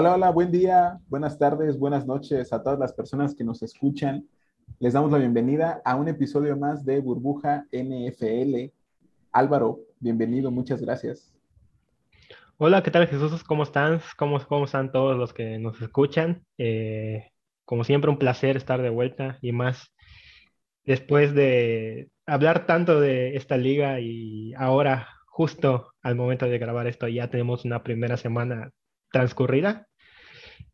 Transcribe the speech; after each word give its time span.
Hola, 0.00 0.14
hola, 0.14 0.30
buen 0.30 0.52
día, 0.52 1.00
buenas 1.08 1.40
tardes, 1.40 1.76
buenas 1.76 2.06
noches 2.06 2.52
a 2.52 2.62
todas 2.62 2.78
las 2.78 2.92
personas 2.92 3.34
que 3.34 3.42
nos 3.42 3.64
escuchan. 3.64 4.28
Les 4.78 4.92
damos 4.92 5.10
la 5.10 5.18
bienvenida 5.18 5.82
a 5.84 5.96
un 5.96 6.06
episodio 6.06 6.56
más 6.56 6.84
de 6.84 7.00
Burbuja 7.00 7.66
NFL. 7.72 8.70
Álvaro, 9.32 9.80
bienvenido, 9.98 10.52
muchas 10.52 10.80
gracias. 10.80 11.34
Hola, 12.58 12.84
¿qué 12.84 12.92
tal 12.92 13.08
Jesús? 13.08 13.42
¿Cómo 13.42 13.64
están? 13.64 14.00
¿Cómo, 14.16 14.38
cómo 14.46 14.66
están 14.66 14.92
todos 14.92 15.18
los 15.18 15.32
que 15.34 15.58
nos 15.58 15.82
escuchan? 15.82 16.44
Eh, 16.58 17.32
como 17.64 17.82
siempre, 17.82 18.08
un 18.08 18.18
placer 18.18 18.56
estar 18.56 18.80
de 18.80 18.90
vuelta 18.90 19.38
y 19.42 19.50
más 19.50 19.92
después 20.84 21.34
de 21.34 22.08
hablar 22.24 22.66
tanto 22.66 23.00
de 23.00 23.34
esta 23.34 23.56
liga 23.56 23.98
y 23.98 24.54
ahora, 24.54 25.08
justo 25.26 25.92
al 26.02 26.14
momento 26.14 26.46
de 26.46 26.58
grabar 26.58 26.86
esto, 26.86 27.08
ya 27.08 27.30
tenemos 27.30 27.64
una 27.64 27.82
primera 27.82 28.16
semana 28.16 28.70
transcurrida. 29.10 29.87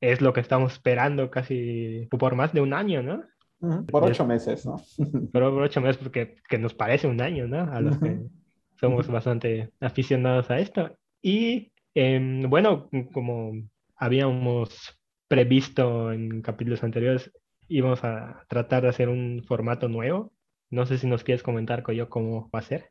Es 0.00 0.20
lo 0.20 0.32
que 0.32 0.40
estamos 0.40 0.72
esperando 0.72 1.30
casi 1.30 2.08
por 2.10 2.34
más 2.34 2.52
de 2.52 2.60
un 2.60 2.74
año, 2.74 3.02
¿no? 3.02 3.24
Por 3.86 4.04
ocho 4.04 4.26
meses, 4.26 4.66
¿no? 4.66 4.76
por, 5.32 5.42
ocho 5.42 5.80
meses, 5.80 5.96
porque 5.96 6.36
que 6.48 6.58
nos 6.58 6.74
parece 6.74 7.06
un 7.06 7.20
año, 7.20 7.46
¿no? 7.46 7.72
A 7.72 7.80
los 7.80 7.98
que 7.98 8.20
somos 8.78 9.08
bastante 9.08 9.70
aficionados 9.80 10.50
a 10.50 10.58
esto. 10.58 10.96
Y 11.22 11.72
Em, 11.94 12.50
bueno, 12.50 12.90
como 13.12 13.52
habíamos 13.96 14.98
previsto 15.28 16.12
en 16.12 16.42
capítulos 16.42 16.82
anteriores, 16.82 17.32
íbamos 17.68 18.02
a 18.02 18.44
tratar 18.48 18.82
de 18.82 18.88
hacer 18.88 19.08
un 19.08 19.44
formato 19.46 19.88
nuevo. 19.88 20.32
No 20.70 20.86
sé 20.86 20.98
si 20.98 21.06
nos 21.06 21.22
quieres 21.22 21.44
comentar, 21.44 21.82
Coyo, 21.84 22.08
cómo 22.08 22.50
va 22.52 22.58
a 22.58 22.62
ser. 22.62 22.90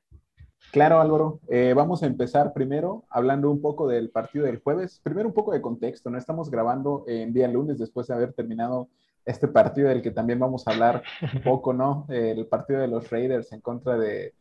Claro, 0.71 0.99
Álvaro. 0.99 1.39
Eh, 1.49 1.73
vamos 1.75 2.01
a 2.01 2.07
empezar 2.07 2.53
primero 2.53 3.03
hablando 3.09 3.51
un 3.51 3.61
poco 3.61 3.87
del 3.87 4.09
partido 4.09 4.45
del 4.45 4.59
jueves. 4.59 4.99
Primero 5.03 5.27
un 5.27 5.33
poco 5.33 5.53
de 5.53 5.61
contexto, 5.61 6.09
¿no? 6.09 6.17
Estamos 6.17 6.49
grabando 6.49 7.03
en 7.07 7.33
día 7.33 7.47
lunes 7.47 7.77
después 7.77 8.07
de 8.07 8.15
haber 8.15 8.33
terminado 8.33 8.89
este 9.25 9.47
partido 9.47 9.89
del 9.89 10.01
que 10.01 10.11
también 10.11 10.39
vamos 10.39 10.67
a 10.67 10.71
hablar 10.71 11.03
un 11.33 11.41
poco, 11.43 11.73
¿no? 11.73 12.05
El 12.09 12.47
partido 12.47 12.79
de 12.79 12.87
los 12.87 13.09
Raiders 13.09 13.51
en 13.51 13.61
contra 13.61 13.97
de, 13.97 14.33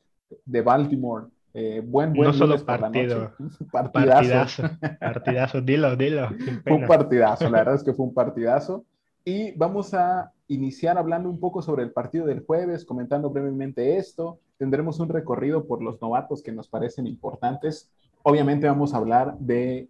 de 0.44 0.60
Baltimore. 0.62 1.26
Eh, 1.54 1.82
buen, 1.84 2.14
buen 2.14 2.28
no 2.28 2.32
solo 2.32 2.64
partido, 2.64 3.32
partidazo. 3.72 4.62
partidazo, 5.00 5.60
dilo, 5.60 5.96
dilo. 5.96 6.30
Fue 6.64 6.72
un 6.72 6.86
partidazo, 6.86 7.50
la 7.50 7.58
verdad 7.58 7.74
es 7.74 7.82
que 7.82 7.92
fue 7.92 8.06
un 8.06 8.14
partidazo. 8.14 8.84
Y 9.24 9.52
vamos 9.52 9.92
a 9.92 10.32
iniciar 10.52 10.98
hablando 10.98 11.30
un 11.30 11.40
poco 11.40 11.62
sobre 11.62 11.82
el 11.82 11.92
partido 11.92 12.26
del 12.26 12.44
jueves, 12.44 12.84
comentando 12.84 13.30
brevemente 13.30 13.96
esto. 13.96 14.40
Tendremos 14.58 15.00
un 15.00 15.08
recorrido 15.08 15.66
por 15.66 15.82
los 15.82 16.00
novatos 16.00 16.42
que 16.42 16.52
nos 16.52 16.68
parecen 16.68 17.06
importantes. 17.06 17.90
Obviamente 18.22 18.66
vamos 18.66 18.94
a 18.94 18.98
hablar 18.98 19.36
de 19.38 19.88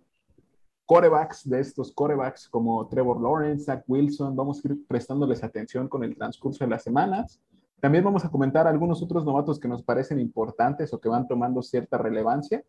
corebacks, 0.87 1.49
de 1.49 1.61
estos 1.61 1.93
corebacks 1.93 2.49
como 2.49 2.87
Trevor 2.89 3.21
Lawrence, 3.21 3.65
Zach 3.65 3.85
Wilson. 3.87 4.37
Vamos 4.37 4.65
a 4.65 4.69
ir 4.69 4.87
prestándoles 4.87 5.43
atención 5.43 5.89
con 5.89 6.05
el 6.05 6.17
transcurso 6.17 6.65
de 6.65 6.71
las 6.71 6.83
semanas. 6.83 7.41
También 7.81 8.05
vamos 8.05 8.25
a 8.25 8.31
comentar 8.31 8.67
algunos 8.67 9.03
otros 9.03 9.25
novatos 9.25 9.59
que 9.59 9.69
nos 9.69 9.83
parecen 9.83 10.21
importantes 10.21 10.93
o 10.93 11.01
que 11.01 11.09
van 11.09 11.27
tomando 11.27 11.63
cierta 11.63 11.99
relevancia. 11.99 12.63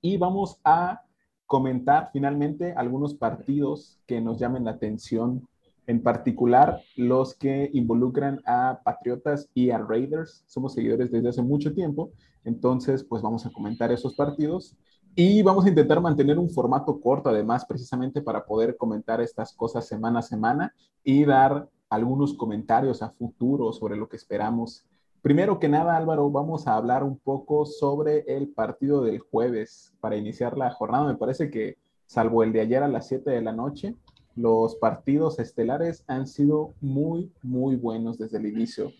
Y 0.00 0.18
vamos 0.18 0.60
a 0.62 1.02
comentar 1.46 2.10
finalmente 2.12 2.72
algunos 2.72 3.14
partidos 3.14 3.98
que 4.06 4.20
nos 4.20 4.38
llamen 4.38 4.64
la 4.64 4.72
atención, 4.72 5.48
en 5.86 6.02
particular 6.02 6.80
los 6.96 7.34
que 7.34 7.70
involucran 7.72 8.40
a 8.46 8.80
Patriotas 8.84 9.48
y 9.54 9.70
a 9.70 9.78
Raiders. 9.78 10.44
Somos 10.46 10.74
seguidores 10.74 11.10
desde 11.10 11.28
hace 11.28 11.42
mucho 11.42 11.72
tiempo, 11.72 12.10
entonces 12.44 13.04
pues 13.04 13.22
vamos 13.22 13.46
a 13.46 13.50
comentar 13.50 13.92
esos 13.92 14.14
partidos 14.14 14.76
y 15.14 15.42
vamos 15.42 15.64
a 15.64 15.68
intentar 15.68 16.00
mantener 16.00 16.38
un 16.38 16.50
formato 16.50 17.00
corto 17.00 17.30
además 17.30 17.64
precisamente 17.64 18.20
para 18.20 18.44
poder 18.44 18.76
comentar 18.76 19.20
estas 19.20 19.54
cosas 19.54 19.86
semana 19.86 20.18
a 20.18 20.22
semana 20.22 20.74
y 21.02 21.24
dar 21.24 21.68
algunos 21.88 22.34
comentarios 22.34 23.02
a 23.02 23.10
futuro 23.10 23.72
sobre 23.72 23.96
lo 23.96 24.08
que 24.08 24.16
esperamos. 24.16 24.84
Primero 25.22 25.58
que 25.58 25.68
nada, 25.68 25.96
Álvaro, 25.96 26.30
vamos 26.30 26.66
a 26.66 26.76
hablar 26.76 27.02
un 27.02 27.18
poco 27.18 27.66
sobre 27.66 28.20
el 28.28 28.48
partido 28.48 29.02
del 29.02 29.18
jueves 29.18 29.92
para 30.00 30.16
iniciar 30.16 30.56
la 30.56 30.70
jornada. 30.70 31.06
Me 31.06 31.16
parece 31.16 31.50
que, 31.50 31.78
salvo 32.06 32.42
el 32.42 32.52
de 32.52 32.60
ayer 32.60 32.82
a 32.82 32.88
las 32.88 33.08
7 33.08 33.30
de 33.30 33.40
la 33.40 33.52
noche, 33.52 33.96
los 34.36 34.76
partidos 34.76 35.38
estelares 35.38 36.04
han 36.06 36.26
sido 36.26 36.74
muy, 36.80 37.32
muy 37.42 37.76
buenos 37.76 38.18
desde 38.18 38.38
el 38.38 38.46
inicio. 38.46 38.92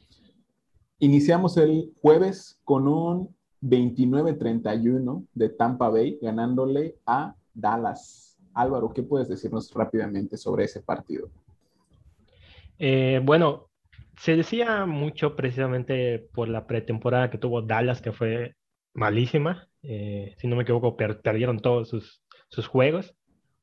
Iniciamos 0.99 1.59
el 1.59 1.93
jueves 2.01 2.59
con 2.65 2.89
un 2.89 3.37
29-31 3.63 5.27
de 5.35 5.49
Tampa 5.51 5.91
Bay 5.91 6.19
ganándole 6.21 6.97
a 7.07 7.35
Dallas. 7.53 8.39
Álvaro, 8.55 8.91
¿qué 8.95 9.03
puedes 9.03 9.29
decirnos 9.29 9.73
rápidamente 9.75 10.39
sobre 10.39 10.65
ese 10.65 10.81
partido? 10.81 11.29
Eh, 12.79 13.21
bueno, 13.23 13.69
se 14.17 14.37
decía 14.37 14.87
mucho 14.87 15.37
precisamente 15.37 16.27
por 16.33 16.49
la 16.49 16.67
pretemporada 16.67 17.31
que 17.31 17.39
tuvo 17.39 17.61
Dallas, 17.61 18.01
que 18.01 18.13
fue 18.13 18.55
malísima. 18.95 19.69
Eh, 19.83 20.35
si 20.39 20.47
no 20.47 20.57
me 20.57 20.63
equivoco, 20.63 20.97
perdieron 20.97 21.61
todos 21.61 21.91
sus, 21.91 22.23
sus 22.49 22.67
juegos. 22.67 23.15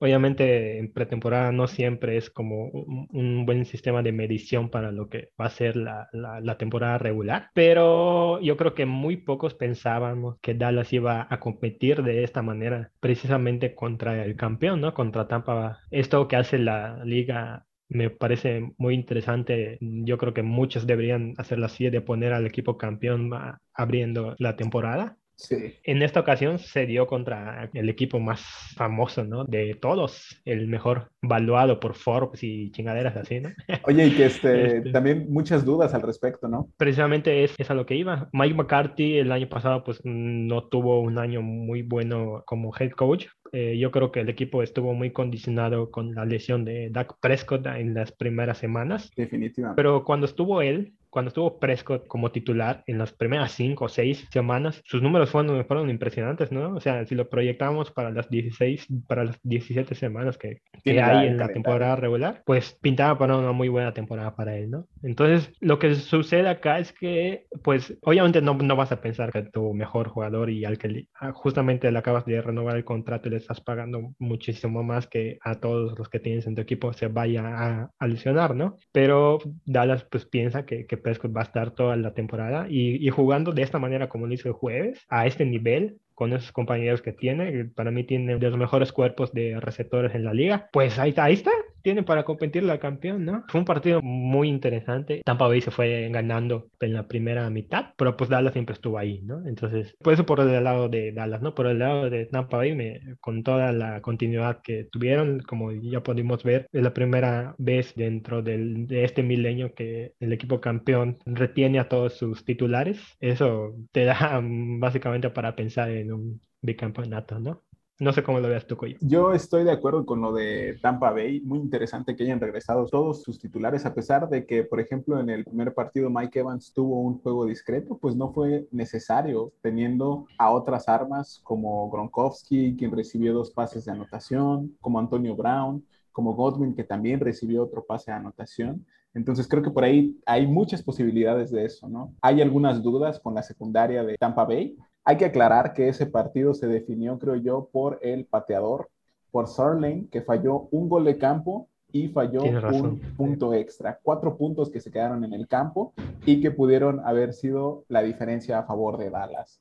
Obviamente 0.03 0.79
en 0.79 0.91
pretemporada 0.91 1.53
no 1.53 1.65
siempre 1.65 2.17
es 2.17 2.29
como 2.29 2.65
un, 2.65 3.45
buen 3.45 3.63
sistema 3.63 4.03
de 4.03 4.11
medición 4.11 4.69
para 4.69 4.91
lo 4.91 5.07
que 5.07 5.29
va 5.39 5.45
a 5.45 5.49
ser 5.49 5.77
la, 5.77 6.09
la, 6.11 6.57
temporada 6.57 6.97
regular, 6.97 7.51
pero 7.53 8.41
yo 8.41 8.57
creo 8.57 8.75
que 8.75 8.85
muy 8.85 9.15
pocos 9.15 9.53
pensábamos 9.53 10.39
que 10.41 10.55
Dallas 10.55 10.91
iba 10.91 11.25
a 11.29 11.39
competir 11.39 12.03
de 12.03 12.25
esta 12.25 12.41
manera 12.41 12.91
precisamente 12.99 13.75
contra 13.75 14.25
el 14.25 14.35
campeón, 14.35 14.81
¿no? 14.81 14.93
Contra 14.93 15.29
Tampa. 15.29 15.79
Esto 15.89 16.27
que 16.27 16.35
hace 16.35 16.57
la 16.59 17.01
liga 17.05 17.65
me 17.87 18.09
parece 18.09 18.73
muy 18.77 18.95
interesante. 18.95 19.77
Yo 19.79 20.17
creo 20.17 20.33
que 20.33 20.43
muchos 20.43 20.85
deberían 20.85 21.33
hacerlo 21.37 21.67
así, 21.67 21.89
de 21.89 22.01
poner 22.01 22.33
al 22.33 22.45
equipo 22.45 22.77
campeón 22.77 23.31
abriendo 23.73 24.35
la 24.37 24.57
temporada. 24.57 25.17
Sí. 25.35 25.75
En 25.83 26.01
esta 26.01 26.19
ocasión 26.19 26.59
se 26.59 26.85
dio 26.85 27.07
contra 27.07 27.69
el 27.73 27.89
equipo 27.89 28.19
más 28.19 28.41
famoso, 28.75 29.23
¿no? 29.23 29.45
De 29.45 29.75
todos, 29.75 30.41
el 30.45 30.67
mejor 30.67 31.11
valuado 31.21 31.79
por 31.79 31.95
Forbes 31.95 32.43
y 32.43 32.71
chingaderas 32.71 33.15
así, 33.15 33.39
¿no? 33.39 33.49
Oye, 33.83 34.07
y 34.07 34.11
que 34.11 34.25
este, 34.25 34.77
este, 34.77 34.91
también 34.91 35.27
muchas 35.29 35.65
dudas 35.65 35.93
al 35.93 36.01
respecto, 36.01 36.47
¿no? 36.47 36.69
Precisamente 36.77 37.43
es, 37.43 37.53
es 37.57 37.69
a 37.69 37.73
lo 37.73 37.85
que 37.85 37.95
iba. 37.95 38.29
Mike 38.31 38.55
McCarthy 38.55 39.17
el 39.17 39.31
año 39.31 39.49
pasado 39.49 39.83
pues 39.83 40.01
no 40.03 40.67
tuvo 40.67 41.01
un 41.01 41.17
año 41.17 41.41
muy 41.41 41.81
bueno 41.81 42.43
como 42.45 42.73
head 42.77 42.91
coach, 42.91 43.27
eh, 43.53 43.77
yo 43.77 43.91
creo 43.91 44.11
que 44.11 44.19
el 44.19 44.29
equipo 44.29 44.63
estuvo 44.63 44.95
muy 44.95 45.11
condicionado 45.11 45.91
con 45.91 46.15
la 46.15 46.25
lesión 46.25 46.65
de 46.65 46.89
Dak 46.89 47.19
Prescott 47.19 47.67
en 47.67 47.93
las 47.93 48.11
primeras 48.11 48.57
semanas. 48.57 49.11
Definitivamente. 49.15 49.75
Pero 49.75 50.03
cuando 50.03 50.25
estuvo 50.25 50.63
él, 50.63 50.93
cuando 51.13 51.29
estuvo 51.29 51.59
Prescott 51.59 52.07
como 52.07 52.31
titular 52.31 52.83
en 52.87 52.97
las 52.97 53.13
primeras 53.13 53.51
cinco 53.51 53.85
o 53.85 53.87
seis 53.89 54.27
semanas, 54.31 54.81
sus 54.83 55.03
números 55.03 55.29
fueron, 55.29 55.63
fueron 55.65 55.91
impresionantes, 55.91 56.51
¿no? 56.51 56.73
O 56.73 56.79
sea, 56.79 57.05
si 57.05 57.13
lo 57.13 57.29
proyectamos 57.29 57.91
para 57.91 58.09
las 58.09 58.31
16, 58.31 58.87
para 59.07 59.23
las 59.23 59.39
17 59.43 59.93
semanas 59.93 60.39
que, 60.39 60.61
que 60.83 60.99
hay 60.99 61.27
en 61.27 61.37
la 61.37 61.49
temporada 61.49 61.95
regular, 61.97 62.41
pues 62.47 62.75
pintaba 62.81 63.19
para 63.19 63.37
una 63.37 63.51
muy 63.51 63.69
buena 63.69 63.93
temporada 63.93 64.35
para 64.35 64.57
él, 64.57 64.71
¿no? 64.71 64.87
Entonces, 65.03 65.53
lo 65.59 65.77
que 65.77 65.93
sucede 65.93 66.49
acá 66.49 66.79
es 66.79 66.91
que, 66.91 67.45
pues, 67.63 67.95
obviamente 68.01 68.41
no, 68.41 68.55
no 68.55 68.75
vas 68.75 68.91
a 68.91 68.99
pensar 68.99 69.31
que 69.31 69.43
tu 69.43 69.71
mejor 69.75 70.07
jugador 70.07 70.49
y 70.49 70.65
al 70.65 70.79
que 70.79 71.05
ah, 71.19 71.31
justamente 71.31 71.91
le 71.91 71.99
acabas 71.99 72.25
de 72.25 72.41
renovar 72.41 72.75
el 72.75 72.85
contrato 72.85 73.27
y 73.27 73.31
le 73.31 73.37
estás 73.37 73.61
pagando 73.61 74.15
muchísimo 74.17 74.81
más 74.81 75.05
que 75.05 75.37
a 75.43 75.59
todos 75.59 75.95
los 75.95 76.09
que 76.09 76.19
tienes 76.19 76.47
en 76.47 76.55
tu 76.55 76.61
equipo 76.61 76.91
se 76.93 77.07
vaya 77.07 77.43
a, 77.45 77.91
a 77.99 78.07
lesionar, 78.07 78.55
¿no? 78.55 78.77
Pero 78.91 79.37
Dallas, 79.63 80.07
pues, 80.09 80.25
piensa 80.25 80.65
que, 80.65 80.87
que 80.87 81.02
Prescott 81.03 81.35
va 81.35 81.41
a 81.41 81.43
estar 81.43 81.71
toda 81.71 81.95
la 81.95 82.13
temporada 82.13 82.67
y, 82.69 83.05
y 83.05 83.09
jugando 83.09 83.51
de 83.51 83.61
esta 83.61 83.77
manera 83.77 84.09
como 84.09 84.25
lo 84.25 84.33
hizo 84.33 84.47
el 84.47 84.55
jueves, 84.55 85.05
a 85.09 85.27
este 85.27 85.45
nivel, 85.45 85.99
con 86.15 86.33
esos 86.33 86.51
compañeros 86.51 87.01
que 87.01 87.13
tiene. 87.13 87.65
Para 87.65 87.91
mí 87.91 88.03
tiene 88.03 88.37
de 88.37 88.49
los 88.49 88.57
mejores 88.57 88.91
cuerpos 88.91 89.33
de 89.33 89.59
receptores 89.59 90.15
en 90.15 90.23
la 90.23 90.33
liga. 90.33 90.69
Pues 90.71 90.97
ahí, 90.99 91.13
ahí 91.17 91.33
está, 91.33 91.51
tiene 91.83 92.03
para 92.03 92.23
competir 92.23 92.63
la 92.63 92.79
campeón, 92.79 93.25
¿no? 93.25 93.43
Fue 93.47 93.59
un 93.59 93.65
partido 93.65 94.01
muy 94.01 94.49
interesante. 94.49 95.21
Tampa 95.25 95.47
Bay 95.47 95.61
se 95.61 95.71
fue 95.71 96.09
ganando 96.09 96.69
en 96.79 96.93
la 96.93 97.07
primera 97.07 97.49
mitad, 97.49 97.93
pero 97.97 98.17
pues 98.17 98.29
Dallas 98.29 98.53
siempre 98.53 98.73
estuvo 98.73 98.97
ahí, 98.97 99.21
¿no? 99.23 99.45
Entonces, 99.47 99.95
por 99.99 100.13
eso 100.13 100.25
por 100.25 100.39
el 100.39 100.63
lado 100.63 100.89
de 100.89 101.11
Dallas, 101.11 101.41
¿no? 101.41 101.53
Por 101.53 101.67
el 101.67 101.79
lado 101.79 102.09
de 102.09 102.25
Tampa 102.25 102.57
Bay, 102.57 102.73
con 103.19 103.43
toda 103.43 103.71
la 103.73 104.01
continuidad 104.01 104.61
que 104.63 104.85
tuvieron, 104.91 105.41
como 105.41 105.71
ya 105.71 106.01
pudimos 106.01 106.43
ver, 106.43 106.67
es 106.71 106.83
la 106.83 106.93
primera 106.93 107.55
vez 107.57 107.93
dentro 107.95 108.41
de 108.41 108.85
este 108.89 109.23
milenio 109.23 109.73
que 109.73 110.13
el 110.19 110.33
equipo 110.33 110.61
campeón 110.61 111.17
retiene 111.25 111.79
a 111.79 111.89
todos 111.89 112.13
sus 112.13 112.45
titulares. 112.45 112.99
Eso 113.19 113.75
te 113.91 114.05
da 114.05 114.41
básicamente 114.79 115.29
para 115.29 115.55
pensar 115.55 115.91
en 115.91 116.13
un 116.13 116.41
bicampeonato, 116.61 117.39
¿no? 117.39 117.63
No 117.99 118.11
sé 118.11 118.23
cómo 118.23 118.39
lo 118.39 118.49
veas 118.49 118.65
tú, 118.65 118.75
Coyo. 118.75 118.97
Yo 119.01 119.33
estoy 119.33 119.63
de 119.63 119.71
acuerdo 119.71 120.05
con 120.05 120.19
lo 120.19 120.33
de 120.33 120.79
Tampa 120.81 121.11
Bay. 121.11 121.41
Muy 121.41 121.59
interesante 121.59 122.15
que 122.15 122.23
hayan 122.23 122.39
regresado 122.39 122.87
todos 122.87 123.21
sus 123.21 123.39
titulares, 123.39 123.85
a 123.85 123.93
pesar 123.93 124.27
de 124.29 124.45
que, 124.45 124.63
por 124.63 124.79
ejemplo, 124.79 125.19
en 125.19 125.29
el 125.29 125.45
primer 125.45 125.73
partido 125.73 126.09
Mike 126.09 126.39
Evans 126.39 126.73
tuvo 126.73 126.99
un 127.01 127.19
juego 127.19 127.45
discreto, 127.45 127.97
pues 127.97 128.15
no 128.15 128.33
fue 128.33 128.67
necesario, 128.71 129.53
teniendo 129.61 130.25
a 130.39 130.51
otras 130.51 130.89
armas 130.89 131.39
como 131.43 131.89
Gronkowski, 131.91 132.75
quien 132.75 132.91
recibió 132.91 133.33
dos 133.33 133.51
pases 133.51 133.85
de 133.85 133.91
anotación, 133.91 134.75
como 134.81 134.97
Antonio 134.97 135.35
Brown, 135.35 135.85
como 136.11 136.33
Godwin, 136.33 136.75
que 136.75 136.83
también 136.83 137.19
recibió 137.19 137.63
otro 137.63 137.85
pase 137.85 138.11
de 138.11 138.17
anotación. 138.17 138.85
Entonces 139.13 139.47
creo 139.47 139.61
que 139.61 139.69
por 139.69 139.83
ahí 139.83 140.19
hay 140.25 140.47
muchas 140.47 140.81
posibilidades 140.81 141.51
de 141.51 141.65
eso, 141.65 141.87
¿no? 141.87 142.15
Hay 142.21 142.41
algunas 142.41 142.81
dudas 142.81 143.19
con 143.19 143.35
la 143.35 143.43
secundaria 143.43 144.03
de 144.03 144.17
Tampa 144.17 144.45
Bay. 144.45 144.75
Hay 145.05 145.17
que 145.17 145.25
aclarar 145.25 145.73
que 145.73 145.89
ese 145.89 146.05
partido 146.05 146.53
se 146.53 146.67
definió, 146.67 147.19
creo 147.19 147.35
yo, 147.35 147.69
por 147.71 147.99
el 148.01 148.25
pateador, 148.25 148.89
por 149.31 149.47
Sarlane, 149.47 150.07
que 150.09 150.21
falló 150.21 150.67
un 150.71 150.87
gol 150.87 151.03
de 151.03 151.17
campo 151.17 151.67
y 151.91 152.07
falló 152.07 152.43
un 152.43 152.99
punto 153.17 153.53
extra. 153.53 153.99
Cuatro 154.01 154.37
puntos 154.37 154.69
que 154.69 154.79
se 154.79 154.91
quedaron 154.91 155.23
en 155.23 155.33
el 155.33 155.47
campo 155.47 155.93
y 156.25 156.41
que 156.41 156.51
pudieron 156.51 157.01
haber 157.05 157.33
sido 157.33 157.83
la 157.87 158.01
diferencia 158.01 158.59
a 158.59 158.63
favor 158.63 158.97
de 158.97 159.09
Dallas. 159.09 159.59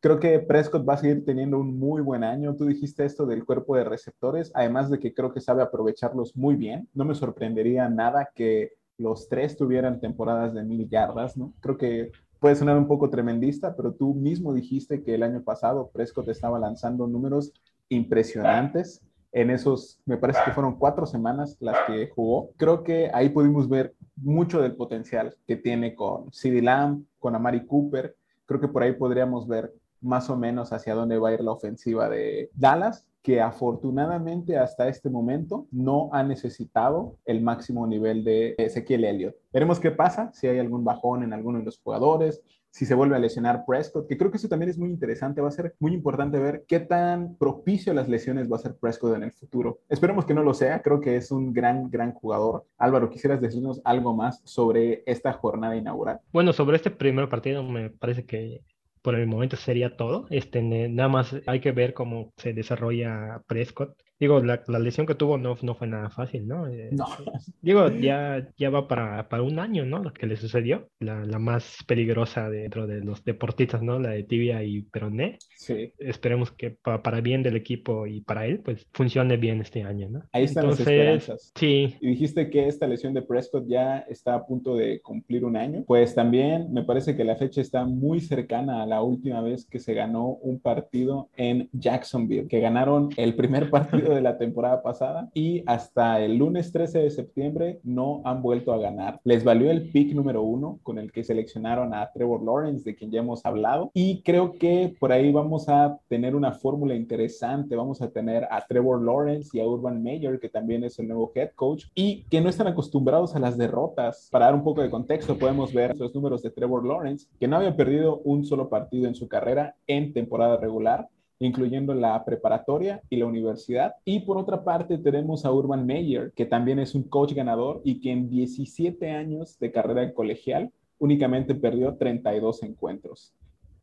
Creo 0.00 0.18
que 0.18 0.38
Prescott 0.40 0.88
va 0.88 0.94
a 0.94 0.96
seguir 0.96 1.26
teniendo 1.26 1.58
un 1.58 1.78
muy 1.78 2.00
buen 2.00 2.24
año. 2.24 2.56
Tú 2.56 2.64
dijiste 2.64 3.04
esto 3.04 3.26
del 3.26 3.44
cuerpo 3.44 3.76
de 3.76 3.84
receptores, 3.84 4.50
además 4.54 4.88
de 4.88 4.98
que 4.98 5.12
creo 5.12 5.32
que 5.32 5.42
sabe 5.42 5.62
aprovecharlos 5.62 6.34
muy 6.36 6.56
bien. 6.56 6.88
No 6.94 7.04
me 7.04 7.14
sorprendería 7.14 7.88
nada 7.90 8.30
que 8.34 8.72
los 8.96 9.28
tres 9.28 9.56
tuvieran 9.56 10.00
temporadas 10.00 10.54
de 10.54 10.62
mil 10.62 10.88
yardas, 10.88 11.36
¿no? 11.36 11.52
Creo 11.60 11.76
que 11.76 12.12
puede 12.40 12.56
sonar 12.56 12.76
un 12.76 12.88
poco 12.88 13.10
tremendista, 13.10 13.76
pero 13.76 13.92
tú 13.92 14.14
mismo 14.14 14.52
dijiste 14.52 15.02
que 15.02 15.14
el 15.14 15.22
año 15.22 15.42
pasado 15.42 15.90
Prescott 15.92 16.28
estaba 16.28 16.58
lanzando 16.58 17.06
números 17.06 17.52
impresionantes 17.88 19.02
en 19.32 19.50
esos, 19.50 20.00
me 20.06 20.16
parece 20.16 20.40
que 20.44 20.50
fueron 20.50 20.76
cuatro 20.76 21.06
semanas 21.06 21.56
las 21.60 21.76
que 21.86 22.08
jugó. 22.08 22.50
Creo 22.56 22.82
que 22.82 23.10
ahí 23.14 23.28
pudimos 23.28 23.68
ver 23.68 23.94
mucho 24.16 24.60
del 24.60 24.74
potencial 24.74 25.36
que 25.46 25.56
tiene 25.56 25.94
con 25.94 26.32
CeeDee 26.32 26.62
Lamb, 26.62 27.04
con 27.18 27.36
Amari 27.36 27.64
Cooper. 27.66 28.16
Creo 28.46 28.60
que 28.60 28.68
por 28.68 28.82
ahí 28.82 28.92
podríamos 28.92 29.46
ver 29.46 29.72
más 30.00 30.30
o 30.30 30.36
menos 30.36 30.72
hacia 30.72 30.94
dónde 30.94 31.18
va 31.18 31.28
a 31.28 31.34
ir 31.34 31.42
la 31.42 31.52
ofensiva 31.52 32.08
de 32.08 32.50
Dallas, 32.54 33.06
que 33.22 33.40
afortunadamente 33.40 34.56
hasta 34.56 34.88
este 34.88 35.10
momento 35.10 35.66
no 35.70 36.10
ha 36.12 36.22
necesitado 36.22 37.18
el 37.24 37.42
máximo 37.42 37.86
nivel 37.86 38.24
de 38.24 38.54
Ezequiel 38.58 39.04
Elliott. 39.04 39.36
Veremos 39.52 39.78
qué 39.78 39.90
pasa, 39.90 40.32
si 40.32 40.46
hay 40.46 40.58
algún 40.58 40.84
bajón 40.84 41.22
en 41.22 41.32
alguno 41.32 41.58
de 41.58 41.64
los 41.64 41.78
jugadores, 41.78 42.42
si 42.70 42.86
se 42.86 42.94
vuelve 42.94 43.16
a 43.16 43.18
lesionar 43.18 43.64
Prescott, 43.66 44.06
que 44.08 44.16
creo 44.16 44.30
que 44.30 44.36
eso 44.36 44.48
también 44.48 44.70
es 44.70 44.78
muy 44.78 44.90
interesante, 44.90 45.40
va 45.40 45.48
a 45.48 45.52
ser 45.52 45.74
muy 45.80 45.92
importante 45.92 46.38
ver 46.38 46.64
qué 46.68 46.78
tan 46.78 47.36
propicio 47.36 47.92
a 47.92 47.96
las 47.96 48.08
lesiones 48.08 48.50
va 48.50 48.56
a 48.56 48.60
ser 48.60 48.76
Prescott 48.76 49.16
en 49.16 49.24
el 49.24 49.32
futuro. 49.32 49.80
Esperemos 49.88 50.24
que 50.24 50.34
no 50.34 50.42
lo 50.42 50.54
sea, 50.54 50.80
creo 50.80 51.00
que 51.00 51.16
es 51.16 51.30
un 51.32 51.52
gran, 51.52 51.90
gran 51.90 52.12
jugador. 52.12 52.66
Álvaro, 52.78 53.10
¿quisieras 53.10 53.40
decirnos 53.40 53.80
algo 53.84 54.14
más 54.14 54.40
sobre 54.44 55.02
esta 55.06 55.32
jornada 55.32 55.76
inaugural? 55.76 56.20
Bueno, 56.32 56.52
sobre 56.52 56.76
este 56.76 56.90
primer 56.90 57.28
partido 57.28 57.64
me 57.64 57.90
parece 57.90 58.24
que 58.24 58.62
por 59.02 59.14
el 59.14 59.26
momento 59.26 59.56
sería 59.56 59.96
todo. 59.96 60.26
Este, 60.30 60.62
nada 60.62 61.08
más 61.08 61.34
hay 61.46 61.60
que 61.60 61.72
ver 61.72 61.94
cómo 61.94 62.32
se 62.36 62.52
desarrolla 62.52 63.42
Prescott 63.46 63.96
Digo, 64.20 64.40
la, 64.42 64.62
la, 64.66 64.78
lesión 64.78 65.06
que 65.06 65.14
tuvo 65.14 65.38
no, 65.38 65.56
no 65.62 65.74
fue 65.74 65.86
nada 65.86 66.10
fácil, 66.10 66.46
¿no? 66.46 66.68
Eh, 66.68 66.90
no. 66.92 67.06
Digo, 67.62 67.88
ya, 67.88 68.46
ya 68.58 68.68
va 68.68 68.86
para, 68.86 69.30
para 69.30 69.42
un 69.42 69.58
año, 69.58 69.86
¿no? 69.86 70.02
Lo 70.02 70.12
que 70.12 70.26
le 70.26 70.36
sucedió. 70.36 70.90
La, 71.00 71.24
la, 71.24 71.38
más 71.38 71.78
peligrosa 71.86 72.50
dentro 72.50 72.86
de 72.86 73.00
los 73.00 73.24
deportistas, 73.24 73.82
¿no? 73.82 73.98
La 73.98 74.10
de 74.10 74.24
tibia 74.24 74.62
y 74.62 74.82
peroné. 74.82 75.38
Sí. 75.56 75.94
Esperemos 75.98 76.52
que 76.52 76.70
para 76.70 77.22
bien 77.22 77.42
del 77.42 77.56
equipo 77.56 78.06
y 78.06 78.20
para 78.20 78.44
él, 78.44 78.60
pues 78.60 78.86
funcione 78.92 79.38
bien 79.38 79.62
este 79.62 79.84
año, 79.84 80.10
¿no? 80.10 80.22
Ahí 80.32 80.44
están 80.44 80.66
las 80.66 80.80
esperanzas. 80.80 81.52
Sí. 81.54 81.96
Y 82.00 82.08
dijiste 82.08 82.50
que 82.50 82.68
esta 82.68 82.86
lesión 82.86 83.14
de 83.14 83.22
Prescott 83.22 83.66
ya 83.66 84.00
está 84.00 84.34
a 84.34 84.44
punto 84.44 84.76
de 84.76 85.00
cumplir 85.00 85.46
un 85.46 85.56
año. 85.56 85.84
Pues 85.86 86.14
también 86.14 86.70
me 86.70 86.84
parece 86.84 87.16
que 87.16 87.24
la 87.24 87.36
fecha 87.36 87.62
está 87.62 87.86
muy 87.86 88.20
cercana 88.20 88.82
a 88.82 88.86
la 88.86 89.02
última 89.02 89.40
vez 89.40 89.66
que 89.66 89.78
se 89.78 89.94
ganó 89.94 90.26
un 90.26 90.60
partido 90.60 91.30
en 91.36 91.70
Jacksonville, 91.72 92.48
que 92.48 92.60
ganaron 92.60 93.08
el 93.16 93.34
primer 93.34 93.70
partido 93.70 94.09
de 94.14 94.22
la 94.22 94.38
temporada 94.38 94.82
pasada 94.82 95.30
y 95.34 95.62
hasta 95.66 96.20
el 96.20 96.36
lunes 96.36 96.72
13 96.72 97.00
de 97.00 97.10
septiembre 97.10 97.80
no 97.84 98.22
han 98.24 98.42
vuelto 98.42 98.72
a 98.72 98.78
ganar. 98.78 99.20
Les 99.24 99.44
valió 99.44 99.70
el 99.70 99.90
pick 99.90 100.14
número 100.14 100.42
uno 100.42 100.78
con 100.82 100.98
el 100.98 101.12
que 101.12 101.24
seleccionaron 101.24 101.94
a 101.94 102.10
Trevor 102.12 102.42
Lawrence, 102.42 102.84
de 102.84 102.96
quien 102.96 103.10
ya 103.10 103.20
hemos 103.20 103.44
hablado, 103.44 103.90
y 103.94 104.22
creo 104.22 104.52
que 104.52 104.94
por 104.98 105.12
ahí 105.12 105.32
vamos 105.32 105.68
a 105.68 105.98
tener 106.08 106.34
una 106.34 106.52
fórmula 106.52 106.94
interesante. 106.94 107.76
Vamos 107.76 108.02
a 108.02 108.10
tener 108.10 108.46
a 108.50 108.66
Trevor 108.66 109.02
Lawrence 109.02 109.50
y 109.56 109.60
a 109.60 109.66
Urban 109.66 110.02
Meyer, 110.02 110.38
que 110.38 110.48
también 110.48 110.84
es 110.84 110.98
el 110.98 111.08
nuevo 111.08 111.32
head 111.34 111.50
coach, 111.54 111.86
y 111.94 112.24
que 112.30 112.40
no 112.40 112.48
están 112.48 112.66
acostumbrados 112.66 113.34
a 113.34 113.38
las 113.38 113.56
derrotas. 113.56 114.28
Para 114.30 114.46
dar 114.46 114.54
un 114.54 114.64
poco 114.64 114.82
de 114.82 114.90
contexto, 114.90 115.38
podemos 115.38 115.72
ver 115.72 115.96
los 115.96 116.14
números 116.14 116.42
de 116.42 116.50
Trevor 116.50 116.86
Lawrence, 116.86 117.26
que 117.38 117.48
no 117.48 117.56
había 117.56 117.76
perdido 117.76 118.20
un 118.24 118.44
solo 118.44 118.68
partido 118.68 119.06
en 119.06 119.14
su 119.14 119.28
carrera 119.28 119.76
en 119.86 120.12
temporada 120.12 120.56
regular 120.56 121.08
incluyendo 121.40 121.94
la 121.94 122.24
preparatoria 122.24 123.02
y 123.10 123.16
la 123.16 123.26
universidad. 123.26 123.94
Y 124.04 124.20
por 124.20 124.38
otra 124.38 124.62
parte 124.62 124.98
tenemos 124.98 125.44
a 125.44 125.52
Urban 125.52 125.84
Meyer, 125.84 126.32
que 126.36 126.46
también 126.46 126.78
es 126.78 126.94
un 126.94 127.02
coach 127.02 127.32
ganador 127.32 127.80
y 127.82 128.00
que 128.00 128.12
en 128.12 128.30
17 128.30 129.10
años 129.10 129.58
de 129.58 129.72
carrera 129.72 130.12
colegial 130.14 130.70
únicamente 130.98 131.54
perdió 131.54 131.96
32 131.96 132.62
encuentros 132.62 133.34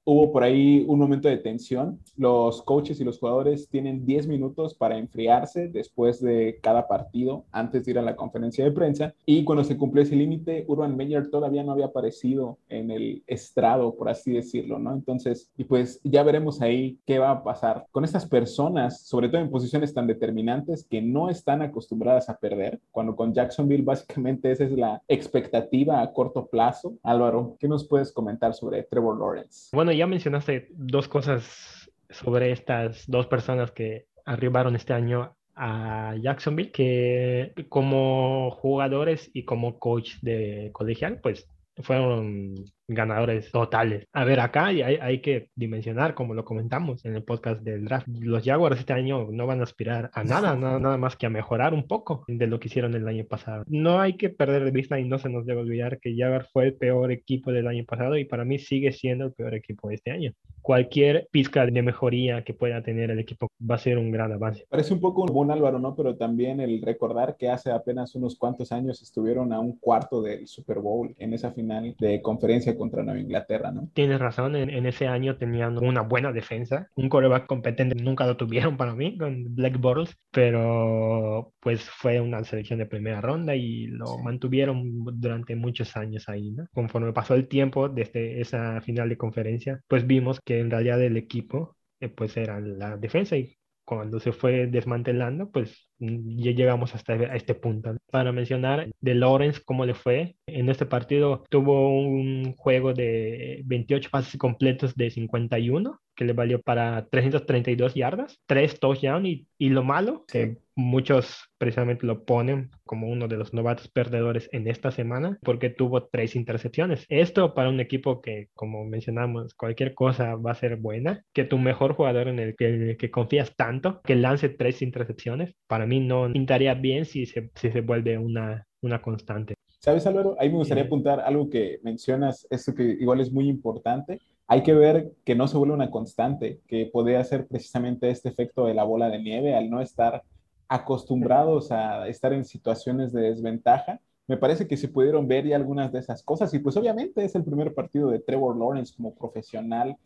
hubo 0.08 0.32
por 0.32 0.44
ahí 0.44 0.86
un 0.88 1.00
momento 1.00 1.28
de 1.28 1.36
tensión. 1.36 2.00
Los 2.16 2.62
coaches 2.62 3.02
y 3.02 3.04
los 3.04 3.20
jugadores 3.20 3.68
tienen 3.68 4.06
10 4.06 4.28
minutos 4.28 4.74
para 4.74 4.98
enfriarse 4.98 5.68
después 5.68 6.22
de 6.22 6.60
cada 6.64 6.88
partido, 6.88 7.44
antes 7.52 7.84
de 7.84 7.92
ir 7.92 8.00
a 8.00 8.02
la 8.02 8.16
conferencia 8.16 8.64
de 8.64 8.72
prensa. 8.72 9.14
Y 9.26 9.44
cuando 9.44 9.66
se 9.66 9.76
cumplió 9.76 10.04
ese 10.04 10.16
límite, 10.16 10.64
Urban 10.70 10.96
Meyer 10.96 11.30
todavía 11.30 11.62
no 11.64 11.74
había 11.74 11.88
aparecido 11.88 12.58
en 12.70 12.90
el 12.90 13.22
estrado, 13.28 13.96
por 13.96 14.08
así 14.08 14.32
decirlo, 14.32 14.80
¿no? 14.80 14.94
Entonces, 14.94 15.52
y 15.58 15.66
pues 15.66 16.00
ya 16.06 16.24
veremos 16.24 16.62
ahí 16.62 16.98
qué 17.06 17.20
va 17.20 17.32
a 17.32 17.44
pasar 17.44 17.86
con 17.92 18.06
estas 18.06 18.26
personas, 18.26 19.02
sobre 19.02 19.28
todo 19.28 19.42
en 19.42 19.52
posiciones 19.52 19.94
tan 19.94 20.08
determinantes 20.08 20.88
que 20.90 21.02
no 21.02 21.30
están 21.30 21.62
acostumbradas 21.62 22.30
a 22.30 22.38
perder, 22.38 22.80
cuando 22.92 23.14
con 23.14 23.34
Jacksonville 23.34 23.84
básicamente 23.84 24.52
esa 24.52 24.64
es 24.64 24.72
la 24.72 25.02
expectativa 25.10 26.02
a 26.02 26.14
corto 26.14 26.46
plazo. 26.46 26.94
Álvaro, 27.04 27.58
¿qué 27.60 27.68
nos 27.68 27.86
puedes 27.86 28.14
comentar 28.14 28.54
sobre 28.54 28.84
Trevor 28.84 29.20
Lawrence? 29.20 29.70
Bueno, 29.74 29.97
ya 29.98 30.08
mencionaste 30.08 30.70
dos 30.72 31.08
cosas 31.08 31.92
sobre 32.10 32.52
estas 32.52 33.04
dos 33.08 33.28
personas 33.28 33.72
que 33.72 34.06
arribaron 34.26 34.76
este 34.76 34.94
año 34.94 35.36
a 35.56 36.16
Jacksonville, 36.22 36.72
que 36.72 37.54
como 37.70 38.52
jugadores 38.52 39.30
y 39.34 39.44
como 39.44 39.80
coach 39.80 40.16
de 40.22 40.70
colegial, 40.72 41.20
pues 41.22 41.50
fueron 41.78 42.56
ganadores 42.88 43.52
totales. 43.52 44.08
A 44.14 44.24
ver, 44.24 44.40
acá 44.40 44.68
hay, 44.68 44.82
hay, 44.82 45.22
que 45.22 45.50
dimensionar, 45.56 46.14
como 46.14 46.34
lo 46.34 46.46
comentamos 46.46 47.04
en 47.06 47.16
el 47.16 47.24
podcast 47.24 47.62
del 47.62 47.86
draft. 47.86 48.08
Los 48.08 48.44
Jaguars 48.44 48.80
este 48.80 48.94
año 48.94 49.28
no 49.32 49.46
van 49.46 49.60
a 49.60 49.64
aspirar 49.64 50.10
a 50.14 50.24
nada, 50.24 50.56
nada, 50.56 50.80
nada, 50.80 50.98
más 50.98 51.16
que 51.16 51.26
a 51.26 51.30
mejorar 51.30 51.74
un 51.74 51.88
poco 51.88 52.24
de 52.28 52.48
lo 52.48 52.60
que 52.60 52.68
hicieron 52.68 52.96
el 52.96 53.08
año 53.08 53.26
pasado. 53.26 53.64
No 53.68 54.00
hay 54.00 54.16
que 54.16 54.30
perder 54.30 54.64
de 54.64 54.72
vista 54.72 55.00
y 55.00 55.08
no 55.08 55.20
se 55.20 55.30
nos 55.30 55.46
debe 55.46 55.62
olvidar 55.62 56.00
que 56.00 56.16
Jaguars 56.16 56.50
fue 56.52 56.66
el 56.66 56.76
peor 56.76 57.12
equipo 57.12 57.52
del 57.52 57.68
año 57.68 57.84
pasado 57.86 58.18
y 58.18 58.26
para 58.26 58.46
mí 58.46 58.60
sigue 58.60 58.92
siendo 58.92 59.26
el 59.26 59.34
peor 59.34 59.54
equipo 59.54 59.90
de 59.90 59.96
este 59.96 60.12
año. 60.12 60.32
Cualquier 60.62 61.28
pizca 61.32 61.66
de 61.66 61.82
mejoría 61.82 62.44
que 62.44 62.54
pueda 62.54 62.82
tener 62.82 63.12
el 63.12 63.20
equipo 63.20 63.48
va 63.60 63.76
a 63.76 63.80
ser 63.80 63.98
un 63.98 64.12
gran 64.12 64.32
avance. 64.32 64.66
Parece 64.70 64.94
un 64.94 65.00
poco 65.00 65.24
un 65.24 65.34
buen 65.34 65.52
Álvaro, 65.52 65.80
¿no? 65.80 65.96
Pero 65.96 66.16
también 66.16 66.60
el 66.60 66.82
recordar 66.82 67.38
que 67.38 67.50
hace 67.50 67.72
apenas 67.72 68.16
unos 68.16 68.38
cuantos 68.38 68.72
años 68.72 69.02
estuvieron 69.02 69.54
a 69.54 69.60
un 69.60 69.78
cuarto 69.78 70.22
del 70.22 70.48
Super 70.48 70.80
Bowl 70.80 71.14
en 71.18 71.34
esa 71.34 71.52
final 71.52 71.96
de 72.00 72.22
conferencia 72.22 72.77
contra 72.78 73.04
Nueva 73.04 73.20
Inglaterra, 73.20 73.72
¿no? 73.72 73.90
Tienes 73.94 74.20
razón, 74.20 74.56
en, 74.56 74.86
ese 74.86 75.08
año 75.08 75.38
tenían 75.38 75.78
una 75.78 76.02
buena 76.02 76.32
defensa, 76.32 76.90
un 76.96 77.10
coreback 77.10 77.48
competente 77.48 77.96
nunca 77.96 78.26
lo 78.26 78.38
tuvieron 78.38 78.78
para 78.78 78.96
mí 78.96 79.18
con 79.18 79.56
Black 79.56 79.80
Bottles, 79.80 80.16
pero 80.32 81.54
pues 81.60 81.90
fue 81.90 82.20
una 82.22 82.44
selección 82.44 82.80
de 82.80 82.86
primera 82.86 83.22
ronda 83.22 83.56
y 83.56 83.88
lo 83.88 84.18
mantuvieron 84.20 85.04
durante 85.20 85.56
muchos 85.56 85.96
años 85.98 86.30
ahí, 86.30 86.52
¿no? 86.52 86.68
Conforme 86.74 87.14
pasó 87.14 87.36
el 87.36 87.48
tiempo 87.48 87.90
desde 87.90 88.42
esa 88.42 88.82
final 88.82 89.10
de 89.10 89.18
conferencia, 89.18 89.82
pues 89.88 90.06
vimos 90.06 90.40
que 90.42 90.60
en 90.60 90.72
realidad 90.72 91.02
el 91.02 91.18
equipo 91.18 91.78
eh, 92.00 92.10
pues 92.10 92.38
era 92.38 92.60
la 92.60 92.98
defensa 92.98 93.38
y 93.38 93.58
cuando 93.84 94.20
se 94.20 94.34
fue 94.34 94.68
desmantelando, 94.68 95.50
pues 95.50 95.87
ya 96.00 96.52
llegamos 96.52 96.96
hasta 96.96 97.16
este 97.36 97.56
punto. 97.56 97.96
Para 98.12 98.32
mencionar 98.32 98.90
de 99.00 99.16
Lawrence, 99.16 99.62
cómo 99.64 99.86
le 99.86 99.94
fue. 99.94 100.36
En 100.48 100.70
este 100.70 100.86
partido 100.86 101.44
tuvo 101.50 102.00
un 102.00 102.54
juego 102.56 102.94
de 102.94 103.62
28 103.66 104.10
pases 104.12 104.38
completos 104.38 104.96
de 104.96 105.10
51 105.10 106.00
que 106.18 106.26
le 106.26 106.34
valió 106.34 106.62
para 106.62 107.08
332 107.08 107.94
yardas, 107.94 108.42
3 108.48 108.80
touchdowns 108.80 109.28
y, 109.28 109.48
y 109.58 109.70
lo 109.70 109.84
malo, 109.84 110.26
que 110.28 110.58
muchos 110.78 111.50
precisamente 111.58 112.06
lo 112.06 112.24
ponen 112.24 112.70
como 112.86 113.08
uno 113.08 113.28
de 113.28 113.36
los 113.36 113.54
novatos 113.54 113.90
perdedores 113.90 114.48
en 114.52 114.68
esta 114.68 114.92
semana 114.92 115.40
porque 115.42 115.70
tuvo 115.70 116.06
tres 116.06 116.36
intercepciones. 116.36 117.06
Esto 117.10 117.56
para 117.56 117.70
un 117.70 117.80
equipo 117.80 118.22
que, 118.22 118.50
como 118.54 118.86
mencionamos, 118.86 119.56
cualquier 119.56 119.96
cosa 119.96 120.36
va 120.36 120.52
a 120.52 120.56
ser 120.56 120.78
buena, 120.78 121.24
que 121.34 121.46
tu 121.46 121.58
mejor 121.58 121.94
jugador 121.94 122.28
en 122.28 122.40
el 122.40 122.56
que, 122.56 122.96
que 122.98 123.12
confías 123.12 123.56
tanto, 123.56 124.02
que 124.04 124.16
lance 124.16 124.50
tres 124.50 124.84
intercepciones, 124.84 125.56
para 125.68 125.87
mí 125.88 126.00
no 126.00 126.32
pintaría 126.32 126.74
bien 126.74 127.06
si 127.06 127.26
se, 127.26 127.50
si 127.56 127.72
se 127.72 127.82
vuelve 127.82 128.18
una, 128.18 128.66
una 128.82 129.02
constante. 129.02 129.56
¿Sabes, 129.80 130.06
Álvaro? 130.08 130.36
Ahí 130.40 130.50
me 130.50 130.58
gustaría 130.58 130.84
apuntar 130.84 131.20
algo 131.22 131.50
que 131.50 131.80
mencionas, 131.84 132.46
esto 132.50 132.74
que 132.74 132.84
igual 132.84 133.22
es 133.22 133.32
muy 133.32 133.48
importante, 133.48 134.20
hay 134.48 134.64
que 134.64 134.74
ver 134.74 135.12
que 135.26 135.36
no 135.36 135.48
se 135.48 135.58
vuelve 135.58 135.76
una 135.76 135.92
constante, 135.92 136.62
que 136.68 136.86
podría 136.86 137.24
ser 137.24 137.48
precisamente 137.48 138.10
este 138.10 138.30
efecto 138.30 138.66
de 138.66 138.74
la 138.74 138.84
bola 138.84 139.10
de 139.10 139.20
nieve 139.20 139.56
al 139.56 139.70
no 139.70 139.82
estar 139.82 140.24
acostumbrados 140.70 141.72
a 141.72 142.08
estar 142.08 142.34
en 142.34 142.46
situaciones 142.46 143.12
de 143.12 143.22
desventaja. 143.22 144.00
Me 144.26 144.38
parece 144.38 144.68
que 144.68 144.78
se 144.78 144.88
pudieron 144.88 145.28
ver 145.28 145.46
ya 145.46 145.56
algunas 145.56 145.92
de 145.92 146.00
esas 146.00 146.24
cosas 146.24 146.54
y 146.54 146.60
pues 146.60 146.76
obviamente 146.78 147.24
es 147.24 147.36
el 147.36 147.44
primer 147.44 147.74
partido 147.74 148.10
de 148.10 148.20
Trevor 148.20 148.58
Lawrence 148.58 148.94
como 148.96 149.16
profesional 149.16 149.98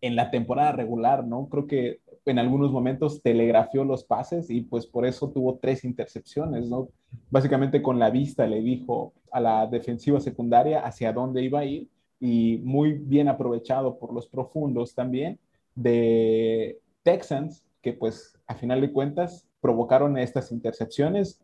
en 0.00 0.16
la 0.16 0.30
temporada 0.30 0.72
regular, 0.72 1.26
¿no? 1.26 1.48
Creo 1.48 1.66
que 1.66 2.00
en 2.30 2.38
algunos 2.38 2.70
momentos 2.70 3.22
telegrafió 3.22 3.84
los 3.84 4.04
pases 4.04 4.50
y 4.50 4.62
pues 4.62 4.86
por 4.86 5.06
eso 5.06 5.30
tuvo 5.30 5.58
tres 5.58 5.84
intercepciones, 5.84 6.68
¿no? 6.68 6.88
Básicamente 7.30 7.82
con 7.82 7.98
la 7.98 8.10
vista 8.10 8.46
le 8.46 8.60
dijo 8.60 9.12
a 9.30 9.40
la 9.40 9.66
defensiva 9.66 10.20
secundaria 10.20 10.80
hacia 10.80 11.12
dónde 11.12 11.42
iba 11.42 11.60
a 11.60 11.64
ir 11.64 11.88
y 12.20 12.58
muy 12.64 12.92
bien 12.92 13.28
aprovechado 13.28 13.98
por 13.98 14.12
los 14.12 14.26
profundos 14.26 14.94
también 14.94 15.38
de 15.74 16.78
Texans, 17.02 17.64
que 17.80 17.92
pues 17.92 18.38
a 18.46 18.54
final 18.54 18.80
de 18.80 18.92
cuentas 18.92 19.48
provocaron 19.60 20.18
estas 20.18 20.50
intercepciones. 20.52 21.40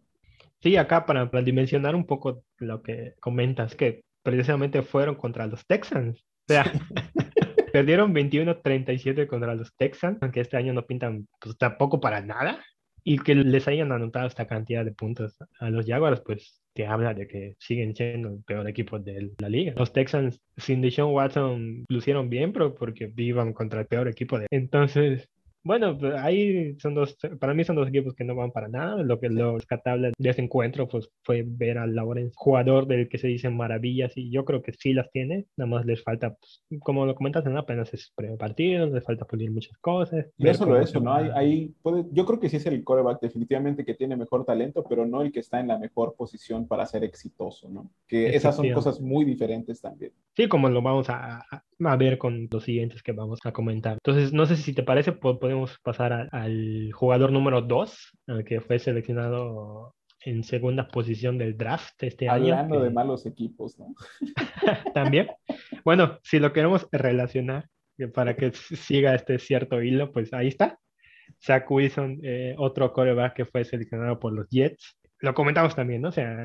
Sí, 0.60 0.76
acá 0.76 1.06
para, 1.06 1.26
dimensionar 1.42 1.94
un 1.94 2.06
poco 2.06 2.42
lo 2.58 2.82
que 2.82 3.14
comentas, 3.20 3.74
que 3.74 4.02
precisamente 4.22 4.82
fueron 4.82 5.14
contra 5.14 5.46
los 5.46 5.66
Texans. 5.66 6.24
O 6.48 6.52
sea, 6.52 6.64
perdieron 7.74 8.14
21-37 8.14 9.26
contra 9.26 9.56
los 9.56 9.74
Texans, 9.74 10.18
aunque 10.20 10.38
este 10.38 10.56
año 10.56 10.72
no 10.72 10.86
pintan 10.86 11.26
pues, 11.40 11.58
tampoco 11.58 11.98
para 11.98 12.20
nada. 12.20 12.64
Y 13.02 13.18
que 13.18 13.34
les 13.34 13.66
hayan 13.66 13.90
anotado 13.90 14.28
esta 14.28 14.46
cantidad 14.46 14.84
de 14.84 14.92
puntos 14.92 15.36
a 15.58 15.70
los 15.70 15.84
Jaguars, 15.84 16.22
pues 16.24 16.62
te 16.72 16.86
habla 16.86 17.14
de 17.14 17.26
que 17.26 17.56
siguen 17.58 17.96
siendo 17.96 18.28
el 18.28 18.44
peor 18.44 18.68
equipo 18.68 19.00
de 19.00 19.32
la 19.38 19.48
liga. 19.48 19.74
Los 19.76 19.92
Texans 19.92 20.40
sin 20.56 20.82
Deshaun 20.82 21.12
Watson 21.12 21.84
lucieron 21.88 22.30
bien, 22.30 22.52
pero 22.52 22.76
porque 22.76 23.12
iban 23.16 23.52
contra 23.52 23.80
el 23.80 23.86
peor 23.88 24.06
equipo 24.06 24.38
de... 24.38 24.46
Entonces, 24.50 25.28
bueno, 25.64 25.96
pues, 25.98 26.14
ahí 26.14 26.76
son 26.78 26.94
dos, 26.94 27.16
para 27.40 27.54
mí 27.54 27.64
son 27.64 27.76
dos 27.76 27.88
equipos 27.88 28.14
que 28.14 28.24
no 28.24 28.34
van 28.34 28.52
para 28.52 28.68
nada. 28.68 29.02
Lo 29.02 29.18
que 29.18 29.30
lo 29.30 29.56
rescatable 29.56 30.12
de 30.16 30.30
ese 30.30 30.42
encuentro 30.42 30.86
pues, 30.86 31.10
fue 31.22 31.42
ver 31.46 31.78
a 31.78 31.86
Lawrence, 31.86 32.34
jugador 32.36 32.86
del 32.86 33.08
que 33.08 33.18
se 33.18 33.28
dicen 33.28 33.56
maravillas, 33.56 34.12
y 34.16 34.30
yo 34.30 34.44
creo 34.44 34.62
que 34.62 34.72
sí 34.72 34.92
las 34.92 35.10
tiene. 35.10 35.46
Nada 35.56 35.70
más 35.70 35.86
les 35.86 36.02
falta, 36.02 36.34
pues, 36.34 36.62
como 36.80 37.06
lo 37.06 37.14
comentas, 37.14 37.44
¿no? 37.44 37.58
apenas 37.58 37.92
es 37.94 38.12
primer 38.14 38.36
partido, 38.36 38.86
les 38.86 39.02
falta 39.02 39.24
pulir 39.24 39.50
muchas 39.50 39.78
cosas. 39.78 40.26
Y 40.36 40.48
eso 40.48 40.66
lo 40.66 40.78
eso, 40.78 41.00
¿no? 41.00 41.14
Hay, 41.14 41.30
hay 41.34 41.74
puede, 41.82 42.04
yo 42.12 42.26
creo 42.26 42.38
que 42.38 42.48
sí 42.48 42.58
es 42.58 42.66
el 42.66 42.84
coreback 42.84 43.20
definitivamente 43.20 43.84
que 43.84 43.94
tiene 43.94 44.16
mejor 44.16 44.44
talento, 44.44 44.84
pero 44.88 45.06
no 45.06 45.22
el 45.22 45.32
que 45.32 45.40
está 45.40 45.60
en 45.60 45.68
la 45.68 45.78
mejor 45.78 46.14
posición 46.14 46.68
para 46.68 46.84
ser 46.84 47.04
exitoso, 47.04 47.68
¿no? 47.70 47.90
Que 48.06 48.36
esas 48.36 48.56
son 48.56 48.70
cosas 48.72 49.00
muy 49.00 49.24
diferentes 49.24 49.80
también. 49.80 50.12
Sí, 50.36 50.46
como 50.46 50.68
lo 50.68 50.82
vamos 50.82 51.08
a, 51.08 51.38
a 51.38 51.64
ver 51.78 52.18
con 52.18 52.48
los 52.50 52.64
siguientes 52.64 53.02
que 53.02 53.12
vamos 53.12 53.40
a 53.44 53.52
comentar. 53.52 53.94
Entonces, 53.94 54.32
no 54.32 54.46
sé 54.46 54.56
si 54.56 54.72
te 54.72 54.82
parece, 54.82 55.12
podemos 55.12 55.78
pasar 55.82 56.28
al 56.32 56.90
jugador 56.92 57.32
número 57.32 57.62
2, 57.62 58.10
que 58.46 58.60
fue 58.60 58.78
seleccionado 58.78 59.94
en 60.24 60.42
segunda 60.42 60.88
posición 60.88 61.38
del 61.38 61.56
draft 61.56 62.02
este 62.02 62.28
año. 62.28 62.54
Hablando 62.54 62.82
de 62.82 62.90
malos 62.90 63.26
equipos, 63.26 63.78
¿no? 63.78 63.94
También. 64.94 65.28
Bueno, 65.84 66.18
si 66.22 66.38
lo 66.38 66.52
queremos 66.52 66.88
relacionar 66.90 67.68
para 68.12 68.34
que 68.36 68.52
siga 68.52 69.14
este 69.14 69.38
cierto 69.38 69.82
hilo, 69.82 70.12
pues 70.12 70.32
ahí 70.32 70.48
está. 70.48 70.78
Zach 71.42 71.70
Wilson, 71.70 72.20
eh, 72.22 72.54
otro 72.58 72.92
coreback 72.92 73.34
que 73.34 73.44
fue 73.44 73.64
seleccionado 73.64 74.18
por 74.18 74.32
los 74.32 74.48
Jets 74.48 74.96
lo 75.20 75.34
comentamos 75.34 75.74
también, 75.74 76.02
¿no? 76.02 76.08
O 76.08 76.12
sea, 76.12 76.42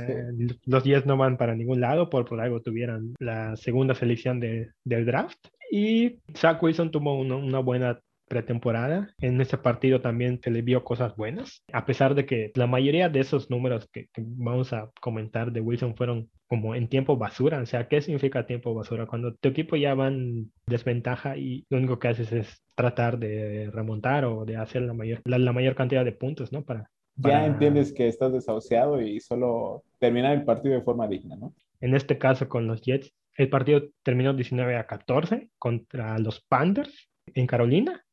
los 0.65 0.83
10 0.83 1.05
no 1.05 1.17
van 1.17 1.37
para 1.37 1.55
ningún 1.55 1.81
lado, 1.81 2.09
por, 2.09 2.25
por 2.25 2.39
algo 2.39 2.61
tuvieran 2.61 3.13
la 3.19 3.55
segunda 3.55 3.93
selección 3.93 4.39
de, 4.39 4.71
del 4.83 5.05
draft. 5.05 5.37
Y 5.71 6.19
Zach 6.35 6.61
Wilson 6.63 6.91
tuvo 6.91 7.19
una 7.19 7.59
buena 7.59 7.99
pretemporada. 8.29 9.13
En 9.19 9.41
ese 9.41 9.57
partido 9.57 9.99
también 9.99 10.39
se 10.41 10.51
le 10.51 10.61
vio 10.61 10.83
cosas 10.85 11.15
buenas, 11.17 11.63
a 11.73 11.85
pesar 11.85 12.15
de 12.15 12.25
que 12.25 12.51
la 12.55 12.67
mayoría 12.67 13.09
de 13.09 13.19
esos 13.19 13.49
números 13.49 13.89
que, 13.91 14.07
vamos 14.17 14.71
a 14.71 14.89
comentar 15.01 15.51
de 15.51 15.59
Wilson 15.59 15.95
fueron 15.95 16.29
como 16.47 16.75
en 16.75 16.87
tiempo 16.87 17.17
basura. 17.17 17.61
O 17.61 17.65
sea, 17.65 17.87
¿qué 17.87 18.01
significa 18.01 18.45
tiempo 18.45 18.73
basura? 18.73 19.07
Cuando 19.07 19.33
tu 19.35 19.49
equipo 19.49 19.75
ya 19.75 19.95
va 19.95 20.07
en 20.07 20.51
desventaja 20.65 21.37
y 21.37 21.65
lo 21.69 21.79
único 21.79 21.99
que 21.99 22.07
haces 22.07 22.31
es 22.31 22.63
tratar 22.75 23.19
de 23.19 23.69
remontar 23.73 24.25
o 24.25 24.45
de 24.45 24.55
hacer 24.55 24.83
la 24.83 24.93
mayor, 24.93 25.21
la 25.25 25.51
mayor 25.51 25.75
cantidad 25.75 26.05
de 26.05 26.13
puntos, 26.13 26.53
¿no? 26.53 26.63
Para, 26.63 26.89
ya 27.19 27.45
entiendes 27.45 27.93
que 27.93 28.07
estás 28.07 28.33
desahuciado 28.33 29.01
y 29.01 29.19
solo 29.19 29.83
terminar 29.99 30.33
el 30.37 30.43
partido 30.43 30.75
de 30.75 30.81
forma 30.81 31.07
digna, 31.07 31.35
¿no? 31.35 31.53
En 31.81 31.95
este 31.95 32.17
caso 32.17 32.49
con 32.49 32.67
los 32.67 32.81
Jets, 32.81 33.13
el 33.37 33.49
partido 33.49 33.83
terminó 34.03 34.33
19 34.33 34.75
a 34.75 34.85
14 34.85 35.49
contra 35.57 36.17
los 36.19 36.41
Panthers 36.41 37.09
en 37.33 37.47
Carolina, 37.47 38.03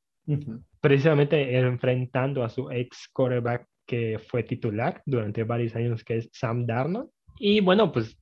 precisamente 0.81 1.59
enfrentando 1.59 2.45
a 2.45 2.49
su 2.49 2.71
ex 2.71 3.09
quarterback 3.13 3.67
que 3.87 4.19
fue 4.19 4.43
titular 4.43 5.03
durante 5.07 5.45
varios 5.45 5.75
años, 5.75 6.05
que 6.05 6.19
es 6.19 6.29
Sam 6.33 6.67
Darnold. 6.67 7.11
Y 7.39 7.61
bueno, 7.61 7.93
pues 7.93 8.17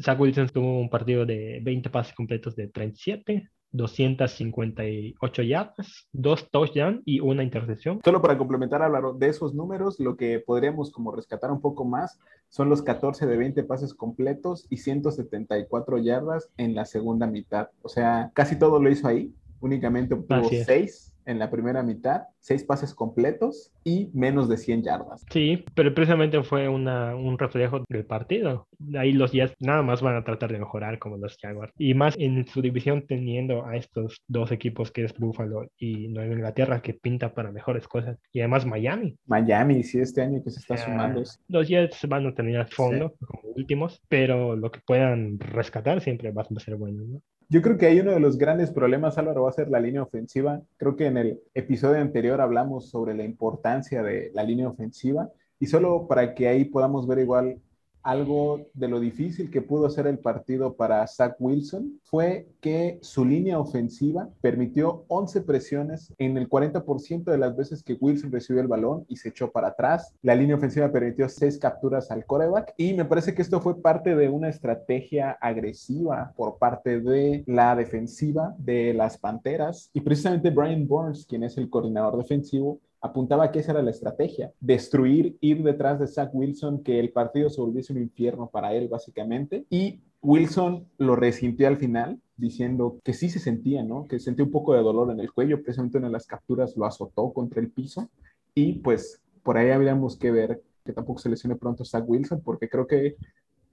Zach 0.00 0.18
Wilson 0.20 0.48
tuvo 0.48 0.80
un 0.80 0.90
partido 0.90 1.24
de 1.24 1.60
20 1.62 1.90
pases 1.90 2.14
completos 2.14 2.54
de 2.56 2.68
37, 2.68 3.48
258 3.72 5.42
yardas, 5.42 6.08
dos 6.12 6.50
touchdowns 6.50 7.02
y 7.04 7.20
una 7.20 7.42
intercepción. 7.42 8.00
Solo 8.04 8.22
para 8.22 8.38
complementar, 8.38 8.82
Álvaro, 8.82 9.12
de 9.12 9.28
esos 9.28 9.54
números, 9.54 10.00
lo 10.00 10.16
que 10.16 10.40
podríamos 10.40 10.90
como 10.90 11.12
rescatar 11.12 11.50
un 11.50 11.60
poco 11.60 11.84
más 11.84 12.18
son 12.48 12.68
los 12.68 12.82
14 12.82 13.26
de 13.26 13.36
20 13.36 13.64
pases 13.64 13.94
completos 13.94 14.66
y 14.70 14.78
174 14.78 15.98
yardas 15.98 16.50
en 16.56 16.74
la 16.74 16.84
segunda 16.84 17.26
mitad. 17.26 17.68
O 17.82 17.88
sea, 17.88 18.30
casi 18.34 18.58
todo 18.58 18.80
lo 18.80 18.90
hizo 18.90 19.08
ahí, 19.08 19.34
únicamente 19.60 20.14
obtuvo 20.14 20.48
6 20.48 21.14
en 21.26 21.38
la 21.38 21.50
primera 21.50 21.82
mitad, 21.82 22.22
seis 22.46 22.62
pases 22.62 22.94
completos 22.94 23.72
y 23.82 24.08
menos 24.14 24.48
de 24.48 24.56
100 24.56 24.84
yardas. 24.84 25.24
Sí, 25.32 25.64
pero 25.74 25.92
precisamente 25.92 26.40
fue 26.44 26.68
una, 26.68 27.16
un 27.16 27.36
reflejo 27.38 27.84
del 27.88 28.06
partido. 28.06 28.68
Ahí 28.96 29.12
los 29.12 29.32
Jets 29.32 29.56
nada 29.58 29.82
más 29.82 30.00
van 30.00 30.14
a 30.14 30.22
tratar 30.22 30.52
de 30.52 30.60
mejorar 30.60 31.00
como 31.00 31.16
los 31.16 31.36
Jaguars. 31.38 31.72
Y 31.76 31.94
más 31.94 32.14
en 32.16 32.46
su 32.46 32.62
división 32.62 33.04
teniendo 33.08 33.66
a 33.66 33.76
estos 33.76 34.22
dos 34.28 34.52
equipos 34.52 34.92
que 34.92 35.02
es 35.04 35.12
Buffalo 35.18 35.68
y 35.76 36.06
Nueva 36.06 36.34
Inglaterra 36.34 36.80
que 36.82 36.94
pinta 36.94 37.34
para 37.34 37.50
mejores 37.50 37.88
cosas. 37.88 38.16
Y 38.32 38.38
además 38.38 38.64
Miami. 38.64 39.16
Miami, 39.26 39.82
sí, 39.82 39.98
este 39.98 40.22
año 40.22 40.40
que 40.44 40.50
se 40.50 40.60
está 40.60 40.76
sumando. 40.76 41.24
Los 41.48 41.66
Jets 41.66 42.06
van 42.08 42.26
a 42.28 42.34
tener 42.34 42.68
fondo 42.68 43.16
como 43.26 43.54
últimos, 43.56 44.00
pero 44.08 44.54
lo 44.54 44.70
que 44.70 44.78
puedan 44.86 45.40
rescatar 45.40 46.00
siempre 46.00 46.30
va 46.30 46.42
a 46.42 46.60
ser 46.60 46.76
bueno. 46.76 47.02
¿no? 47.04 47.22
Yo 47.48 47.62
creo 47.62 47.78
que 47.78 47.86
hay 47.86 48.00
uno 48.00 48.10
de 48.10 48.18
los 48.18 48.38
grandes 48.38 48.72
problemas, 48.72 49.18
Álvaro, 49.18 49.44
va 49.44 49.50
a 49.50 49.52
ser 49.52 49.68
la 49.68 49.78
línea 49.78 50.02
ofensiva. 50.02 50.62
Creo 50.78 50.96
que 50.96 51.06
en 51.06 51.16
el 51.16 51.40
episodio 51.54 52.00
anterior 52.00 52.35
hablamos 52.40 52.88
sobre 52.90 53.14
la 53.14 53.24
importancia 53.24 54.02
de 54.02 54.30
la 54.34 54.42
línea 54.42 54.68
ofensiva 54.68 55.30
y 55.58 55.66
solo 55.66 56.06
para 56.06 56.34
que 56.34 56.48
ahí 56.48 56.64
podamos 56.64 57.06
ver 57.06 57.20
igual 57.20 57.60
algo 58.06 58.68
de 58.72 58.86
lo 58.86 59.00
difícil 59.00 59.50
que 59.50 59.62
pudo 59.62 59.90
ser 59.90 60.06
el 60.06 60.20
partido 60.20 60.76
para 60.76 61.06
Zach 61.08 61.34
Wilson 61.40 62.00
fue 62.04 62.46
que 62.60 62.98
su 63.02 63.24
línea 63.24 63.58
ofensiva 63.58 64.28
permitió 64.40 65.04
11 65.08 65.40
presiones 65.42 66.14
en 66.18 66.36
el 66.38 66.48
40% 66.48 67.24
de 67.24 67.38
las 67.38 67.56
veces 67.56 67.82
que 67.82 67.98
Wilson 68.00 68.30
recibió 68.30 68.62
el 68.62 68.68
balón 68.68 69.04
y 69.08 69.16
se 69.16 69.30
echó 69.30 69.50
para 69.50 69.68
atrás. 69.68 70.14
La 70.22 70.36
línea 70.36 70.54
ofensiva 70.54 70.92
permitió 70.92 71.28
6 71.28 71.58
capturas 71.58 72.12
al 72.12 72.24
coreback 72.24 72.74
y 72.76 72.94
me 72.94 73.04
parece 73.04 73.34
que 73.34 73.42
esto 73.42 73.60
fue 73.60 73.82
parte 73.82 74.14
de 74.14 74.28
una 74.28 74.50
estrategia 74.50 75.32
agresiva 75.40 76.32
por 76.36 76.58
parte 76.58 77.00
de 77.00 77.42
la 77.46 77.74
defensiva 77.74 78.54
de 78.58 78.94
las 78.94 79.18
Panteras 79.18 79.90
y 79.92 80.00
precisamente 80.00 80.50
Brian 80.50 80.86
Burns, 80.86 81.26
quien 81.26 81.42
es 81.42 81.58
el 81.58 81.68
coordinador 81.68 82.16
defensivo, 82.18 82.78
apuntaba 83.00 83.50
que 83.52 83.60
esa 83.60 83.72
era 83.72 83.82
la 83.82 83.90
estrategia, 83.90 84.52
destruir, 84.60 85.36
ir 85.40 85.62
detrás 85.62 86.00
de 86.00 86.06
Zach 86.06 86.30
Wilson, 86.32 86.82
que 86.82 86.98
el 86.98 87.10
partido 87.10 87.50
se 87.50 87.60
volviese 87.60 87.92
un 87.92 88.00
infierno 88.00 88.48
para 88.48 88.74
él 88.74 88.88
básicamente. 88.88 89.64
Y 89.70 90.00
Wilson 90.22 90.86
lo 90.98 91.16
resintió 91.16 91.68
al 91.68 91.76
final, 91.76 92.20
diciendo 92.36 92.98
que 93.04 93.14
sí 93.14 93.28
se 93.28 93.38
sentía, 93.38 93.82
¿no? 93.82 94.06
Que 94.06 94.18
sentía 94.18 94.44
un 94.44 94.50
poco 94.50 94.74
de 94.74 94.82
dolor 94.82 95.10
en 95.10 95.20
el 95.20 95.32
cuello, 95.32 95.62
precisamente 95.62 95.98
en 95.98 96.10
las 96.10 96.26
capturas 96.26 96.76
lo 96.76 96.84
azotó 96.84 97.32
contra 97.32 97.60
el 97.60 97.70
piso 97.70 98.10
y 98.54 98.74
pues 98.80 99.20
por 99.42 99.58
ahí 99.58 99.70
habríamos 99.70 100.16
que 100.16 100.30
ver 100.30 100.62
que 100.84 100.92
tampoco 100.92 101.20
se 101.20 101.28
lesione 101.28 101.56
pronto 101.56 101.84
Zach 101.84 102.04
Wilson, 102.06 102.40
porque 102.42 102.68
creo 102.68 102.86
que 102.86 103.16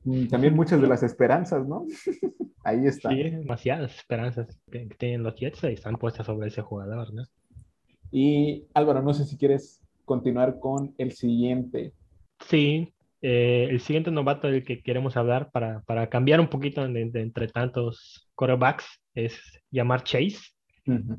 mm, 0.04 0.28
también 0.28 0.56
muchas 0.56 0.82
de 0.82 0.88
las 0.88 1.04
esperanzas, 1.04 1.66
¿no? 1.68 1.86
ahí 2.64 2.86
está. 2.86 3.10
Sí, 3.10 3.24
demasiadas 3.24 3.96
esperanzas 3.96 4.60
que, 4.72 4.88
tienen 4.98 5.24
los 5.24 5.36
Jets 5.36 5.64
y 5.64 5.68
están 5.68 5.96
puestas 5.96 6.26
sobre 6.26 6.50
ese 6.50 6.62
jugador, 6.62 7.14
¿no? 7.14 7.24
Y 8.16 8.68
Álvaro, 8.76 9.02
no 9.02 9.12
sé 9.16 9.26
si 9.26 9.38
quieres 9.38 9.82
continuar 10.06 10.60
con 10.60 10.94
el 11.00 11.14
siguiente. 11.14 11.94
Sí, 12.48 12.94
eh, 13.24 13.68
el 13.72 13.80
siguiente 13.80 14.12
novato 14.12 14.48
del 14.48 14.64
que 14.64 14.84
queremos 14.84 15.18
hablar 15.18 15.50
para, 15.50 15.82
para 15.88 16.10
cambiar 16.10 16.40
un 16.40 16.48
poquito 16.48 16.88
de, 16.88 17.10
entre 17.16 17.48
tantos 17.48 18.30
quarterbacks 18.36 18.86
es 19.16 19.42
llamar 19.72 20.04
Chase, 20.04 20.38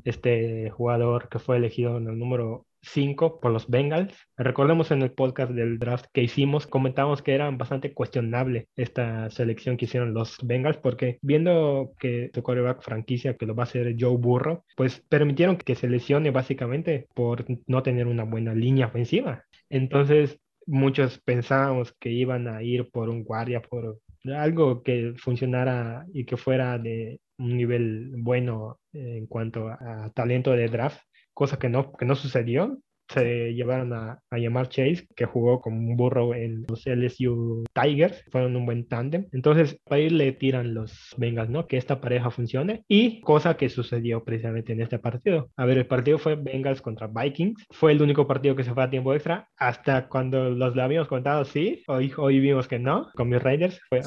este 0.05 0.69
jugador 0.69 1.27
que 1.27 1.39
fue 1.39 1.57
elegido 1.57 1.97
en 1.97 2.07
el 2.07 2.17
número 2.17 2.65
5 2.85 3.39
por 3.39 3.51
los 3.51 3.67
Bengals. 3.69 4.15
Recordemos 4.37 4.91
en 4.91 5.01
el 5.01 5.11
podcast 5.11 5.51
del 5.51 5.79
draft 5.79 6.05
que 6.13 6.23
hicimos, 6.23 6.67
comentamos 6.67 7.21
que 7.21 7.33
era 7.33 7.49
bastante 7.51 7.93
cuestionable 7.93 8.67
esta 8.75 9.29
selección 9.29 9.77
que 9.77 9.85
hicieron 9.85 10.13
los 10.13 10.37
Bengals, 10.43 10.77
porque 10.77 11.17
viendo 11.21 11.93
que 11.99 12.31
su 12.33 12.43
quarterback 12.43 12.81
franquicia, 12.81 13.35
que 13.35 13.45
lo 13.45 13.55
va 13.55 13.63
a 13.63 13.65
hacer 13.65 13.95
Joe 13.99 14.17
Burrow, 14.17 14.63
pues 14.75 15.03
permitieron 15.09 15.57
que 15.57 15.75
se 15.75 15.89
lesione 15.89 16.31
básicamente 16.31 17.07
por 17.13 17.45
no 17.67 17.83
tener 17.83 18.07
una 18.07 18.23
buena 18.23 18.53
línea 18.53 18.87
ofensiva. 18.87 19.43
Entonces, 19.69 20.39
muchos 20.65 21.19
pensábamos 21.19 21.93
que 21.99 22.09
iban 22.09 22.47
a 22.47 22.63
ir 22.63 22.89
por 22.91 23.09
un 23.09 23.23
guardia, 23.23 23.61
por 23.61 23.99
algo 24.35 24.81
que 24.81 25.13
funcionara 25.17 26.05
y 26.13 26.25
que 26.25 26.37
fuera 26.37 26.77
de 26.79 27.19
un 27.37 27.57
nivel 27.57 28.13
bueno 28.17 28.79
en 28.93 29.27
cuanto 29.27 29.67
a 29.67 30.11
talento 30.15 30.51
de 30.51 30.67
draft 30.67 30.99
cosa 31.35 31.59
que 31.59 31.69
no, 31.69 31.93
que 31.93 32.05
no 32.05 32.15
sucedió. 32.15 32.79
Se 33.07 33.53
llevaron 33.53 33.93
a, 33.93 34.19
a 34.31 34.37
llamar 34.39 34.67
Chase, 34.67 35.07
que 35.15 35.25
jugó 35.25 35.61
como 35.61 35.77
un 35.77 35.95
burro 35.95 36.33
en 36.33 36.65
los 36.67 36.87
LSU 36.87 37.63
Tigers, 37.71 38.25
fueron 38.31 38.55
un 38.55 38.65
buen 38.65 38.87
tándem. 38.87 39.27
Entonces, 39.31 39.79
ir 39.95 40.11
le 40.11 40.31
tiran 40.31 40.73
los 40.73 41.13
Bengals, 41.15 41.51
¿no? 41.51 41.67
Que 41.67 41.77
esta 41.77 42.01
pareja 42.01 42.31
funcione. 42.31 42.83
Y 42.87 43.21
cosa 43.21 43.57
que 43.57 43.69
sucedió 43.69 44.23
precisamente 44.23 44.73
en 44.73 44.81
este 44.81 44.97
partido. 44.97 45.51
A 45.55 45.65
ver, 45.65 45.77
el 45.77 45.85
partido 45.85 46.17
fue 46.17 46.33
Bengals 46.33 46.81
contra 46.81 47.05
Vikings. 47.05 47.67
Fue 47.69 47.91
el 47.91 48.01
único 48.01 48.25
partido 48.25 48.55
que 48.55 48.63
se 48.63 48.73
fue 48.73 48.83
a 48.83 48.89
tiempo 48.89 49.13
extra. 49.13 49.49
Hasta 49.55 50.07
cuando 50.07 50.49
los 50.49 50.75
habíamos 50.75 51.07
contado, 51.07 51.45
sí. 51.45 51.83
Hoy, 51.87 52.11
hoy 52.17 52.39
vimos 52.39 52.67
que 52.67 52.79
no. 52.79 53.11
Con 53.13 53.29
mis 53.29 53.43
Raiders 53.43 53.79
fue, 53.87 54.01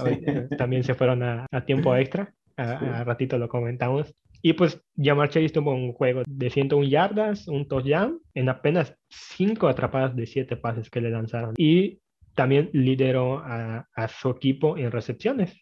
también 0.58 0.82
se 0.82 0.96
fueron 0.96 1.22
a, 1.22 1.46
a 1.52 1.64
tiempo 1.64 1.94
extra. 1.94 2.34
A, 2.56 2.72
a, 2.72 3.04
ratito 3.04 3.38
lo 3.38 3.48
comentamos. 3.48 4.12
Y 4.40 4.52
pues 4.52 4.80
Jamar 4.96 5.30
Chase 5.30 5.48
tuvo 5.48 5.72
un 5.72 5.92
juego 5.92 6.22
de 6.26 6.50
101 6.50 6.88
yardas, 6.88 7.48
un 7.48 7.66
touchdown, 7.66 8.20
en 8.34 8.48
apenas 8.48 8.94
5 9.08 9.66
atrapadas 9.68 10.14
de 10.14 10.26
7 10.26 10.56
pases 10.56 10.90
que 10.90 11.00
le 11.00 11.10
lanzaron. 11.10 11.54
Y 11.56 12.00
también 12.34 12.70
lideró 12.72 13.38
a, 13.38 13.84
su 14.08 14.30
equipo 14.30 14.76
en 14.76 14.92
recepciones. 14.92 15.56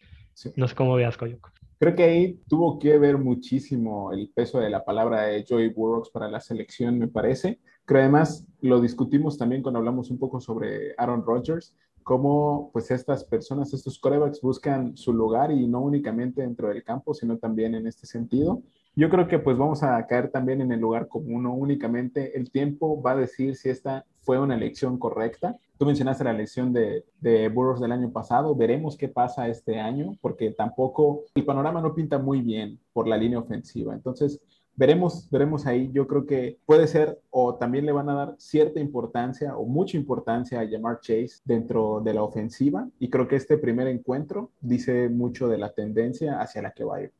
No 0.55 0.67
sé 0.67 0.75
cómo 0.75 0.93
veas, 0.93 1.17
Coyoco. 1.17 1.49
Creo 1.79 1.95
que 1.95 2.03
ahí 2.03 2.39
tuvo 2.47 2.77
que 2.77 2.97
ver 2.99 3.17
muchísimo 3.17 4.11
el 4.11 4.29
peso 4.33 4.59
de 4.59 4.69
la 4.69 4.85
palabra 4.85 5.23
de 5.23 5.43
Joey 5.47 5.69
Burrows 5.69 6.09
para 6.11 6.29
la 6.29 6.39
selección, 6.39 6.99
me 6.99 7.07
parece. 7.07 7.59
Creo 7.85 8.01
además 8.01 8.47
lo 8.61 8.81
discutimos 8.81 9.37
también 9.37 9.61
cuando 9.61 9.79
hablamos 9.79 10.11
un 10.11 10.19
poco 10.19 10.39
sobre 10.39 10.93
Aaron 10.97 11.23
Rodgers, 11.23 11.75
cómo 12.07 12.69
pues 12.71 12.89
estas 12.89 13.25
personas, 13.25 13.73
estos 13.73 13.99
corebacks 13.99 14.39
buscan 14.39 14.95
su 14.95 15.11
lugar 15.11 15.51
y 15.51 15.67
no 15.67 15.81
únicamente 15.81 16.41
dentro 16.41 16.69
del 16.69 16.81
campo, 16.81 17.13
sino 17.13 17.37
también 17.37 17.75
en 17.75 17.85
este 17.85 18.07
sentido. 18.07 18.63
Yo 18.95 19.09
creo 19.09 19.27
que 19.27 19.39
pues 19.39 19.57
vamos 19.57 19.83
a 19.83 20.07
caer 20.07 20.31
también 20.31 20.61
en 20.61 20.71
el 20.71 20.79
lugar 20.79 21.09
común, 21.09 21.43
no 21.43 21.53
únicamente 21.53 22.37
el 22.37 22.49
tiempo 22.49 23.01
va 23.01 23.11
a 23.11 23.17
decir 23.17 23.57
si 23.57 23.67
esta 23.67 24.05
fue 24.21 24.39
una 24.39 24.55
elección 24.55 24.97
correcta. 24.97 25.57
Tú 25.77 25.85
mencionaste 25.85 26.23
la 26.23 26.31
elección 26.31 26.71
de, 26.71 27.03
de 27.19 27.49
Burroughs 27.49 27.81
del 27.81 27.91
año 27.91 28.09
pasado, 28.09 28.55
veremos 28.55 28.95
qué 28.95 29.09
pasa 29.09 29.49
este 29.49 29.77
año, 29.77 30.17
porque 30.21 30.51
tampoco 30.51 31.25
el 31.35 31.43
panorama 31.43 31.81
no 31.81 31.93
pinta 31.93 32.17
muy 32.19 32.39
bien 32.41 32.79
por 32.93 33.05
la 33.05 33.17
línea 33.17 33.39
ofensiva. 33.39 33.93
Entonces, 33.93 34.39
veremos, 34.77 35.29
veremos 35.29 35.65
ahí. 35.65 35.89
Yo 35.91 36.07
creo 36.07 36.25
que 36.25 36.59
puede 36.65 36.87
ser 36.87 37.19
o 37.31 37.55
también 37.55 37.85
le 37.85 37.91
van 37.91 38.09
a 38.09 38.15
dar 38.15 38.35
cierta 38.37 38.79
importancia 38.79 39.57
o 39.57 39.65
mucha 39.65 39.97
importancia 39.97 40.61
a 40.61 40.69
Jamar 40.69 41.01
Chase 41.01 41.41
dentro 41.43 41.99
de 41.99 42.13
la 42.13 42.23
ofensiva. 42.23 42.87
Y 42.99 43.09
creo 43.09 43.27
que 43.27 43.35
este 43.35 43.57
primer 43.57 43.87
encuentro 43.87 44.51
dice 44.61 45.09
mucho 45.09 45.49
de 45.49 45.57
la 45.57 45.73
tendencia 45.73 46.39
hacia 46.39 46.61
la 46.61 46.71
que 46.71 46.85
va 46.85 46.97
a 46.97 47.01
ir. 47.01 47.11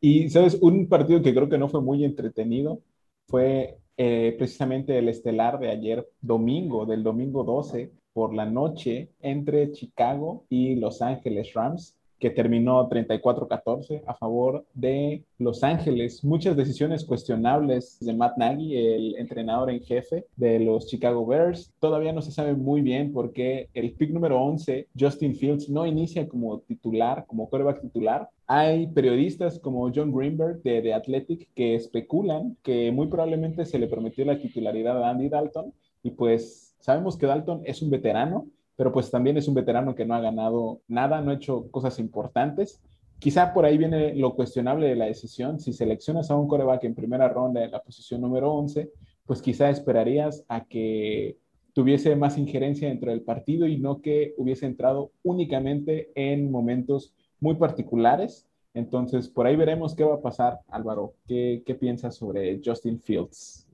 Y, 0.00 0.28
¿sabes? 0.28 0.54
Un 0.60 0.86
partido 0.86 1.22
que 1.22 1.34
creo 1.34 1.48
que 1.48 1.58
no 1.58 1.68
fue 1.68 1.80
muy 1.80 2.04
entretenido 2.04 2.82
fue 3.26 3.78
eh, 3.96 4.34
precisamente 4.36 4.98
el 4.98 5.08
estelar 5.08 5.58
de 5.58 5.70
ayer 5.70 6.06
domingo, 6.20 6.84
del 6.84 7.02
domingo 7.02 7.42
12 7.42 7.90
por 8.12 8.34
la 8.34 8.44
noche 8.44 9.10
entre 9.20 9.72
Chicago 9.72 10.44
y 10.50 10.76
Los 10.76 11.00
Ángeles 11.00 11.54
Rams 11.54 11.96
que 12.24 12.30
terminó 12.30 12.88
34-14 12.88 14.00
a 14.06 14.14
favor 14.14 14.64
de 14.72 15.22
Los 15.36 15.62
Ángeles. 15.62 16.24
Muchas 16.24 16.56
decisiones 16.56 17.04
cuestionables 17.04 17.98
de 18.00 18.14
Matt 18.14 18.38
Nagy, 18.38 18.78
el 18.78 19.16
entrenador 19.16 19.68
en 19.68 19.82
jefe 19.82 20.24
de 20.34 20.58
los 20.58 20.86
Chicago 20.86 21.26
Bears. 21.26 21.70
Todavía 21.80 22.14
no 22.14 22.22
se 22.22 22.32
sabe 22.32 22.54
muy 22.54 22.80
bien 22.80 23.12
por 23.12 23.34
qué 23.34 23.68
el 23.74 23.92
pick 23.92 24.10
número 24.10 24.42
11, 24.42 24.88
Justin 24.98 25.36
Fields, 25.36 25.68
no 25.68 25.86
inicia 25.86 26.26
como 26.26 26.60
titular, 26.60 27.26
como 27.26 27.50
quarterback 27.50 27.82
titular. 27.82 28.30
Hay 28.46 28.86
periodistas 28.86 29.58
como 29.58 29.92
John 29.94 30.10
Greenberg 30.10 30.62
de 30.62 30.80
The 30.80 30.94
Athletic 30.94 31.50
que 31.54 31.74
especulan 31.74 32.56
que 32.62 32.90
muy 32.90 33.08
probablemente 33.08 33.66
se 33.66 33.78
le 33.78 33.86
prometió 33.86 34.24
la 34.24 34.38
titularidad 34.38 35.04
a 35.04 35.10
Andy 35.10 35.28
Dalton 35.28 35.74
y 36.02 36.12
pues 36.12 36.74
sabemos 36.80 37.18
que 37.18 37.26
Dalton 37.26 37.62
es 37.64 37.82
un 37.82 37.90
veterano, 37.90 38.46
pero 38.76 38.92
pues 38.92 39.10
también 39.10 39.36
es 39.36 39.48
un 39.48 39.54
veterano 39.54 39.94
que 39.94 40.04
no 40.04 40.14
ha 40.14 40.20
ganado 40.20 40.80
nada, 40.88 41.20
no 41.20 41.30
ha 41.30 41.34
hecho 41.34 41.70
cosas 41.70 41.98
importantes. 41.98 42.80
Quizá 43.18 43.54
por 43.54 43.64
ahí 43.64 43.78
viene 43.78 44.14
lo 44.14 44.34
cuestionable 44.34 44.88
de 44.88 44.96
la 44.96 45.06
decisión. 45.06 45.60
Si 45.60 45.72
seleccionas 45.72 46.30
a 46.30 46.36
un 46.36 46.48
coreback 46.48 46.84
en 46.84 46.94
primera 46.94 47.28
ronda 47.28 47.64
en 47.64 47.70
la 47.70 47.82
posición 47.82 48.20
número 48.20 48.52
11, 48.52 48.90
pues 49.24 49.40
quizá 49.40 49.70
esperarías 49.70 50.44
a 50.48 50.64
que 50.64 51.38
tuviese 51.72 52.14
más 52.16 52.38
injerencia 52.38 52.88
dentro 52.88 53.10
del 53.10 53.22
partido 53.22 53.66
y 53.66 53.78
no 53.78 54.00
que 54.00 54.34
hubiese 54.36 54.66
entrado 54.66 55.12
únicamente 55.22 56.10
en 56.14 56.50
momentos 56.50 57.14
muy 57.40 57.54
particulares. 57.54 58.46
Entonces, 58.74 59.28
por 59.28 59.46
ahí 59.46 59.56
veremos 59.56 59.94
qué 59.94 60.04
va 60.04 60.16
a 60.16 60.22
pasar, 60.22 60.60
Álvaro. 60.68 61.14
¿Qué, 61.26 61.62
qué 61.64 61.74
piensas 61.74 62.16
sobre 62.16 62.60
Justin 62.64 63.00
Fields? 63.00 63.68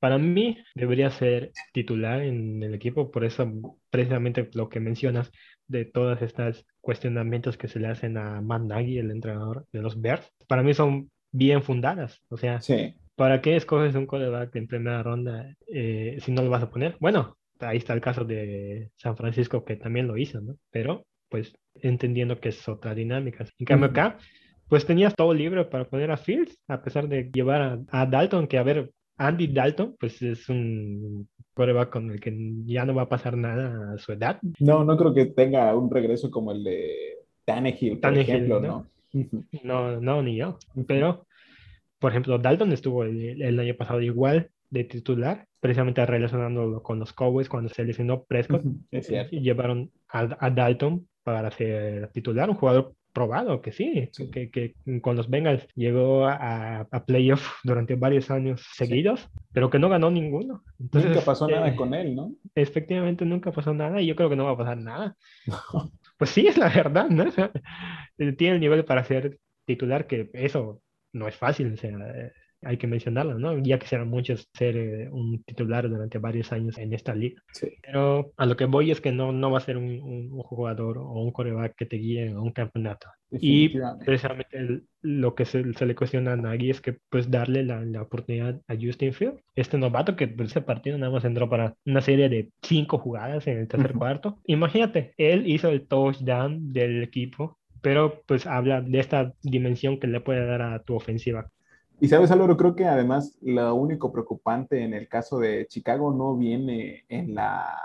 Para 0.00 0.16
mí 0.16 0.56
debería 0.74 1.10
ser 1.10 1.52
titular 1.74 2.22
en 2.22 2.62
el 2.62 2.74
equipo, 2.74 3.10
por 3.10 3.24
eso 3.24 3.46
precisamente 3.90 4.48
lo 4.54 4.68
que 4.68 4.80
mencionas 4.80 5.30
de 5.66 5.84
todas 5.84 6.22
estas 6.22 6.64
cuestionamientos 6.80 7.56
que 7.56 7.68
se 7.68 7.78
le 7.78 7.88
hacen 7.88 8.16
a 8.16 8.40
Matt 8.40 8.62
Nagy, 8.62 8.98
el 8.98 9.10
entrenador 9.10 9.66
de 9.72 9.82
los 9.82 10.00
Bears, 10.00 10.32
para 10.46 10.62
mí 10.62 10.74
son 10.74 11.10
bien 11.32 11.62
fundadas. 11.62 12.20
O 12.28 12.36
sea, 12.36 12.60
¿para 13.14 13.40
qué 13.40 13.56
escoges 13.56 13.94
un 13.94 14.06
quarterback 14.06 14.54
en 14.56 14.66
primera 14.66 15.02
ronda 15.02 15.54
eh, 15.68 16.18
si 16.20 16.32
no 16.32 16.42
lo 16.42 16.50
vas 16.50 16.62
a 16.62 16.70
poner? 16.70 16.96
Bueno, 17.00 17.36
ahí 17.60 17.76
está 17.76 17.92
el 17.92 18.00
caso 18.00 18.24
de 18.24 18.90
San 18.96 19.16
Francisco 19.16 19.64
que 19.64 19.76
también 19.76 20.06
lo 20.06 20.16
hizo, 20.16 20.40
¿no? 20.40 20.56
Pero 20.70 21.06
pues 21.28 21.56
entendiendo 21.76 22.40
que 22.40 22.48
es 22.48 22.68
otra 22.68 22.94
dinámica. 22.94 23.46
En 23.58 23.66
cambio 23.66 23.90
acá, 23.90 24.18
pues 24.68 24.84
tenías 24.86 25.14
todo 25.14 25.32
libre 25.32 25.64
para 25.64 25.88
poner 25.88 26.10
a 26.10 26.16
Fields, 26.16 26.58
a 26.66 26.82
pesar 26.82 27.08
de 27.08 27.30
llevar 27.32 27.62
a, 27.62 27.78
a 27.90 28.06
Dalton, 28.06 28.48
que 28.48 28.58
a 28.58 28.62
ver, 28.64 28.90
Andy 29.16 29.48
Dalton, 29.48 29.96
pues 29.98 30.20
es 30.22 30.48
un 30.48 31.28
coreback 31.60 31.90
con 31.90 32.10
el 32.10 32.20
que 32.20 32.34
ya 32.64 32.86
no 32.86 32.94
va 32.94 33.02
a 33.02 33.08
pasar 33.10 33.36
nada 33.36 33.92
a 33.92 33.98
su 33.98 34.12
edad. 34.12 34.38
No, 34.60 34.82
no 34.82 34.96
creo 34.96 35.12
que 35.12 35.26
tenga 35.26 35.76
un 35.76 35.90
regreso 35.90 36.30
como 36.30 36.52
el 36.52 36.64
de 36.64 37.18
Tannehill, 37.44 37.98
por 37.98 38.16
ejemplo, 38.16 38.60
¿no? 38.60 38.86
¿no? 39.62 40.00
No, 40.00 40.22
ni 40.22 40.36
yo. 40.36 40.56
Pero, 40.86 41.26
por 41.98 42.12
ejemplo, 42.12 42.38
Dalton 42.38 42.72
estuvo 42.72 43.04
el, 43.04 43.60
año 43.60 43.74
pasado 43.74 44.00
igual 44.00 44.48
de 44.70 44.84
titular, 44.84 45.46
precisamente 45.60 46.06
relacionándolo 46.06 46.82
con 46.82 46.98
los 46.98 47.12
Cowboys 47.12 47.50
cuando 47.50 47.68
se 47.68 47.84
lesionó 47.84 48.24
Prescott. 48.24 48.64
Y 49.30 49.40
llevaron 49.40 49.90
a, 50.08 50.34
a 50.40 50.48
Dalton 50.48 51.06
para 51.22 51.50
ser 51.50 52.08
titular, 52.08 52.48
un 52.48 52.56
jugador 52.56 52.94
probado 53.12 53.60
que 53.60 53.72
sí, 53.72 54.10
Que, 54.32 54.50
que, 54.50 54.74
con 55.00 55.16
los 55.16 55.28
Bengals 55.28 55.66
llegó 55.74 56.26
a, 56.26 56.80
a 56.90 57.04
playoff 57.04 57.42
durante 57.64 57.94
varios 57.96 58.30
años 58.30 58.66
seguidos, 58.74 59.28
pero 59.52 59.70
que 59.70 59.78
no 59.78 59.88
ganó 59.88 60.10
ninguno. 60.10 60.62
Entonces, 60.78 61.10
nunca 61.10 61.24
pasó 61.24 61.48
nada 61.48 61.68
eh, 61.68 61.76
con 61.76 61.94
él, 61.94 62.14
¿no? 62.14 62.34
Efectivamente, 62.54 63.24
nunca 63.24 63.52
pasó 63.52 63.74
nada 63.74 64.00
y 64.00 64.06
yo 64.06 64.16
creo 64.16 64.30
que 64.30 64.36
no 64.36 64.44
va 64.44 64.52
a 64.52 64.56
pasar 64.56 64.78
nada. 64.78 65.16
pues 66.18 66.30
sí, 66.30 66.46
es 66.46 66.56
la 66.56 66.68
verdad, 66.68 67.08
¿no? 67.08 67.24
tiene 68.36 68.54
el 68.54 68.60
nivel 68.60 68.84
para 68.84 69.04
ser 69.04 69.38
titular, 69.64 70.06
que 70.06 70.30
eso 70.32 70.80
no 71.12 71.28
es 71.28 71.36
fácil. 71.36 71.72
O 71.72 71.76
sea, 71.76 71.90
hay 72.62 72.76
que 72.76 72.86
mencionarlo, 72.86 73.38
¿no? 73.38 73.58
Ya 73.58 73.78
que 73.78 73.86
serán 73.86 74.08
muchos 74.08 74.48
ser 74.54 74.76
eh, 74.76 75.08
un 75.10 75.42
titular 75.44 75.88
durante 75.88 76.18
varios 76.18 76.52
años 76.52 76.78
en 76.78 76.92
esta 76.92 77.14
liga. 77.14 77.42
Pero 77.82 78.32
a 78.36 78.46
lo 78.46 78.56
que 78.56 78.66
voy 78.66 78.90
es 78.90 79.00
que 79.00 79.12
no, 79.12 79.32
no 79.32 79.50
va 79.50 79.58
a 79.58 79.62
ser 79.62 79.76
un, 79.76 80.00
un, 80.00 80.42
jugador 80.42 80.98
o 80.98 81.22
un 81.22 81.32
coreback 81.32 81.74
que 81.76 81.86
te 81.86 81.96
guíe 81.96 82.30
a 82.30 82.40
un 82.40 82.52
campeonato. 82.52 83.08
Y 83.30 83.78
precisamente 84.04 84.82
lo 85.02 85.34
que 85.34 85.44
se, 85.44 85.72
se, 85.72 85.86
le 85.86 85.94
cuestiona 85.94 86.32
a 86.32 86.36
Nagy 86.36 86.70
es 86.70 86.80
que 86.80 86.96
pues 87.08 87.30
darle 87.30 87.62
la, 87.62 87.84
la, 87.84 88.02
oportunidad 88.02 88.60
a 88.66 88.74
Justin 88.74 89.12
Field, 89.12 89.38
este 89.54 89.78
novato 89.78 90.16
que 90.16 90.26
pues, 90.28 90.50
ese 90.50 90.60
partido 90.60 90.98
nada 90.98 91.12
más 91.12 91.24
entró 91.24 91.48
para 91.48 91.76
una 91.86 92.00
serie 92.00 92.28
de 92.28 92.50
cinco 92.62 92.98
jugadas 92.98 93.46
en 93.46 93.58
el 93.58 93.68
tercer 93.68 93.92
cuarto. 93.94 94.38
Imagínate, 94.46 95.14
él 95.16 95.46
hizo 95.46 95.68
el 95.68 95.86
touchdown 95.86 96.72
del 96.72 97.02
equipo, 97.02 97.56
pero 97.80 98.22
pues 98.26 98.46
habla 98.46 98.80
de 98.80 98.98
esta 98.98 99.32
dimensión 99.42 99.98
que 99.98 100.08
le 100.08 100.20
puede 100.20 100.44
dar 100.44 100.62
a 100.62 100.82
tu 100.82 100.94
ofensiva. 100.94 101.50
Y 102.02 102.08
sabes, 102.08 102.30
Álvaro, 102.30 102.56
creo 102.56 102.74
que 102.74 102.86
además 102.86 103.36
lo 103.42 103.74
único 103.74 104.10
preocupante 104.10 104.82
en 104.82 104.94
el 104.94 105.06
caso 105.06 105.38
de 105.38 105.66
Chicago 105.66 106.14
no 106.14 106.34
viene 106.34 107.04
en 107.10 107.34
la 107.34 107.76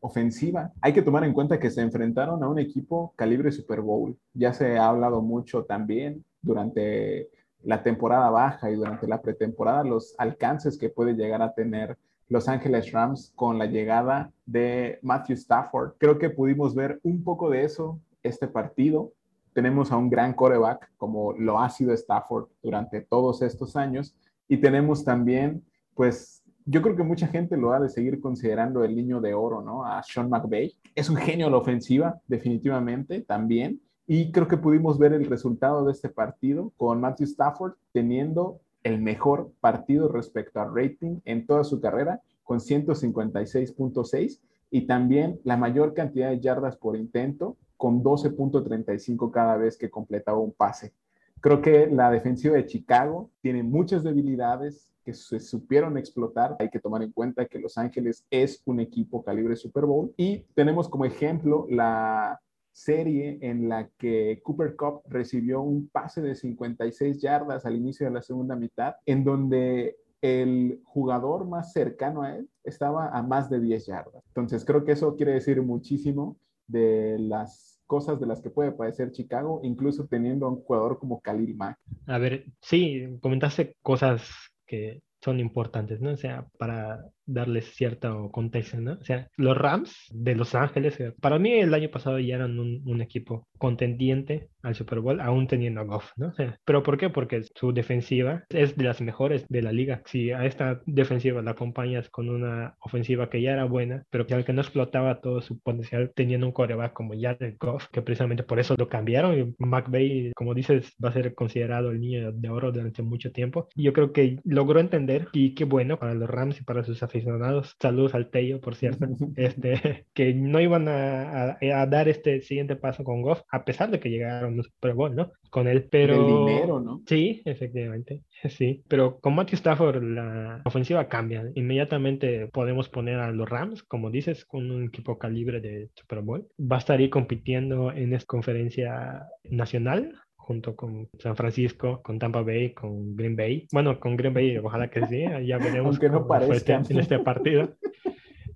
ofensiva. 0.00 0.70
Hay 0.82 0.92
que 0.92 1.00
tomar 1.00 1.24
en 1.24 1.32
cuenta 1.32 1.58
que 1.58 1.70
se 1.70 1.80
enfrentaron 1.80 2.44
a 2.44 2.48
un 2.48 2.58
equipo 2.58 3.14
calibre 3.16 3.50
Super 3.50 3.80
Bowl. 3.80 4.18
Ya 4.34 4.52
se 4.52 4.76
ha 4.76 4.88
hablado 4.88 5.22
mucho 5.22 5.64
también 5.64 6.26
durante 6.42 7.30
la 7.62 7.82
temporada 7.82 8.28
baja 8.28 8.70
y 8.70 8.74
durante 8.74 9.08
la 9.08 9.22
pretemporada 9.22 9.82
los 9.82 10.14
alcances 10.18 10.76
que 10.76 10.90
puede 10.90 11.14
llegar 11.14 11.40
a 11.40 11.54
tener 11.54 11.96
Los 12.28 12.48
Ángeles 12.48 12.92
Rams 12.92 13.32
con 13.34 13.56
la 13.56 13.64
llegada 13.64 14.30
de 14.44 14.98
Matthew 15.00 15.36
Stafford. 15.36 15.94
Creo 15.96 16.18
que 16.18 16.28
pudimos 16.28 16.74
ver 16.74 17.00
un 17.02 17.24
poco 17.24 17.48
de 17.48 17.64
eso 17.64 17.98
este 18.22 18.46
partido. 18.46 19.14
Tenemos 19.52 19.92
a 19.92 19.96
un 19.96 20.10
gran 20.10 20.34
coreback 20.34 20.92
como 20.96 21.32
lo 21.32 21.58
ha 21.60 21.70
sido 21.70 21.92
Stafford 21.92 22.48
durante 22.62 23.00
todos 23.00 23.42
estos 23.42 23.76
años 23.76 24.16
y 24.48 24.58
tenemos 24.58 25.04
también 25.04 25.64
pues 25.94 26.44
yo 26.70 26.82
creo 26.82 26.94
que 26.94 27.02
mucha 27.02 27.26
gente 27.26 27.56
lo 27.56 27.72
ha 27.72 27.80
de 27.80 27.88
seguir 27.88 28.20
considerando 28.20 28.84
el 28.84 28.94
niño 28.94 29.22
de 29.22 29.32
oro, 29.32 29.62
¿no? 29.62 29.86
A 29.86 30.02
Sean 30.02 30.28
McVay. 30.28 30.74
Es 30.94 31.08
un 31.08 31.16
genio 31.16 31.46
a 31.46 31.50
la 31.50 31.56
ofensiva, 31.56 32.20
definitivamente, 32.26 33.22
también. 33.22 33.80
Y 34.06 34.30
creo 34.32 34.46
que 34.46 34.58
pudimos 34.58 34.98
ver 34.98 35.14
el 35.14 35.24
resultado 35.24 35.86
de 35.86 35.92
este 35.92 36.10
partido 36.10 36.72
con 36.76 37.00
Matthew 37.00 37.24
Stafford 37.24 37.72
teniendo 37.92 38.60
el 38.82 39.00
mejor 39.00 39.50
partido 39.60 40.08
respecto 40.08 40.60
al 40.60 40.74
rating 40.74 41.20
en 41.24 41.46
toda 41.46 41.64
su 41.64 41.80
carrera, 41.80 42.20
con 42.44 42.58
156.6 42.58 44.40
y 44.70 44.82
también 44.86 45.40
la 45.44 45.56
mayor 45.56 45.94
cantidad 45.94 46.28
de 46.28 46.40
yardas 46.40 46.76
por 46.76 46.96
intento, 46.96 47.56
con 47.78 48.02
12.35 48.02 49.30
cada 49.30 49.56
vez 49.56 49.78
que 49.78 49.88
completaba 49.88 50.38
un 50.38 50.52
pase. 50.52 50.92
Creo 51.40 51.62
que 51.62 51.86
la 51.86 52.10
defensiva 52.10 52.56
de 52.56 52.66
Chicago 52.66 53.30
tiene 53.40 53.62
muchas 53.62 54.02
debilidades, 54.02 54.90
que 55.04 55.14
se 55.14 55.40
supieron 55.40 55.96
explotar. 55.96 56.54
Hay 56.58 56.68
que 56.68 56.80
tomar 56.80 57.02
en 57.02 57.12
cuenta 57.12 57.46
que 57.46 57.58
Los 57.58 57.78
Ángeles 57.78 58.26
es 58.30 58.60
un 58.66 58.78
equipo 58.78 59.24
calibre 59.24 59.56
Super 59.56 59.86
Bowl 59.86 60.12
y 60.18 60.40
tenemos 60.54 60.86
como 60.86 61.06
ejemplo 61.06 61.66
la 61.70 62.38
serie 62.72 63.38
en 63.40 63.70
la 63.70 63.88
que 63.96 64.42
Cooper 64.44 64.76
Cup 64.76 65.00
recibió 65.08 65.62
un 65.62 65.88
pase 65.88 66.20
de 66.20 66.34
56 66.34 67.22
yardas 67.22 67.64
al 67.64 67.76
inicio 67.76 68.06
de 68.06 68.12
la 68.12 68.20
segunda 68.20 68.54
mitad, 68.54 68.96
en 69.06 69.24
donde 69.24 69.96
el 70.20 70.82
jugador 70.84 71.46
más 71.46 71.72
cercano 71.72 72.22
a 72.22 72.36
él 72.36 72.50
estaba 72.62 73.08
a 73.08 73.22
más 73.22 73.48
de 73.48 73.60
10 73.60 73.86
yardas. 73.86 74.22
Entonces 74.28 74.64
creo 74.64 74.84
que 74.84 74.92
eso 74.92 75.16
quiere 75.16 75.32
decir 75.32 75.62
muchísimo 75.62 76.36
de 76.68 77.18
las 77.18 77.80
cosas 77.86 78.20
de 78.20 78.26
las 78.26 78.40
que 78.42 78.50
puede 78.50 78.72
padecer 78.72 79.10
Chicago, 79.12 79.60
incluso 79.64 80.06
teniendo 80.06 80.46
a 80.46 80.50
un 80.50 80.62
jugador 80.62 80.98
como 80.98 81.20
Khalil 81.20 81.56
Mack. 81.56 81.78
A 82.06 82.18
ver, 82.18 82.44
sí, 82.60 83.18
comentaste 83.20 83.74
cosas 83.82 84.30
que 84.66 85.02
son 85.22 85.40
importantes, 85.40 86.00
¿no? 86.00 86.10
O 86.10 86.16
sea, 86.16 86.46
para 86.58 87.02
darles 87.28 87.66
cierto 87.74 88.30
contexto, 88.30 88.80
¿no? 88.80 88.92
O 88.94 89.04
sea, 89.04 89.28
los 89.36 89.56
Rams 89.56 90.08
de 90.10 90.34
Los 90.34 90.54
Ángeles, 90.54 90.98
eh, 91.00 91.12
para 91.20 91.38
mí 91.38 91.52
el 91.52 91.74
año 91.74 91.90
pasado 91.90 92.18
ya 92.18 92.36
eran 92.36 92.58
un, 92.58 92.82
un 92.86 93.00
equipo 93.02 93.46
contendiente 93.58 94.48
al 94.62 94.74
Super 94.74 95.00
Bowl, 95.00 95.20
aún 95.20 95.46
teniendo 95.46 95.80
a 95.80 95.84
Goff, 95.84 96.10
¿no? 96.16 96.28
O 96.28 96.32
sea, 96.32 96.58
¿Pero 96.64 96.82
por 96.82 96.98
qué? 96.98 97.10
Porque 97.10 97.42
su 97.54 97.72
defensiva 97.72 98.44
es 98.48 98.76
de 98.76 98.84
las 98.84 99.00
mejores 99.00 99.46
de 99.48 99.62
la 99.62 99.72
liga. 99.72 100.02
Si 100.06 100.32
a 100.32 100.44
esta 100.46 100.80
defensiva 100.86 101.42
la 101.42 101.52
acompañas 101.52 102.08
con 102.10 102.28
una 102.28 102.76
ofensiva 102.80 103.30
que 103.30 103.42
ya 103.42 103.52
era 103.52 103.64
buena, 103.64 104.04
pero 104.10 104.26
que 104.26 104.34
al 104.34 104.44
que 104.44 104.52
no 104.52 104.62
explotaba 104.62 105.20
todo 105.20 105.40
su 105.40 105.58
potencial 105.60 106.12
teniendo 106.14 106.46
un 106.46 106.52
coreback 106.52 106.92
como 106.92 107.14
Jared 107.18 107.56
Goff, 107.58 107.86
que 107.92 108.02
precisamente 108.02 108.42
por 108.42 108.58
eso 108.58 108.74
lo 108.76 108.88
cambiaron, 108.88 109.38
y 109.38 109.54
McVay, 109.58 110.32
como 110.34 110.54
dices, 110.54 110.94
va 111.02 111.10
a 111.10 111.12
ser 111.12 111.34
considerado 111.34 111.90
el 111.90 112.00
niño 112.00 112.32
de 112.32 112.48
oro 112.48 112.72
durante 112.72 113.02
mucho 113.02 113.32
tiempo. 113.32 113.68
Yo 113.74 113.92
creo 113.92 114.12
que 114.12 114.38
logró 114.44 114.80
entender, 114.80 115.28
y 115.32 115.54
qué 115.54 115.64
bueno 115.64 115.98
para 115.98 116.14
los 116.14 116.28
Rams 116.28 116.60
y 116.60 116.64
para 116.64 116.84
sus 116.84 117.02
aficionados 117.02 117.17
aficionados, 117.18 117.76
saludos 117.80 118.14
al 118.14 118.30
Tello, 118.30 118.60
por 118.60 118.74
cierto, 118.74 119.06
este, 119.36 120.06
que 120.14 120.34
no 120.34 120.60
iban 120.60 120.88
a, 120.88 121.58
a, 121.60 121.86
dar 121.86 122.08
este 122.08 122.40
siguiente 122.42 122.76
paso 122.76 123.04
con 123.04 123.22
Goff, 123.22 123.42
a 123.50 123.64
pesar 123.64 123.90
de 123.90 124.00
que 124.00 124.10
llegaron 124.10 124.58
a 124.58 124.62
Super 124.62 124.94
Bowl, 124.94 125.14
¿no? 125.14 125.32
Con 125.50 125.68
él, 125.68 125.88
pero... 125.90 126.14
El 126.14 126.46
dinero, 126.46 126.80
¿no? 126.80 127.02
Sí, 127.06 127.42
efectivamente, 127.44 128.22
sí. 128.48 128.82
Pero 128.88 129.18
con 129.20 129.34
Matthew 129.34 129.56
Stafford 129.56 130.02
la 130.02 130.62
ofensiva 130.64 131.08
cambia. 131.08 131.44
Inmediatamente 131.54 132.48
podemos 132.48 132.88
poner 132.88 133.18
a 133.18 133.32
los 133.32 133.48
Rams, 133.48 133.82
como 133.82 134.10
dices, 134.10 134.44
con 134.44 134.70
un 134.70 134.84
equipo 134.84 135.18
calibre 135.18 135.60
de 135.60 135.90
Super 135.94 136.20
Bowl. 136.20 136.46
Va 136.60 136.76
a 136.76 136.80
estar 136.80 136.98
ahí 136.98 137.10
compitiendo 137.10 137.92
en 137.92 138.14
esta 138.14 138.26
conferencia 138.26 139.26
nacional 139.44 140.14
junto 140.48 140.74
con 140.74 141.10
San 141.18 141.36
Francisco, 141.36 142.00
con 142.02 142.18
Tampa 142.18 142.40
Bay, 142.40 142.72
con 142.72 143.14
Green 143.14 143.36
Bay. 143.36 143.68
Bueno, 143.70 144.00
con 144.00 144.16
Green 144.16 144.32
Bay, 144.32 144.56
ojalá 144.56 144.88
que 144.88 145.06
sí, 145.06 145.20
ya 145.44 145.58
veremos 145.58 146.00
Aunque 146.00 146.08
no 146.08 146.26
este, 146.54 146.72
en 146.72 146.98
este 146.98 147.18
partido. 147.18 147.76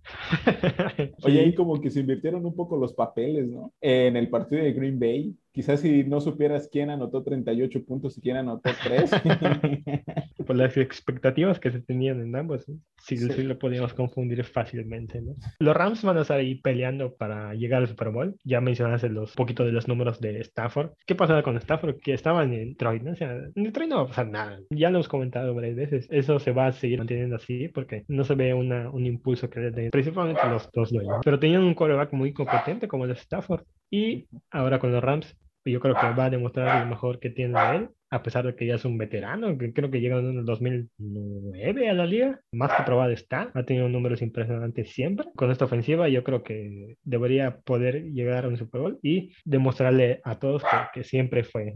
Oye, 1.22 1.40
ahí 1.40 1.54
como 1.54 1.78
que 1.82 1.90
se 1.90 2.00
invirtieron 2.00 2.46
un 2.46 2.56
poco 2.56 2.78
los 2.78 2.94
papeles, 2.94 3.46
¿no? 3.46 3.74
En 3.82 4.16
el 4.16 4.30
partido 4.30 4.64
de 4.64 4.72
Green 4.72 4.98
Bay, 4.98 5.36
quizás 5.52 5.80
si 5.80 6.04
no 6.04 6.20
supieras 6.20 6.68
quién 6.70 6.90
anotó 6.90 7.22
38 7.22 7.84
puntos 7.84 8.16
y 8.18 8.20
quién 8.20 8.36
anotó 8.36 8.70
3. 8.82 9.10
Por 10.46 10.56
las 10.56 10.76
expectativas 10.76 11.60
que 11.60 11.70
se 11.70 11.80
tenían 11.80 12.20
en 12.20 12.34
ambos, 12.34 12.64
sí, 12.98 13.16
sí. 13.16 13.42
lo 13.42 13.58
podíamos 13.58 13.94
confundir 13.94 14.42
fácilmente, 14.44 15.20
¿no? 15.20 15.34
Los 15.60 15.76
Rams 15.76 16.02
van 16.02 16.18
a 16.18 16.22
estar 16.22 16.38
ahí 16.38 16.56
peleando 16.56 17.14
para 17.14 17.54
llegar 17.54 17.82
al 17.82 17.88
Super 17.88 18.10
Bowl. 18.10 18.36
Ya 18.44 18.60
mencionaste 18.60 19.08
los 19.08 19.34
poquito 19.34 19.64
de 19.64 19.72
los 19.72 19.86
números 19.86 20.20
de 20.20 20.40
Stafford. 20.40 20.90
¿Qué 21.06 21.14
pasaba 21.14 21.42
con 21.42 21.56
Stafford? 21.56 22.00
Que 22.00 22.14
estaban 22.14 22.52
en 22.52 22.70
Detroit, 22.70 23.02
¿no? 23.02 23.12
O 23.12 23.16
sea, 23.16 23.32
en 23.54 23.62
Detroit 23.62 23.90
no 23.90 23.96
va 23.96 24.02
a 24.02 24.08
pasar 24.08 24.28
nada. 24.28 24.58
Ya 24.70 24.90
lo 24.90 24.96
hemos 24.96 25.08
comentado 25.08 25.54
varias 25.54 25.76
veces. 25.76 26.08
Eso 26.10 26.38
se 26.38 26.52
va 26.52 26.66
a 26.66 26.72
seguir 26.72 26.98
manteniendo 26.98 27.36
así 27.36 27.68
porque 27.68 28.04
no 28.08 28.24
se 28.24 28.34
ve 28.34 28.54
una, 28.54 28.90
un 28.90 29.06
impulso 29.06 29.48
que 29.48 29.60
le 29.60 29.90
principalmente 29.90 30.40
los 30.48 30.68
dos 30.72 30.90
dueños. 30.90 31.18
Pero 31.24 31.38
tenían 31.38 31.62
un 31.62 31.74
quarterback 31.74 32.12
muy 32.12 32.32
competente 32.32 32.88
como 32.88 33.04
el 33.04 33.12
de 33.12 33.18
Stafford. 33.18 33.64
Y 33.90 34.26
ahora 34.50 34.78
con 34.78 34.90
los 34.90 35.04
Rams 35.04 35.36
yo 35.64 35.80
creo 35.80 35.94
que 35.94 36.10
va 36.10 36.24
a 36.24 36.30
demostrar 36.30 36.84
lo 36.84 36.90
mejor 36.90 37.18
que 37.20 37.30
tiene 37.30 37.58
él, 37.74 37.88
a 38.10 38.22
pesar 38.22 38.44
de 38.44 38.54
que 38.54 38.66
ya 38.66 38.74
es 38.74 38.84
un 38.84 38.98
veterano, 38.98 39.56
que 39.56 39.72
creo 39.72 39.90
que 39.90 40.00
llegó 40.00 40.18
en 40.18 40.38
el 40.38 40.44
2009 40.44 41.88
a 41.88 41.94
la 41.94 42.06
liga, 42.06 42.40
más 42.52 42.72
que 42.72 42.82
probado 42.82 43.10
está, 43.12 43.50
ha 43.54 43.62
tenido 43.64 43.88
números 43.88 44.22
impresionantes 44.22 44.92
siempre. 44.92 45.28
Con 45.34 45.50
esta 45.50 45.64
ofensiva 45.64 46.08
yo 46.08 46.22
creo 46.24 46.42
que 46.42 46.96
debería 47.02 47.60
poder 47.60 48.12
llegar 48.12 48.44
a 48.44 48.48
un 48.48 48.56
Super 48.56 48.80
Bowl 48.80 48.98
y 49.02 49.32
demostrarle 49.44 50.20
a 50.24 50.38
todos 50.38 50.62
que, 50.92 51.04
siempre 51.04 51.42
fue 51.44 51.74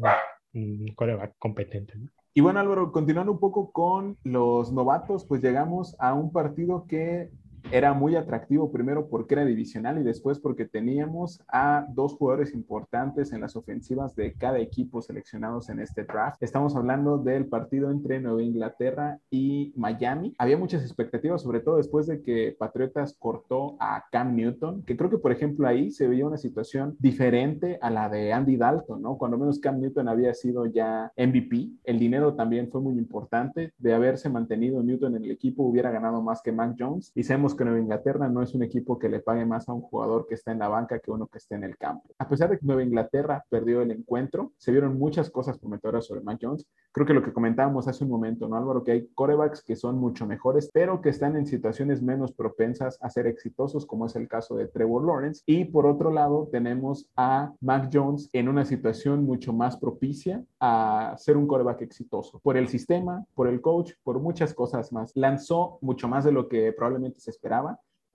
un 0.52 0.86
coreback 0.94 1.34
competente. 1.38 1.94
Y 2.34 2.42
bueno, 2.42 2.60
Álvaro, 2.60 2.92
continuando 2.92 3.32
un 3.32 3.40
poco 3.40 3.72
con 3.72 4.18
los 4.22 4.70
novatos, 4.70 5.24
pues 5.24 5.42
llegamos 5.42 5.96
a 5.98 6.12
un 6.12 6.32
partido 6.32 6.86
que 6.86 7.30
era 7.72 7.94
muy 7.94 8.14
atractivo 8.14 8.70
primero 8.70 9.08
porque 9.08 9.34
era 9.34 9.44
divisional 9.44 9.98
y 9.98 10.04
después 10.04 10.38
porque 10.38 10.66
teníamos 10.66 11.42
a 11.48 11.84
dos 11.90 12.14
jugadores 12.14 12.54
importantes 12.54 13.32
en 13.32 13.40
las 13.40 13.56
ofensivas 13.56 14.14
de 14.14 14.34
cada 14.34 14.58
equipo 14.60 15.02
seleccionados 15.02 15.68
en 15.68 15.80
este 15.80 16.04
draft. 16.04 16.40
Estamos 16.42 16.76
hablando 16.76 17.18
del 17.18 17.46
partido 17.46 17.90
entre 17.90 18.20
Nueva 18.20 18.42
Inglaterra 18.42 19.18
y 19.30 19.72
Miami. 19.76 20.34
Había 20.38 20.56
muchas 20.56 20.82
expectativas, 20.82 21.42
sobre 21.42 21.60
todo 21.60 21.78
después 21.78 22.06
de 22.06 22.22
que 22.22 22.54
Patriotas 22.56 23.16
cortó 23.18 23.76
a 23.80 24.04
Cam 24.12 24.36
Newton, 24.36 24.82
que 24.84 24.96
creo 24.96 25.10
que 25.10 25.18
por 25.18 25.32
ejemplo 25.32 25.66
ahí 25.66 25.90
se 25.90 26.06
veía 26.06 26.26
una 26.26 26.38
situación 26.38 26.96
diferente 27.00 27.78
a 27.82 27.90
la 27.90 28.08
de 28.08 28.32
Andy 28.32 28.56
Dalton, 28.56 29.02
¿no? 29.02 29.18
Cuando 29.18 29.38
menos 29.38 29.58
Cam 29.58 29.80
Newton 29.80 30.08
había 30.08 30.34
sido 30.34 30.66
ya 30.66 31.12
MVP, 31.16 31.70
el 31.84 31.98
dinero 31.98 32.34
también 32.34 32.70
fue 32.70 32.80
muy 32.80 32.96
importante. 32.96 33.72
De 33.78 33.92
haberse 33.92 34.28
mantenido 34.28 34.82
Newton 34.82 35.16
en 35.16 35.24
el 35.24 35.30
equipo 35.32 35.64
hubiera 35.64 35.90
ganado 35.90 36.22
más 36.22 36.42
que 36.42 36.52
Mac 36.52 36.76
Jones 36.78 37.10
y 37.14 37.24
sabemos 37.24 37.55
que 37.56 37.64
Nueva 37.64 37.80
Inglaterra 37.80 38.28
no 38.28 38.42
es 38.42 38.54
un 38.54 38.62
equipo 38.62 38.98
que 38.98 39.08
le 39.08 39.20
pague 39.20 39.44
más 39.44 39.68
a 39.68 39.72
un 39.72 39.82
jugador 39.82 40.26
que 40.26 40.34
está 40.34 40.52
en 40.52 40.58
la 40.58 40.68
banca 40.68 40.98
que 40.98 41.10
uno 41.10 41.26
que 41.26 41.38
esté 41.38 41.54
en 41.54 41.64
el 41.64 41.76
campo. 41.76 42.14
A 42.18 42.28
pesar 42.28 42.50
de 42.50 42.58
que 42.58 42.66
Nueva 42.66 42.82
Inglaterra 42.82 43.44
perdió 43.48 43.82
el 43.82 43.90
encuentro, 43.90 44.52
se 44.58 44.72
vieron 44.72 44.98
muchas 44.98 45.30
cosas 45.30 45.58
prometedoras 45.58 46.06
sobre 46.06 46.20
Mac 46.20 46.38
Jones. 46.40 46.66
Creo 46.92 47.06
que 47.06 47.14
lo 47.14 47.22
que 47.22 47.32
comentábamos 47.32 47.88
hace 47.88 48.04
un 48.04 48.10
momento, 48.10 48.48
¿no, 48.48 48.56
Álvaro? 48.56 48.84
Que 48.84 48.92
hay 48.92 49.08
corebacks 49.14 49.62
que 49.62 49.76
son 49.76 49.98
mucho 49.98 50.26
mejores, 50.26 50.70
pero 50.72 51.00
que 51.00 51.10
están 51.10 51.36
en 51.36 51.46
situaciones 51.46 52.02
menos 52.02 52.32
propensas 52.32 52.98
a 53.00 53.10
ser 53.10 53.26
exitosos, 53.26 53.86
como 53.86 54.06
es 54.06 54.16
el 54.16 54.28
caso 54.28 54.56
de 54.56 54.68
Trevor 54.68 55.04
Lawrence. 55.04 55.42
Y 55.46 55.66
por 55.66 55.86
otro 55.86 56.10
lado, 56.10 56.48
tenemos 56.50 57.10
a 57.16 57.52
Mac 57.60 57.90
Jones 57.92 58.28
en 58.32 58.48
una 58.48 58.64
situación 58.64 59.24
mucho 59.24 59.52
más 59.52 59.76
propicia 59.76 60.44
a 60.60 61.14
ser 61.18 61.36
un 61.36 61.46
coreback 61.46 61.82
exitoso 61.82 62.40
por 62.42 62.56
el 62.56 62.68
sistema, 62.68 63.24
por 63.34 63.48
el 63.48 63.60
coach, 63.60 63.92
por 64.02 64.20
muchas 64.20 64.54
cosas 64.54 64.92
más. 64.92 65.12
Lanzó 65.14 65.78
mucho 65.80 66.08
más 66.08 66.24
de 66.24 66.32
lo 66.32 66.48
que 66.48 66.72
probablemente 66.72 67.20
se 67.20 67.30
esperaba 67.30 67.45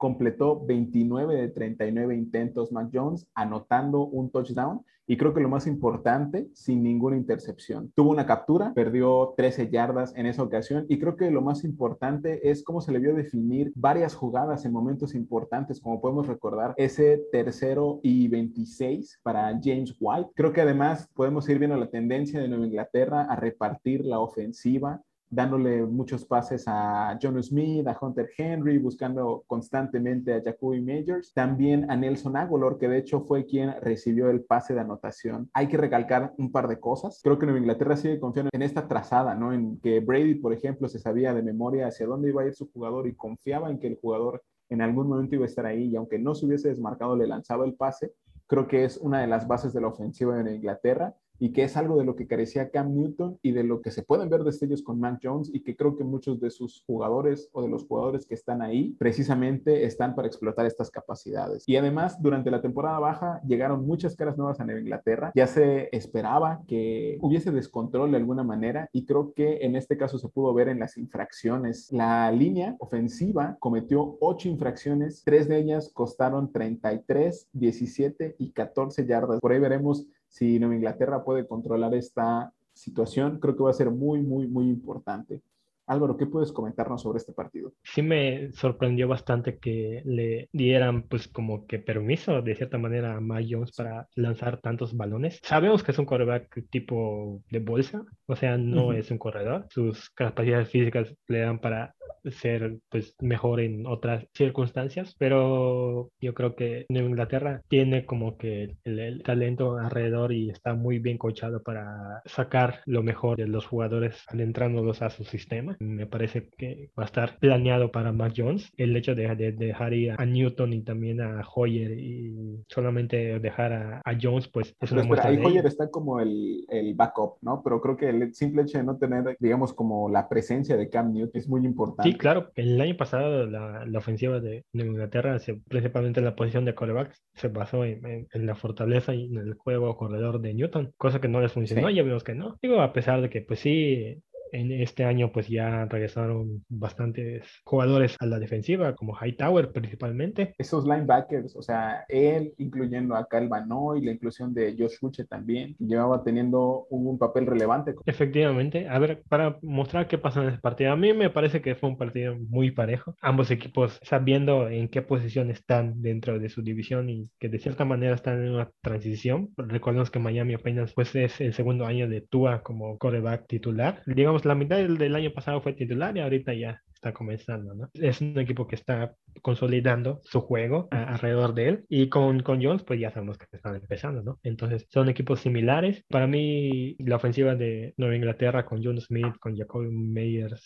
completó 0.02 0.66
29 0.66 1.36
de 1.36 1.50
39 1.50 2.16
intentos 2.16 2.72
Mac 2.72 2.90
Jones, 2.92 3.28
anotando 3.36 4.08
un 4.08 4.32
touchdown 4.32 4.82
y 5.06 5.18
creo 5.18 5.34
que 5.34 5.42
lo 5.42 5.50
más 5.50 5.68
importante, 5.68 6.50
sin 6.54 6.82
ninguna 6.82 7.18
intercepción. 7.18 7.92
Tuvo 7.96 8.10
una 8.10 8.26
captura, 8.26 8.74
perdió 8.74 9.34
13 9.38 9.70
yardas 9.70 10.14
en 10.16 10.26
esa 10.26 10.42
ocasión 10.42 10.86
y 10.90 11.00
creo 11.00 11.18
que 11.18 11.30
lo 11.30 11.42
más 11.42 11.64
importante 11.64 12.50
es 12.50 12.64
cómo 12.64 12.82
se 12.82 12.92
le 12.92 13.00
vio 13.00 13.14
definir 13.14 13.72
varias 13.76 14.16
jugadas 14.16 14.66
en 14.66 14.72
momentos 14.72 15.14
importantes, 15.14 15.80
como 15.80 16.02
podemos 16.02 16.28
recordar 16.28 16.74
ese 16.78 17.22
tercero 17.32 18.00
y 18.02 18.28
26 18.28 19.20
para 19.22 19.52
James 19.62 19.96
White. 20.00 20.32
Creo 20.34 20.54
que 20.54 20.62
además 20.62 21.10
podemos 21.14 21.48
ir 21.50 21.60
viendo 21.60 21.78
la 21.78 21.90
tendencia 21.90 22.40
de 22.40 22.48
Nueva 22.48 22.66
Inglaterra 22.66 23.28
a 23.30 23.36
repartir 23.36 24.06
la 24.06 24.20
ofensiva 24.20 25.02
dándole 25.32 25.84
muchos 25.84 26.26
pases 26.26 26.66
a 26.68 27.18
John 27.20 27.42
Smith, 27.42 27.88
a 27.88 27.98
Hunter 28.00 28.30
Henry, 28.38 28.78
buscando 28.78 29.44
constantemente 29.48 30.34
a 30.34 30.44
Jacoby 30.44 30.82
Majors, 30.82 31.34
también 31.34 31.90
a 31.90 31.96
Nelson 31.96 32.36
Aguilar, 32.36 32.78
que 32.78 32.90
de 32.90 32.98
hecho 32.98 33.22
fue 33.22 33.46
quien 33.46 33.74
recibió 33.82 34.30
el 34.30 34.44
pase 34.44 34.74
de 34.74 34.82
anotación. 34.82 35.50
Hay 35.54 35.68
que 35.68 35.78
recalcar 35.78 36.34
un 36.38 36.52
par 36.52 36.68
de 36.68 36.80
cosas. 36.80 37.22
Creo 37.24 37.40
que 37.40 37.46
Nueva 37.46 37.60
Inglaterra 37.60 37.96
sigue 37.96 38.20
confiando 38.20 38.50
en 38.54 38.62
esta 38.62 38.90
trazada, 38.90 39.34
¿no? 39.34 39.54
En 39.54 39.80
que 39.80 40.02
Brady, 40.02 40.36
por 40.36 40.52
ejemplo, 40.52 40.90
se 40.90 41.00
sabía 41.00 41.34
de 41.34 41.42
memoria 41.42 41.88
hacia 41.88 42.06
dónde 42.06 42.30
iba 42.30 42.42
a 42.42 42.48
ir 42.48 42.54
su 42.54 42.70
jugador 42.70 43.08
y 43.08 43.16
confiaba 43.16 43.72
en 43.72 43.80
que 43.80 43.88
el 43.88 43.96
jugador 43.96 44.44
en 44.68 44.82
algún 44.82 45.08
momento 45.08 45.36
iba 45.36 45.46
a 45.46 45.48
estar 45.48 45.66
ahí 45.66 45.86
y 45.86 45.96
aunque 45.96 46.20
no 46.20 46.36
se 46.36 46.46
hubiese 46.46 46.70
desmarcado, 46.70 47.16
le 47.16 47.28
lanzaba 47.28 47.66
el 47.66 47.76
pase. 47.76 48.14
Creo 48.48 48.68
que 48.68 48.84
es 48.84 48.98
una 48.98 49.22
de 49.22 49.28
las 49.28 49.48
bases 49.48 49.72
de 49.72 49.80
la 49.80 49.88
ofensiva 49.88 50.36
de 50.36 50.56
Inglaterra 50.56 51.16
y 51.42 51.54
que 51.54 51.64
es 51.64 51.76
algo 51.76 51.98
de 51.98 52.06
lo 52.06 52.16
que 52.16 52.28
carecía 52.28 52.70
Cam 52.70 52.94
Newton 52.94 53.40
y 53.42 53.52
de 53.52 53.64
lo 53.64 53.82
que 53.82 53.90
se 53.90 54.04
pueden 54.04 54.30
ver 54.30 54.44
destellos 54.44 54.84
con 54.84 55.00
Mac 55.00 55.20
Jones 55.24 55.50
y 55.52 55.64
que 55.64 55.76
creo 55.76 55.98
que 55.98 56.04
muchos 56.04 56.40
de 56.40 56.52
sus 56.52 56.84
jugadores 56.86 57.50
o 57.52 57.64
de 57.64 57.68
los 57.68 57.84
jugadores 57.84 58.28
que 58.28 58.36
están 58.36 58.62
ahí 58.62 58.96
precisamente 59.00 59.84
están 59.86 60.14
para 60.14 60.28
explotar 60.28 60.68
estas 60.68 60.92
capacidades. 60.92 61.64
Y 61.66 61.78
además, 61.78 62.22
durante 62.22 62.52
la 62.52 62.62
temporada 62.62 63.00
baja 63.00 63.42
llegaron 63.42 63.88
muchas 63.88 64.16
caras 64.16 64.38
nuevas 64.38 64.60
a 64.60 64.66
Nueva 64.66 64.82
Inglaterra. 64.82 65.32
Ya 65.34 65.48
se 65.48 65.90
esperaba 65.92 66.62
que 66.68 67.18
hubiese 67.22 67.50
descontrol 67.50 68.12
de 68.12 68.18
alguna 68.18 68.44
manera 68.44 68.88
y 68.94 69.06
creo 69.08 69.34
que 69.34 69.66
en 69.66 69.76
este 69.76 69.98
caso 69.98 70.20
se 70.20 70.30
pudo 70.30 70.54
ver 70.54 70.70
en 70.70 70.80
las 70.80 70.96
infracciones. 70.96 71.92
La 71.92 72.32
línea 72.32 72.76
ofensiva 72.78 73.58
cometió 73.60 74.16
ocho 74.22 74.48
infracciones, 74.48 75.24
tres 75.26 75.48
de 75.48 75.58
ellas 75.58 75.90
costaron 75.92 76.52
33, 76.52 77.50
17 77.52 78.36
y 78.38 78.52
14 78.52 79.08
yardas. 79.08 79.40
Por 79.42 79.54
ahí 79.54 79.60
veremos 79.60 80.06
si 80.32 80.58
Nueva 80.60 80.76
Inglaterra 80.76 81.24
puede 81.24 81.46
controlar 81.46 81.94
esta 81.94 82.54
situación, 82.74 83.38
creo 83.40 83.56
que 83.56 83.64
va 83.64 83.70
a 83.70 83.74
ser 83.74 83.92
muy, 83.92 84.22
muy, 84.22 84.48
muy 84.48 84.70
importante. 84.70 85.42
Álvaro, 85.88 86.16
¿qué 86.16 86.26
puedes 86.26 86.54
comentarnos 86.54 87.02
sobre 87.02 87.18
este 87.18 87.34
partido? 87.34 87.74
Sí 87.84 88.02
me 88.02 88.54
sorprendió 88.54 89.10
bastante 89.10 89.58
que 89.58 90.02
le 90.06 90.48
dieran 90.54 91.04
pues 91.04 91.28
como 91.28 91.68
que 91.68 91.80
permiso 91.80 92.42
de 92.42 92.56
cierta 92.56 92.78
manera 92.78 93.18
a 93.18 93.20
Mike 93.20 93.54
Jones 93.54 93.74
para 93.76 94.08
lanzar 94.16 94.62
tantos 94.62 94.96
balones. 94.96 95.42
Sabemos 95.44 95.84
que 95.84 95.92
es 95.92 96.00
un 96.00 96.06
quarterback 96.06 96.70
tipo 96.70 97.42
de 97.50 97.60
bolsa, 97.60 98.06
o 98.26 98.38
sea, 98.38 98.58
no 98.58 98.94
es 98.94 99.12
un 99.12 99.18
corredor. 99.18 99.68
Sus 99.70 100.10
capacidades 100.12 100.70
físicas 100.70 101.14
le 101.28 101.40
dan 101.40 101.60
para 101.60 101.94
ser 102.26 102.80
pues 102.90 103.16
mejor 103.20 103.60
en 103.62 103.86
otras 103.88 104.26
circunstancias, 104.34 105.16
pero 105.18 106.10
yo 106.20 106.34
creo 106.34 106.56
que 106.56 106.86
Nueva 106.90 107.10
Inglaterra 107.10 107.62
tiene 107.68 108.06
como 108.06 108.38
que 108.38 108.76
el, 108.84 109.22
talento 109.24 109.78
alrededor 109.78 110.32
y 110.32 110.50
está 110.50 110.74
muy 110.74 111.00
bien 111.00 111.18
coachado 111.18 111.62
para 111.64 112.22
sacar 112.26 112.82
lo 112.86 113.04
mejor 113.04 113.38
de 113.38 113.48
los 113.48 113.66
jugadores 113.66 114.24
adentrándolos 114.28 115.02
a 115.02 115.10
su 115.10 115.24
sistema. 115.24 115.76
Me 115.80 116.06
parece 116.06 116.50
que 116.58 116.90
va 116.98 117.04
a 117.04 117.06
estar 117.06 117.38
planeado 117.40 117.92
para 117.92 118.12
Mac 118.12 118.34
Jones 118.36 118.72
el 118.78 118.96
hecho 118.96 119.16
de, 119.16 119.32
dejar 119.52 119.94
ir 119.94 120.16
a 120.18 120.26
Newton 120.26 120.74
y 120.74 120.82
también 120.82 121.22
a 121.22 121.42
Hoyer 121.54 121.92
y 121.92 122.64
solamente 122.68 123.40
dejar 123.40 123.74
a, 123.74 124.02
Jones 124.22 124.50
pues 124.50 124.76
es 124.80 124.92
una 124.92 125.04
muestra 125.04 125.30
ahí 125.30 125.38
Hoyer 125.38 125.66
está 125.66 125.90
como 125.90 126.20
el, 126.20 126.66
el 126.70 126.94
backup, 126.96 127.38
¿no? 127.42 127.62
Pero 127.64 127.80
creo 127.82 127.96
que 127.96 128.10
el 128.10 128.34
simple 128.36 128.64
hecho 128.64 128.78
de 128.78 128.84
no 128.84 128.98
tener 128.98 129.38
digamos 129.40 129.74
como 129.74 130.10
la 130.10 130.28
presencia 130.28 130.76
de 130.76 130.90
Cam 130.90 131.14
Newton 131.14 131.32
es 131.34 131.48
muy 131.48 131.66
importante 131.66 132.01
Sí, 132.04 132.16
claro. 132.16 132.52
El 132.56 132.80
año 132.80 132.98
pasado 132.98 133.46
la, 133.46 133.86
la 133.86 134.00
ofensiva 134.00 134.40
de, 134.40 134.66
Inglaterra, 134.74 135.38
principalmente 135.68 136.20
en 136.20 136.26
la 136.26 136.36
posición 136.36 136.66
de 136.66 136.76
coreback, 136.76 137.14
se 137.34 137.48
basó 137.48 137.86
en, 137.86 138.28
en, 138.32 138.46
la 138.46 138.56
fortaleza 138.56 139.14
y 139.14 139.26
en 139.26 139.38
el 139.38 139.54
juego 139.54 139.96
corredor 139.98 140.42
de 140.42 140.54
Newton, 140.54 140.94
cosa 140.98 141.22
que 141.22 141.28
no 141.28 141.42
les 141.42 141.52
funcionó. 141.52 141.90
Ya 141.90 142.04
vimos 142.04 142.24
que 142.24 142.36
no. 142.36 142.58
Digo, 142.62 142.82
a 142.82 142.94
pesar 142.94 143.22
de 143.22 143.30
que, 143.30 143.42
pues 143.42 143.60
sí, 143.60 144.22
en 144.52 144.72
este 144.72 145.04
año 145.04 145.32
pues 145.32 145.48
ya 145.48 145.86
regresaron 145.86 146.64
bastantes 146.70 147.46
jugadores 147.64 148.16
a 148.20 148.26
la 148.26 148.40
defensiva, 148.40 148.96
como 148.96 149.16
Hightower 149.16 149.72
principalmente. 149.72 150.54
Esos 150.58 150.86
linebackers, 150.86 151.56
o 151.56 151.62
sea, 151.62 152.06
él, 152.10 152.54
incluyendo 152.58 153.16
a 153.16 153.28
Kyle 153.30 153.50
y 153.98 154.06
la 154.06 154.12
inclusión 154.12 154.54
de 154.54 154.76
Josh 154.78 154.98
Uche 155.02 155.26
también, 155.26 155.76
llevaba 155.80 156.24
teniendo 156.24 156.88
un, 156.90 157.12
papel 157.18 157.46
relevante. 157.46 157.94
Efectivamente. 158.06 158.88
A 158.88 158.98
ver, 158.98 159.22
para 159.28 159.58
mostrar 159.62 160.08
qué 160.08 160.18
pasó 160.18 160.42
en 160.42 160.50
ese 160.50 160.58
partido, 160.60 160.92
a 160.92 160.96
mí 160.96 161.14
me 161.14 161.30
parece 161.30 161.62
que 161.62 161.76
fue 161.76 161.90
un 161.90 161.98
partido 161.98 162.36
muy 162.50 162.72
parejo. 162.72 163.16
Ambos 163.22 163.52
equipos 163.52 164.00
sabiendo 164.02 164.70
en 164.70 164.88
qué 164.88 165.02
posición 165.02 165.52
están 165.52 166.02
dentro 166.02 166.40
de 166.40 166.50
su 166.50 166.64
división 166.64 167.10
y 167.10 167.30
que 167.38 167.50
de 167.50 167.60
cierta 167.60 167.86
manera 167.86 168.16
están 168.16 168.44
en 168.44 168.54
una 168.54 168.72
transición. 168.82 169.50
Recordemos 169.58 170.10
que 170.10 170.20
Miami 170.20 170.54
apenas 170.54 170.94
pues 170.94 171.14
es 171.16 171.42
el 171.42 171.54
segundo 171.54 171.86
año 171.86 172.08
de 172.08 172.22
Tua 172.22 172.64
como 172.64 172.98
coreback 172.98 173.48
titular. 173.48 174.02
Digamos 174.06 174.41
la 174.46 174.56
mitad 174.56 174.78
del, 174.78 175.16
año 175.16 175.32
pasado 175.32 175.62
fue 175.62 175.74
titular 175.74 176.16
y 176.16 176.22
ahorita 176.22 176.54
ya 176.54 176.82
está 176.94 177.14
comenzando, 177.14 177.74
¿no? 177.74 177.90
Es 177.94 178.22
un 178.22 178.38
equipo 178.40 178.68
que 178.68 178.76
está 178.76 179.16
consolidando 179.42 180.22
su 180.24 180.42
juego 180.42 180.88
alrededor 180.92 181.54
de 181.54 181.68
él 181.68 181.86
y 181.90 182.10
con, 182.10 182.42
con 182.44 182.64
Jones 182.64 182.84
pues 182.84 183.00
ya 183.00 183.12
sabemos 183.12 183.38
que 183.38 183.46
están 183.52 183.76
empezando, 183.76 184.22
¿no? 184.22 184.40
Entonces 184.44 184.88
son 184.90 185.10
equipos 185.10 185.40
similares. 185.40 186.06
Para 186.10 186.28
mí 186.28 186.96
la 187.00 187.16
ofensiva 187.16 187.56
de 187.56 187.94
Nueva 187.98 188.16
Inglaterra 188.16 188.66
con 188.66 188.84
John 188.84 189.00
Smith, 189.02 189.38
con 189.40 189.56
Jacob 189.56 189.84
Meyers, 189.92 190.64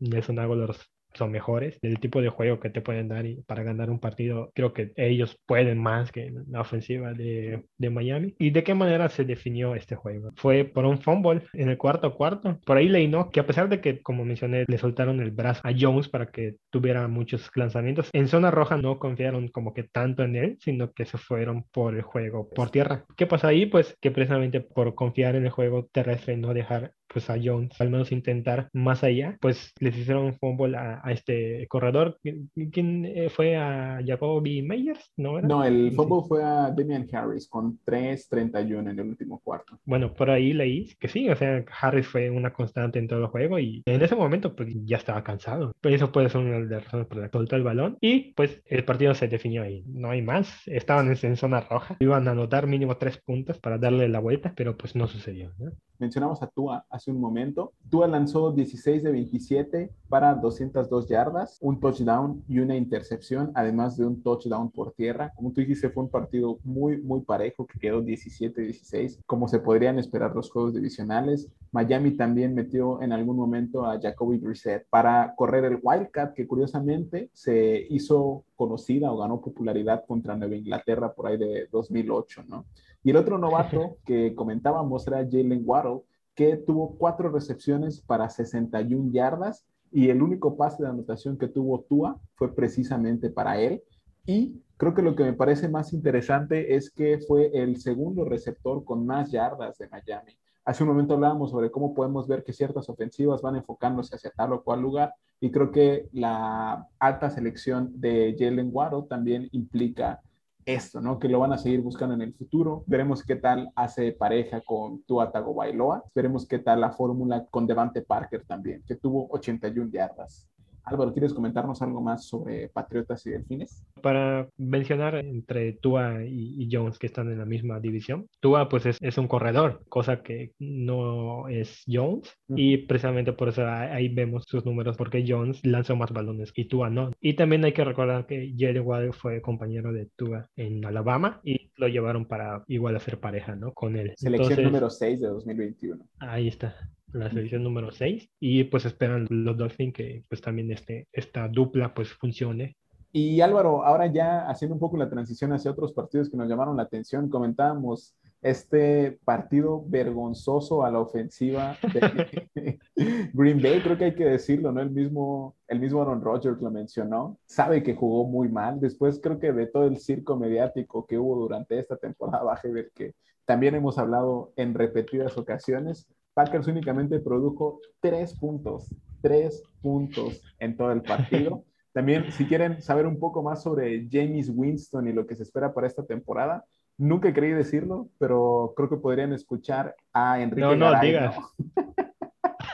Nelson 0.00 0.38
Aguilar 0.38 0.74
son 1.14 1.30
mejores, 1.30 1.78
del 1.80 2.00
tipo 2.00 2.20
de 2.20 2.28
juego 2.28 2.60
que 2.60 2.70
te 2.70 2.80
pueden 2.80 3.08
dar 3.08 3.26
y 3.26 3.42
para 3.42 3.62
ganar 3.62 3.90
un 3.90 4.00
partido, 4.00 4.50
creo 4.54 4.72
que 4.72 4.92
ellos 4.96 5.38
pueden 5.46 5.78
más 5.78 6.12
que 6.12 6.32
la 6.48 6.60
ofensiva 6.60 7.12
de, 7.12 7.64
de, 7.78 7.90
Miami. 7.90 8.34
¿Y 8.38 8.50
de 8.50 8.64
qué 8.64 8.74
manera 8.74 9.08
se 9.08 9.24
definió 9.24 9.74
este 9.74 9.94
juego? 9.94 10.32
Fue 10.36 10.64
por 10.64 10.84
un 10.84 10.98
fumble 10.98 11.42
en 11.52 11.68
el 11.68 11.78
cuarto 11.78 12.14
cuarto. 12.14 12.58
Por 12.64 12.76
ahí 12.76 12.88
leí, 12.88 13.08
¿no? 13.08 13.30
Que 13.30 13.40
a 13.40 13.46
pesar 13.46 13.68
de 13.68 13.80
que, 13.80 14.02
como 14.02 14.24
mencioné, 14.24 14.64
le 14.66 14.78
soltaron 14.78 15.20
el 15.20 15.30
brazo 15.30 15.60
a 15.64 15.72
Jones 15.78 16.08
para 16.08 16.26
que 16.26 16.56
tuviera 16.70 17.06
muchos 17.08 17.50
lanzamientos, 17.54 18.10
en 18.12 18.28
zona 18.28 18.50
roja 18.50 18.76
no 18.76 18.98
confiaron 18.98 19.48
como 19.48 19.74
que 19.74 19.84
tanto 19.84 20.22
en 20.22 20.36
él, 20.36 20.56
sino 20.60 20.92
que 20.92 21.04
se 21.04 21.18
fueron 21.18 21.64
por 21.72 21.94
el 21.94 22.02
juego 22.02 22.48
por 22.50 22.70
tierra. 22.70 23.04
¿Qué 23.16 23.26
pasa 23.26 23.48
ahí? 23.48 23.66
Pues 23.66 23.96
que 24.00 24.10
precisamente 24.10 24.60
por 24.60 24.94
confiar 24.94 25.36
en 25.36 25.44
el 25.44 25.50
juego 25.50 25.88
terrestre 25.92 26.34
y 26.34 26.36
no 26.38 26.54
dejar 26.54 26.92
pues 27.08 27.30
a 27.30 27.36
Jones 27.42 27.80
al 27.80 27.90
menos 27.90 28.12
intentar 28.12 28.68
más 28.72 29.04
allá, 29.04 29.36
pues 29.40 29.72
les 29.80 29.96
hicieron 29.96 30.24
un 30.24 30.34
fumble 30.34 30.76
a, 30.76 31.00
a 31.02 31.12
este 31.12 31.66
corredor. 31.68 32.18
¿Quién 32.22 33.04
eh, 33.04 33.28
fue 33.28 33.56
a 33.56 34.00
Jacoby 34.04 34.62
Meyers? 34.62 35.12
No, 35.16 35.40
no 35.40 35.64
el 35.64 35.92
fumble 35.92 36.26
fue 36.28 36.42
a 36.42 36.70
Damian 36.70 37.06
Harris 37.12 37.48
con 37.48 37.78
3.31 37.86 38.90
en 38.90 38.98
el 38.98 39.00
último 39.00 39.40
cuarto. 39.42 39.78
Bueno, 39.84 40.12
por 40.12 40.30
ahí 40.30 40.52
leí 40.52 40.94
que 40.98 41.08
sí, 41.08 41.28
o 41.28 41.36
sea, 41.36 41.64
Harris 41.80 42.06
fue 42.06 42.30
una 42.30 42.52
constante 42.52 42.98
en 42.98 43.08
todo 43.08 43.20
el 43.20 43.26
juego 43.26 43.58
y 43.58 43.82
en 43.86 44.02
ese 44.02 44.16
momento 44.16 44.54
pues 44.54 44.68
ya 44.84 44.96
estaba 44.96 45.22
cansado. 45.22 45.74
Pero 45.80 45.94
eso 45.94 46.12
puede 46.12 46.28
ser 46.28 46.40
una 46.40 46.58
de 46.58 46.66
las 46.66 46.84
razones 46.84 47.06
por 47.06 47.18
las 47.18 47.30
que 47.30 47.38
soltó 47.38 47.56
el 47.56 47.62
balón 47.62 47.98
y 48.00 48.32
pues 48.34 48.62
el 48.66 48.84
partido 48.84 49.14
se 49.14 49.28
definió 49.28 49.62
ahí. 49.62 49.84
No 49.86 50.10
hay 50.10 50.22
más. 50.22 50.62
Estaban 50.66 51.08
en, 51.08 51.36
zona 51.36 51.60
roja. 51.60 51.96
Iban 52.00 52.28
a 52.28 52.32
anotar 52.32 52.66
mínimo 52.66 52.96
tres 52.96 53.18
puntos 53.18 53.58
para 53.58 53.78
darle 53.78 54.08
la 54.08 54.20
vuelta, 54.20 54.52
pero 54.56 54.76
pues 54.76 54.94
no 54.94 55.06
sucedió. 55.06 55.52
Mencionamos 55.98 56.42
a 56.42 56.48
Tua 56.48 56.84
hace 56.90 57.10
un 57.10 57.20
momento. 57.20 57.72
Tua 57.88 58.08
lanzó 58.08 58.52
16 58.52 59.02
de 59.02 59.12
27 59.12 59.90
para 60.08 60.34
202 60.34 61.08
yardas, 61.08 61.58
un 61.60 61.78
touchdown 61.78 62.42
y 62.48 62.58
una 62.58 62.76
intercepción, 62.76 63.52
además 63.54 63.96
de 63.96 64.04
un 64.04 64.22
touchdown 64.22 64.70
por 64.70 64.92
tierra. 64.92 65.32
Como 65.36 65.52
tú 65.52 65.60
dijiste, 65.60 65.90
fue 65.90 66.04
un 66.04 66.10
partido 66.10 66.58
muy, 66.64 67.00
muy 67.00 67.20
parejo 67.20 67.66
que 67.66 67.78
quedó 67.78 68.02
17-16, 68.02 69.20
como 69.26 69.48
se 69.48 69.60
podrían 69.60 69.98
esperar 69.98 70.34
los 70.34 70.50
juegos 70.50 70.74
divisionales. 70.74 71.48
Miami 71.72 72.12
también 72.12 72.54
metió 72.54 73.00
en 73.02 73.12
algún 73.12 73.36
momento 73.36 73.86
a 73.86 74.00
Jacoby 74.00 74.38
Brissett 74.38 74.86
para 74.88 75.34
correr 75.36 75.64
el 75.64 75.80
Wildcat, 75.82 76.34
que 76.34 76.46
curiosamente 76.46 77.30
se 77.32 77.86
hizo 77.90 78.44
conocida 78.56 79.12
o 79.12 79.18
ganó 79.18 79.40
popularidad 79.40 80.04
contra 80.06 80.36
Nueva 80.36 80.56
Inglaterra 80.56 81.12
por 81.12 81.26
ahí 81.26 81.36
de 81.36 81.68
2008, 81.70 82.44
¿no? 82.48 82.64
Y 83.04 83.10
el 83.10 83.16
otro 83.16 83.36
novato 83.38 83.98
que 84.06 84.34
comentábamos 84.34 85.06
era 85.06 85.18
Jalen 85.18 85.62
Waddle, 85.64 86.00
que 86.34 86.56
tuvo 86.56 86.96
cuatro 86.96 87.30
recepciones 87.30 88.00
para 88.00 88.30
61 88.30 89.12
yardas 89.12 89.66
y 89.92 90.08
el 90.08 90.22
único 90.22 90.56
pase 90.56 90.82
de 90.82 90.88
anotación 90.88 91.36
que 91.36 91.46
tuvo 91.46 91.82
Tua 91.82 92.18
fue 92.34 92.54
precisamente 92.54 93.28
para 93.28 93.60
él. 93.60 93.82
Y 94.24 94.62
creo 94.78 94.94
que 94.94 95.02
lo 95.02 95.14
que 95.14 95.22
me 95.22 95.34
parece 95.34 95.68
más 95.68 95.92
interesante 95.92 96.74
es 96.74 96.90
que 96.90 97.18
fue 97.18 97.50
el 97.52 97.76
segundo 97.76 98.24
receptor 98.24 98.84
con 98.84 99.04
más 99.04 99.30
yardas 99.30 99.76
de 99.76 99.86
Miami. 99.88 100.38
Hace 100.64 100.82
un 100.82 100.88
momento 100.88 101.12
hablábamos 101.12 101.50
sobre 101.50 101.70
cómo 101.70 101.92
podemos 101.92 102.26
ver 102.26 102.42
que 102.42 102.54
ciertas 102.54 102.88
ofensivas 102.88 103.42
van 103.42 103.56
enfocándose 103.56 104.16
hacia 104.16 104.30
tal 104.30 104.54
o 104.54 104.64
cual 104.64 104.80
lugar 104.80 105.12
y 105.40 105.50
creo 105.50 105.70
que 105.70 106.08
la 106.12 106.88
alta 106.98 107.28
selección 107.28 108.00
de 108.00 108.34
Jalen 108.38 108.70
Waddle 108.72 109.04
también 109.10 109.46
implica 109.52 110.22
esto, 110.66 111.00
¿no? 111.00 111.18
Que 111.18 111.28
lo 111.28 111.38
van 111.38 111.52
a 111.52 111.58
seguir 111.58 111.80
buscando 111.80 112.14
en 112.14 112.22
el 112.22 112.34
futuro. 112.34 112.84
Veremos 112.86 113.22
qué 113.24 113.36
tal 113.36 113.70
hace 113.74 114.12
pareja 114.12 114.60
con 114.60 115.02
Tua 115.04 115.30
Tagovailoa. 115.30 116.04
Veremos 116.14 116.46
qué 116.46 116.58
tal 116.58 116.80
la 116.80 116.92
fórmula 116.92 117.46
con 117.50 117.66
Devante 117.66 118.02
Parker 118.02 118.44
también, 118.46 118.82
que 118.86 118.96
tuvo 118.96 119.28
81 119.30 119.90
yardas. 119.90 120.48
Álvaro, 120.84 121.12
¿quieres 121.12 121.32
comentarnos 121.32 121.80
algo 121.82 122.00
más 122.00 122.26
sobre 122.26 122.68
Patriotas 122.68 123.24
y 123.26 123.30
Delfines? 123.30 123.84
Para 124.02 124.48
mencionar 124.58 125.14
entre 125.16 125.72
Tua 125.72 126.24
y, 126.24 126.68
Jones 126.70 126.98
que 126.98 127.06
están 127.06 127.30
en 127.30 127.38
la 127.38 127.44
misma 127.44 127.80
división, 127.80 128.26
Tua 128.40 128.68
pues 128.68 128.86
es, 128.86 129.18
un 129.18 129.28
corredor, 129.28 129.82
cosa 129.88 130.22
que 130.22 130.52
no 130.58 131.48
es 131.48 131.82
Jones 131.86 132.36
y 132.48 132.78
precisamente 132.78 133.32
por 133.32 133.48
eso 133.48 133.66
ahí 133.66 134.08
vemos 134.08 134.44
sus 134.46 134.64
números 134.64 134.96
porque 134.96 135.24
Jones 135.26 135.64
lanzó 135.64 135.96
más 135.96 136.12
balones 136.12 136.52
y 136.54 136.64
Tua 136.66 136.90
no. 136.90 137.10
Y 137.20 137.34
también 137.34 137.64
hay 137.64 137.72
que 137.72 137.84
recordar 137.84 138.26
que 138.26 138.54
Jerry 138.56 138.80
Waddle 138.80 139.12
fue 139.12 139.40
compañero 139.40 139.92
de 139.92 140.08
Tua 140.16 140.48
en 140.56 140.84
Alabama 140.84 141.40
y 141.44 141.70
lo 141.76 141.88
llevaron 141.88 142.26
para 142.26 142.64
igual 142.68 142.96
hacer 142.96 143.20
pareja, 143.20 143.54
¿no? 143.56 143.72
Con 143.72 143.96
él. 143.96 144.12
Selección 144.16 144.64
número 144.64 144.90
6 144.90 145.20
de 145.20 145.28
2021. 145.28 146.04
Ahí 146.18 146.48
está 146.48 146.74
la 147.14 147.30
selección 147.30 147.62
número 147.62 147.90
6 147.90 148.28
y 148.40 148.64
pues 148.64 148.84
esperan 148.84 149.26
los 149.30 149.56
Dolphins 149.56 149.94
que 149.94 150.24
pues 150.28 150.40
también 150.40 150.70
este, 150.70 151.08
esta 151.12 151.48
dupla 151.48 151.94
pues 151.94 152.12
funcione. 152.12 152.76
Y 153.12 153.40
Álvaro, 153.40 153.84
ahora 153.84 154.06
ya 154.06 154.48
haciendo 154.48 154.74
un 154.74 154.80
poco 154.80 154.96
la 154.96 155.08
transición 155.08 155.52
hacia 155.52 155.70
otros 155.70 155.92
partidos 155.92 156.28
que 156.28 156.36
nos 156.36 156.48
llamaron 156.48 156.76
la 156.76 156.82
atención, 156.82 157.30
comentábamos 157.30 158.16
este 158.42 159.18
partido 159.24 159.82
vergonzoso 159.86 160.84
a 160.84 160.90
la 160.90 160.98
ofensiva 160.98 161.78
de 161.94 162.78
Green 163.32 163.62
Bay, 163.62 163.80
creo 163.80 163.96
que 163.96 164.04
hay 164.04 164.14
que 164.14 164.24
decirlo, 164.24 164.70
¿no? 164.72 164.82
El 164.82 164.90
mismo, 164.90 165.56
el 165.68 165.80
mismo 165.80 166.02
Aaron 166.02 166.20
Rodgers 166.20 166.60
lo 166.60 166.70
mencionó, 166.70 167.38
sabe 167.46 167.82
que 167.82 167.94
jugó 167.94 168.26
muy 168.26 168.48
mal, 168.48 168.80
después 168.80 169.20
creo 169.22 169.38
que 169.38 169.52
de 169.52 169.68
todo 169.68 169.86
el 169.86 169.98
circo 169.98 170.36
mediático 170.36 171.06
que 171.06 171.16
hubo 171.16 171.36
durante 171.36 171.78
esta 171.78 171.96
temporada 171.96 172.42
baja 172.44 172.68
del 172.68 172.90
que 172.94 173.14
también 173.46 173.74
hemos 173.74 173.96
hablado 173.96 174.52
en 174.56 174.74
repetidas 174.74 175.38
ocasiones, 175.38 176.06
Packers 176.34 176.66
únicamente 176.66 177.20
produjo 177.20 177.80
tres 178.00 178.34
puntos, 178.34 178.92
tres 179.22 179.62
puntos 179.80 180.42
en 180.58 180.76
todo 180.76 180.92
el 180.92 181.02
partido. 181.02 181.64
También, 181.92 182.32
si 182.32 182.44
quieren 182.44 182.82
saber 182.82 183.06
un 183.06 183.20
poco 183.20 183.42
más 183.42 183.62
sobre 183.62 184.08
James 184.10 184.50
Winston 184.52 185.06
y 185.06 185.12
lo 185.12 185.26
que 185.26 185.36
se 185.36 185.44
espera 185.44 185.72
para 185.72 185.86
esta 185.86 186.04
temporada, 186.04 186.64
nunca 186.98 187.32
creí 187.32 187.52
decirlo, 187.52 188.08
pero 188.18 188.74
creo 188.76 188.88
que 188.88 188.96
podrían 188.96 189.32
escuchar 189.32 189.94
a 190.12 190.40
Enrique. 190.40 190.60
No, 190.60 190.74
no, 190.74 191.00
digas. 191.00 191.36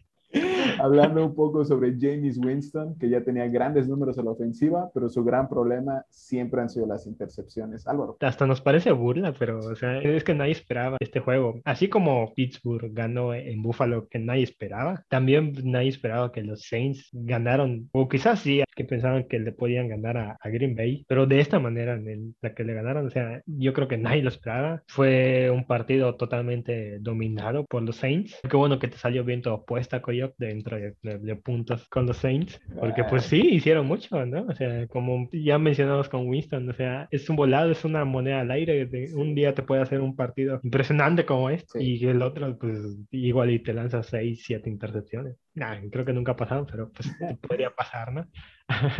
hablando 0.78 1.24
un 1.24 1.34
poco 1.34 1.64
sobre 1.64 1.96
James 1.98 2.38
Winston, 2.38 2.96
que 2.98 3.08
ya 3.08 3.22
tenía 3.22 3.48
grandes 3.48 3.88
números 3.88 4.18
a 4.18 4.22
la 4.22 4.30
ofensiva, 4.30 4.90
pero 4.94 5.08
su 5.08 5.24
gran 5.24 5.48
problema 5.48 6.04
siempre 6.10 6.60
han 6.60 6.68
sido 6.68 6.86
las 6.86 7.06
intercepciones. 7.06 7.86
Álvaro. 7.86 8.16
Hasta 8.20 8.46
nos 8.46 8.60
parece 8.60 8.92
burla, 8.92 9.32
pero 9.38 9.58
o 9.58 9.74
sea, 9.74 9.98
es 9.98 10.24
que 10.24 10.34
nadie 10.34 10.52
esperaba 10.52 10.96
este 11.00 11.20
juego. 11.20 11.60
Así 11.64 11.88
como 11.88 12.32
Pittsburgh 12.34 12.92
ganó 12.92 13.34
en 13.34 13.62
Buffalo, 13.62 14.08
que 14.08 14.18
nadie 14.18 14.44
esperaba, 14.44 15.04
también 15.08 15.52
nadie 15.64 15.88
esperaba 15.88 16.32
que 16.32 16.42
los 16.42 16.62
Saints 16.62 17.08
ganaron, 17.12 17.88
o 17.92 18.08
quizás 18.08 18.40
sí, 18.40 18.62
que 18.76 18.84
pensaban 18.84 19.24
que 19.24 19.40
le 19.40 19.52
podían 19.52 19.88
ganar 19.88 20.16
a, 20.16 20.38
Green 20.44 20.76
Bay, 20.76 21.04
pero 21.08 21.26
de 21.26 21.40
esta 21.40 21.58
manera, 21.58 21.94
en 21.94 22.36
la 22.40 22.54
que 22.54 22.62
le 22.62 22.72
ganaron, 22.72 23.06
o 23.06 23.10
sea, 23.10 23.42
yo 23.46 23.72
creo 23.72 23.88
que 23.88 23.98
nadie 23.98 24.22
lo 24.22 24.28
esperaba. 24.28 24.82
Fue 24.86 25.50
un 25.50 25.66
partido 25.66 26.14
totalmente 26.14 26.98
dominado 27.00 27.64
por 27.66 27.82
los 27.82 27.96
Saints. 27.96 28.38
Qué 28.48 28.56
bueno 28.56 28.78
que 28.78 28.88
te 28.88 28.96
salió 28.96 29.24
bien 29.24 29.42
tu 29.42 29.50
apuesta, 29.50 30.00
Coyote, 30.00 30.46
dentro 30.46 30.76
de, 30.76 31.36
puntos 31.42 31.88
con 31.88 32.06
los 32.06 32.18
Saints, 32.18 32.60
porque 32.78 33.04
pues 33.04 33.24
sí, 33.24 33.40
hicieron 33.40 33.86
mucho, 33.86 34.24
¿no? 34.24 34.46
O 34.48 34.54
sea, 34.54 34.86
como 34.86 35.28
ya 35.32 35.58
mencionamos 35.58 36.08
con 36.08 36.28
Winston, 36.28 36.68
o 36.68 36.72
sea, 36.74 37.08
es 37.10 37.28
un 37.28 37.36
volado, 37.36 37.70
es 37.70 37.84
una 37.84 38.04
moneda 38.04 38.40
al 38.40 38.50
aire, 38.50 38.86
de, 38.86 39.14
un 39.14 39.34
día 39.34 39.54
te 39.54 39.62
puede 39.62 39.82
hacer 39.82 40.00
un 40.00 40.14
partido 40.14 40.60
impresionante 40.62 41.24
como 41.24 41.50
este 41.50 41.82
y 41.82 42.04
el 42.06 42.22
otro 42.22 42.56
pues 42.58 42.78
igual 43.10 43.50
y 43.50 43.58
te 43.58 43.72
lanza 43.72 44.02
6, 44.02 44.42
7 44.44 44.68
intercepciones. 44.68 45.36
Nah, 45.57 45.81
creo 45.90 46.05
que 46.05 46.12
nunca 46.12 46.33
ha 46.33 46.37
pasado, 46.37 46.66
pero 46.71 46.90
pues 46.90 47.09
podría 47.40 47.75
pasar, 47.75 48.12
¿no? 48.12 48.27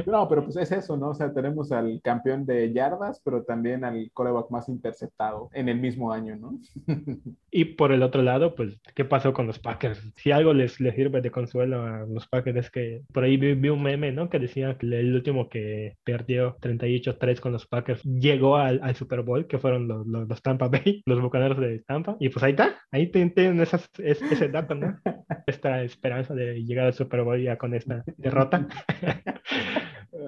No, 0.07 0.29
pero 0.29 0.45
pues 0.45 0.57
es 0.57 0.71
eso, 0.71 0.97
¿no? 0.97 1.09
O 1.09 1.15
sea, 1.15 1.33
tenemos 1.33 1.73
al 1.73 2.01
campeón 2.03 2.47
de 2.47 2.73
yardas, 2.73 3.21
pero 3.25 3.43
también 3.43 3.85
al 3.85 4.11
coreback 4.15 4.51
más 4.51 4.69
interceptado 4.69 5.51
en 5.53 5.69
el 5.69 5.79
mismo 5.79 6.13
año, 6.13 6.37
¿no? 6.37 6.59
Y 7.51 7.65
por 7.65 7.91
el 7.91 8.03
otro 8.03 8.23
lado, 8.23 8.55
pues, 8.55 8.79
¿qué 8.95 9.05
pasó 9.07 9.33
con 9.33 9.47
los 9.47 9.59
Packers? 9.59 10.13
Si 10.17 10.31
algo 10.31 10.53
les, 10.53 10.79
les 10.79 10.95
sirve 10.95 11.23
de 11.23 11.31
consuelo 11.31 11.83
a 11.83 12.05
los 12.07 12.29
Packers 12.29 12.59
es 12.59 12.71
que 12.71 13.03
por 13.13 13.25
ahí 13.25 13.39
vi, 13.39 13.69
un 13.71 13.83
meme, 13.83 14.13
¿no? 14.13 14.29
Que 14.29 14.39
decía 14.39 14.77
que 14.77 14.87
el 14.87 15.15
último 15.15 15.49
que 15.49 15.97
perdió 16.05 16.57
38-3 16.59 17.41
con 17.41 17.53
los 17.53 17.67
Packers 17.67 18.03
llegó 18.03 18.57
al, 18.57 18.81
al, 18.83 18.95
Super 18.95 19.23
Bowl, 19.23 19.47
que 19.47 19.59
fueron 19.59 19.89
los, 19.89 20.07
los, 20.07 20.43
Tampa 20.43 20.69
Bay, 20.69 21.03
los 21.07 21.21
bucaneros 21.21 21.59
de 21.59 21.81
Tampa. 21.81 22.17
Y 22.21 22.29
pues 22.29 22.43
ahí 22.43 22.51
está, 22.51 22.77
ahí 22.93 23.11
tienen 23.11 23.61
esas, 23.61 23.91
ese 23.99 24.49
dato, 24.49 24.75
¿no? 24.75 24.99
Esta 25.47 25.83
esperanza 25.83 26.35
de 26.35 26.46
llegar 26.55 26.87
al 26.87 26.95
Super 26.95 27.23
Bowl 27.23 27.41
ya 27.41 27.57
con 27.57 27.75
esta 27.75 28.05
derrota. 28.17 28.67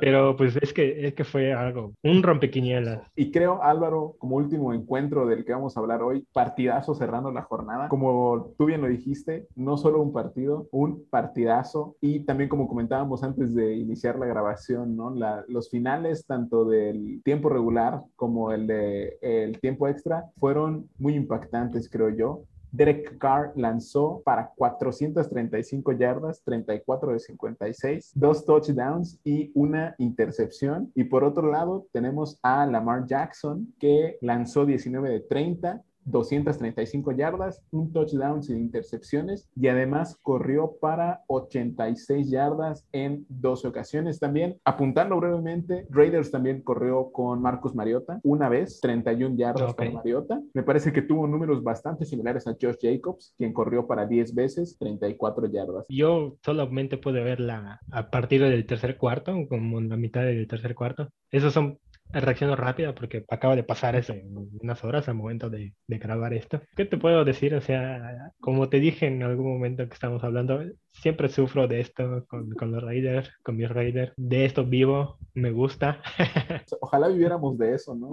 Pero 0.01 0.37
pues 0.37 0.57
es 0.57 0.73
que, 0.73 1.07
es 1.07 1.15
que 1.15 1.25
fue 1.25 1.53
algo, 1.53 1.93
un 2.03 2.23
rompequinielas. 2.23 3.01
Y 3.17 3.31
creo, 3.31 3.63
Álvaro, 3.63 4.17
como 4.19 4.37
último 4.37 4.73
encuentro 4.73 5.27
del 5.27 5.45
que 5.45 5.53
vamos 5.53 5.77
a 5.77 5.81
hablar 5.81 6.03
hoy, 6.03 6.27
partidazo 6.33 6.95
cerrando 6.95 7.33
la 7.33 7.43
jornada. 7.43 7.89
Como 7.89 8.55
tú 8.57 8.67
bien 8.67 8.81
lo 8.81 8.89
dijiste, 8.89 9.47
no 9.57 9.77
solo 9.77 10.01
un 10.01 10.13
partido, 10.13 10.69
un 10.71 11.05
partidazo. 11.11 11.97
Y 12.01 12.21
también 12.21 12.49
como 12.49 12.69
comentábamos 12.69 13.23
antes 13.23 13.55
de 13.55 13.75
iniciar 13.75 14.19
la 14.19 14.27
grabación, 14.27 14.97
¿no? 14.97 15.11
La, 15.11 15.45
los 15.49 15.71
finales 15.71 16.27
tanto 16.27 16.65
del 16.65 17.21
tiempo 17.25 17.49
regular 17.49 18.03
como 18.17 18.53
el 18.53 18.67
de 18.67 19.19
el 19.21 19.59
tiempo 19.61 19.89
extra 19.89 20.27
fueron 20.39 20.89
muy 20.99 21.15
impactantes, 21.15 21.89
creo 21.91 22.11
yo. 22.11 22.43
Derek 22.73 23.19
Carr 23.19 23.53
lanzó 23.57 24.23
para 24.25 24.53
435 24.57 25.93
yardas, 25.93 26.43
34 26.45 27.13
de 27.13 27.19
56, 27.19 28.13
dos 28.15 28.45
touchdowns 28.45 29.19
y 29.25 29.51
una 29.55 29.95
intercepción. 29.99 30.93
Y 30.95 31.05
por 31.05 31.25
otro 31.25 31.51
lado, 31.51 31.87
tenemos 31.93 32.39
a 32.43 32.67
Lamar 32.67 33.07
Jackson, 33.07 33.75
que 33.79 34.19
lanzó 34.21 34.67
19 34.67 35.11
de 35.11 35.21
30, 35.21 35.83
235 36.11 37.13
yardas, 37.13 37.63
un 37.71 37.93
touchdown 37.93 38.43
sin 38.43 38.59
intercepciones 38.59 39.49
y 39.55 39.69
además 39.69 40.19
corrió 40.23 40.77
para 40.81 41.23
86 41.29 42.31
yardas 42.31 42.87
en 42.93 43.27
12 43.29 43.69
ocasiones 43.69 44.19
también. 44.19 44.59
Apuntando 44.65 45.17
brevemente, 45.17 45.87
Raiders 45.91 46.31
también 46.31 46.63
corrió 46.63 47.11
con 47.13 47.41
Marcus 47.43 47.75
Mariota 47.75 48.21
una 48.23 48.49
vez, 48.49 48.81
31 48.81 49.37
yardas 49.37 49.75
con 49.75 49.93
Mariota. 49.95 50.41
Me 50.55 50.63
parece 50.63 50.93
que 50.93 51.03
tuvo 51.03 51.27
números 51.27 51.63
bastante 51.63 52.05
similares 52.05 52.47
a 52.47 52.57
Josh 52.61 52.77
Jacobs, 52.81 53.35
quien 53.37 53.53
corrió 53.53 53.87
para 53.87 54.07
10 54.07 54.35
veces, 54.35 54.77
34 54.79 55.47
yardas. 55.47 55.87
Yo 55.89 56.37
solamente 56.43 56.99
pude 56.99 57.23
verla 57.23 57.81
a 57.91 58.11
partir 58.11 58.43
del 58.43 58.67
tercer 58.67 58.97
cuarto, 58.97 59.35
como 59.49 59.79
en 59.79 59.89
la 59.89 59.97
mitad 59.97 60.23
del 60.23 60.47
tercer 60.47 60.75
cuarto. 60.75 61.09
Esos 61.31 61.53
son 61.53 61.79
reacciono 62.13 62.57
rápida 62.57 62.95
porque 62.95 63.25
acaba 63.29 63.57
de 63.57 63.65
pasar 63.65 63.97
en 63.97 64.49
unas 64.61 64.83
horas 64.85 65.09
al 65.09 65.15
momento 65.15 65.51
de, 65.51 65.75
de, 65.87 65.99
grabar 65.99 66.33
esto. 66.35 66.63
¿Qué 66.77 66.85
te 66.85 66.97
puedo 66.97 67.25
decir? 67.25 67.55
O 67.55 67.61
sea, 67.61 68.33
como 68.41 68.69
te 68.69 68.81
dije 68.81 69.07
en 69.07 69.23
algún 69.23 69.53
momento 69.53 69.87
que 69.87 69.95
estamos 69.95 70.25
hablando, 70.25 70.63
siempre 70.93 71.29
sufro 71.29 71.69
de 71.69 71.81
esto 71.81 72.25
con, 72.29 72.51
con 72.51 72.73
los 72.73 72.83
Raiders, 72.83 73.31
con 73.43 73.57
mis 73.57 73.69
Raiders. 73.69 74.13
De 74.17 74.45
esto 74.45 74.65
vivo, 74.65 75.19
me 75.35 75.51
gusta. 75.51 76.03
Ojalá 76.81 77.09
viviéramos 77.09 77.59
de 77.59 77.75
eso, 77.75 77.95
¿no? 77.95 78.13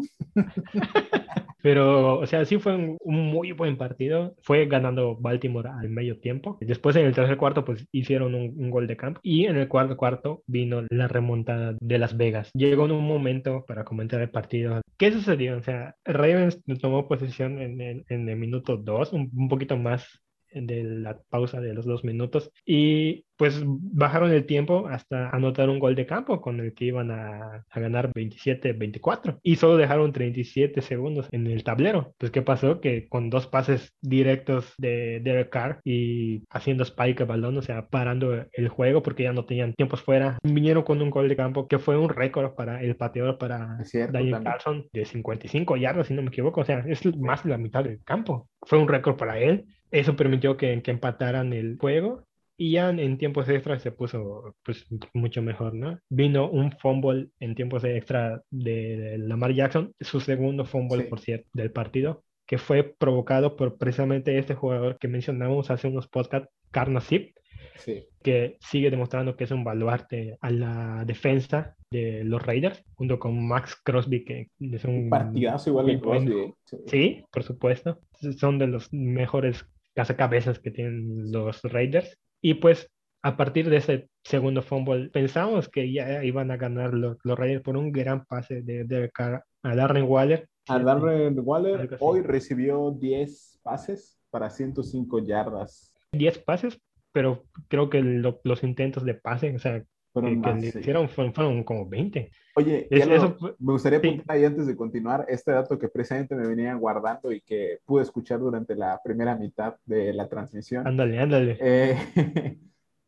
Pero, 1.65 2.19
o 2.19 2.27
sea, 2.27 2.45
sí 2.45 2.59
fue 2.59 2.75
un, 2.75 2.97
muy 3.03 3.51
buen 3.51 3.75
partido. 3.75 4.35
Fue 4.43 4.67
ganando 4.67 5.15
Baltimore 5.15 5.67
al 5.69 5.89
medio 5.89 6.19
tiempo. 6.19 6.59
Después, 6.61 6.95
en 6.95 7.07
el 7.07 7.15
tercer 7.15 7.37
cuarto, 7.37 7.65
pues 7.65 7.87
hicieron 7.91 8.35
un, 8.35 8.69
gol 8.69 8.85
de 8.85 8.95
campo. 8.95 9.19
Y 9.23 9.45
en 9.45 9.57
el 9.57 9.67
cuarto 9.67 9.97
cuarto 9.97 10.43
vino 10.45 10.83
la 10.91 11.07
remontada 11.07 11.75
de 11.81 11.97
Las 11.97 12.17
Vegas. 12.17 12.51
Llegó 12.53 12.85
en 12.85 12.91
un 12.91 13.07
momento 13.07 13.65
para 13.67 13.83
comentar 13.83 14.21
el 14.21 14.29
partido. 14.29 14.81
¿Qué 14.97 15.11
sucedió? 15.11 15.57
O 15.57 15.63
sea, 15.63 15.95
Ravens 16.05 16.61
tomó 16.79 17.07
posesión 17.07 17.59
en, 17.59 18.05
en, 18.07 18.29
el 18.29 18.37
minuto 18.37 18.77
2, 18.77 19.13
un, 19.13 19.31
un 19.35 19.49
poquito 19.49 19.75
más 19.75 20.21
de 20.55 20.83
la 20.83 21.19
pausa 21.29 21.59
de 21.59 21.73
los 21.73 21.85
dos 21.85 22.03
minutos 22.03 22.51
y 22.65 23.25
pues 23.37 23.61
bajaron 23.65 24.31
el 24.31 24.45
tiempo 24.45 24.87
hasta 24.87 25.29
anotar 25.29 25.69
un 25.69 25.79
gol 25.79 25.95
de 25.95 26.05
campo 26.05 26.41
con 26.41 26.59
el 26.59 26.73
que 26.73 26.85
iban 26.85 27.11
a, 27.11 27.65
a 27.69 27.79
ganar 27.79 28.13
27-24 28.13 29.39
y 29.43 29.57
solo 29.57 29.77
dejaron 29.77 30.13
37 30.13 30.81
segundos 30.81 31.27
en 31.31 31.47
el 31.47 31.63
tablero. 31.63 32.13
Pues 32.17 32.31
¿qué 32.31 32.41
pasó? 32.41 32.79
Que 32.79 33.07
con 33.07 33.29
dos 33.29 33.47
pases 33.47 33.93
directos 34.01 34.73
de 34.77 35.19
Derek 35.21 35.49
Carr 35.49 35.79
y 35.83 36.43
haciendo 36.49 36.83
spike 36.83 37.21
el 37.21 37.27
balón, 37.27 37.57
o 37.57 37.61
sea, 37.61 37.87
parando 37.87 38.45
el 38.51 38.69
juego 38.69 39.03
porque 39.03 39.23
ya 39.23 39.33
no 39.33 39.45
tenían 39.45 39.73
tiempos 39.73 40.01
fuera, 40.01 40.37
vinieron 40.43 40.83
con 40.83 41.01
un 41.01 41.09
gol 41.09 41.27
de 41.27 41.35
campo 41.35 41.67
que 41.67 41.79
fue 41.79 41.97
un 41.97 42.09
récord 42.09 42.53
para 42.55 42.81
el 42.81 42.95
pateador 42.95 43.37
para 43.37 43.77
Daniel 44.11 44.43
Carlson 44.43 44.85
de 44.93 45.05
55 45.05 45.77
yardas, 45.77 46.07
si 46.07 46.13
no 46.13 46.21
me 46.21 46.29
equivoco, 46.29 46.61
o 46.61 46.65
sea, 46.65 46.83
es 46.87 47.05
más 47.17 47.43
de 47.43 47.49
la 47.49 47.57
mitad 47.57 47.83
del 47.83 48.01
campo. 48.03 48.49
Fue 48.61 48.79
un 48.79 48.87
récord 48.87 49.15
para 49.15 49.39
él. 49.39 49.65
Eso 49.91 50.15
permitió 50.15 50.57
que, 50.57 50.81
que 50.81 50.91
empataran 50.91 51.53
el 51.53 51.77
juego 51.77 52.23
y 52.57 52.71
ya 52.71 52.89
en 52.89 53.17
tiempos 53.17 53.49
extras 53.49 53.81
se 53.81 53.91
puso 53.91 54.55
pues 54.63 54.85
mucho 55.13 55.41
mejor, 55.41 55.73
¿no? 55.73 55.99
Vino 56.09 56.49
un 56.49 56.71
fumble 56.71 57.29
en 57.39 57.55
tiempos 57.55 57.83
extra 57.83 58.41
de, 58.49 59.17
Lamar 59.19 59.53
Jackson, 59.53 59.93
su 59.99 60.21
segundo 60.21 60.65
fumble, 60.65 61.03
por 61.03 61.19
cierto, 61.19 61.49
del 61.53 61.71
partido, 61.71 62.23
que 62.45 62.57
fue 62.57 62.83
provocado 62.83 63.55
por 63.55 63.77
precisamente 63.77 64.37
este 64.37 64.55
jugador 64.55 64.97
que 64.99 65.07
mencionamos 65.07 65.69
hace 65.69 65.87
unos 65.87 66.07
podcasts, 66.07 66.49
Carnassib, 66.71 67.33
sí. 67.75 68.05
que 68.23 68.57
sigue 68.61 68.89
demostrando 68.89 69.35
que 69.35 69.43
es 69.43 69.51
un 69.51 69.63
baluarte 69.63 70.37
a 70.39 70.49
la 70.49 71.03
defensa 71.05 71.75
de 71.91 72.23
los 72.23 72.41
Raiders, 72.41 72.83
junto 72.95 73.19
con 73.19 73.47
Max 73.47 73.75
Crosby, 73.83 74.23
que 74.23 74.49
es 74.59 74.85
un, 74.85 75.09
partidazo 75.09 75.71
igual 75.71 75.87
de 75.87 75.99
Crosby. 75.99 76.53
Sí. 76.63 76.77
sí, 76.87 77.25
por 77.31 77.43
supuesto. 77.43 77.99
Son 78.37 78.59
de 78.59 78.67
los 78.67 78.93
mejores 78.93 79.65
cazacabezas 79.95 80.59
que 80.59 80.71
tienen 80.71 81.31
los 81.31 81.61
Raiders. 81.63 82.17
Y 82.41 82.55
pues 82.55 82.91
a 83.23 83.37
partir 83.37 83.69
de 83.69 83.77
ese 83.77 84.09
segundo 84.23 84.61
fumble 84.61 85.09
pensamos 85.09 85.67
que 85.67 85.91
ya 85.91 86.23
iban 86.23 86.51
a 86.51 86.57
ganar 86.57 86.93
los, 86.93 87.17
los 87.23 87.39
Raiders 87.39 87.63
por 87.63 87.77
un 87.77 87.91
gran 87.91 88.25
pase 88.25 88.61
de 88.61 88.83
Derek 88.83 89.19
a 89.19 89.41
Darren 89.75 90.03
Waller. 90.03 90.47
A 90.67 90.79
Darren 90.79 91.39
Waller 91.39 91.97
hoy 91.99 92.21
recibió 92.21 92.91
10 92.91 93.61
pases 93.63 94.19
para 94.29 94.49
105 94.49 95.19
yardas. 95.25 95.93
10 96.11 96.39
pases, 96.39 96.79
pero 97.11 97.45
creo 97.67 97.89
que 97.89 98.01
los 98.01 98.63
intentos 98.63 99.05
de 99.05 99.15
pase, 99.15 99.55
o 99.55 99.59
sea, 99.59 99.83
fueron 100.15 100.41
que, 100.41 100.67
hicieron 100.79 101.09
fueron, 101.09 101.63
como 101.65 101.85
20. 101.87 102.31
Oye, 102.55 102.87
eso, 102.89 103.35
me 103.59 103.73
gustaría 103.73 103.99
apuntar 103.99 104.25
ahí 104.29 104.45
antes 104.45 104.65
de 104.65 104.75
continuar 104.77 105.25
este 105.27 105.51
dato 105.51 105.77
que 105.77 105.89
precisamente 105.89 106.35
me 106.35 106.47
venía 106.47 106.73
guardando 106.75 107.33
y 107.33 107.41
que 107.41 107.79
pude 107.85 108.03
escuchar 108.03 108.39
durante 108.39 108.75
la 108.75 109.01
primera 109.03 109.35
mitad 109.35 109.75
de 109.85 110.13
la 110.13 110.29
transmisión. 110.29 110.87
Ándale, 110.87 111.19
ándale. 111.19 111.57
Eh, 111.59 111.97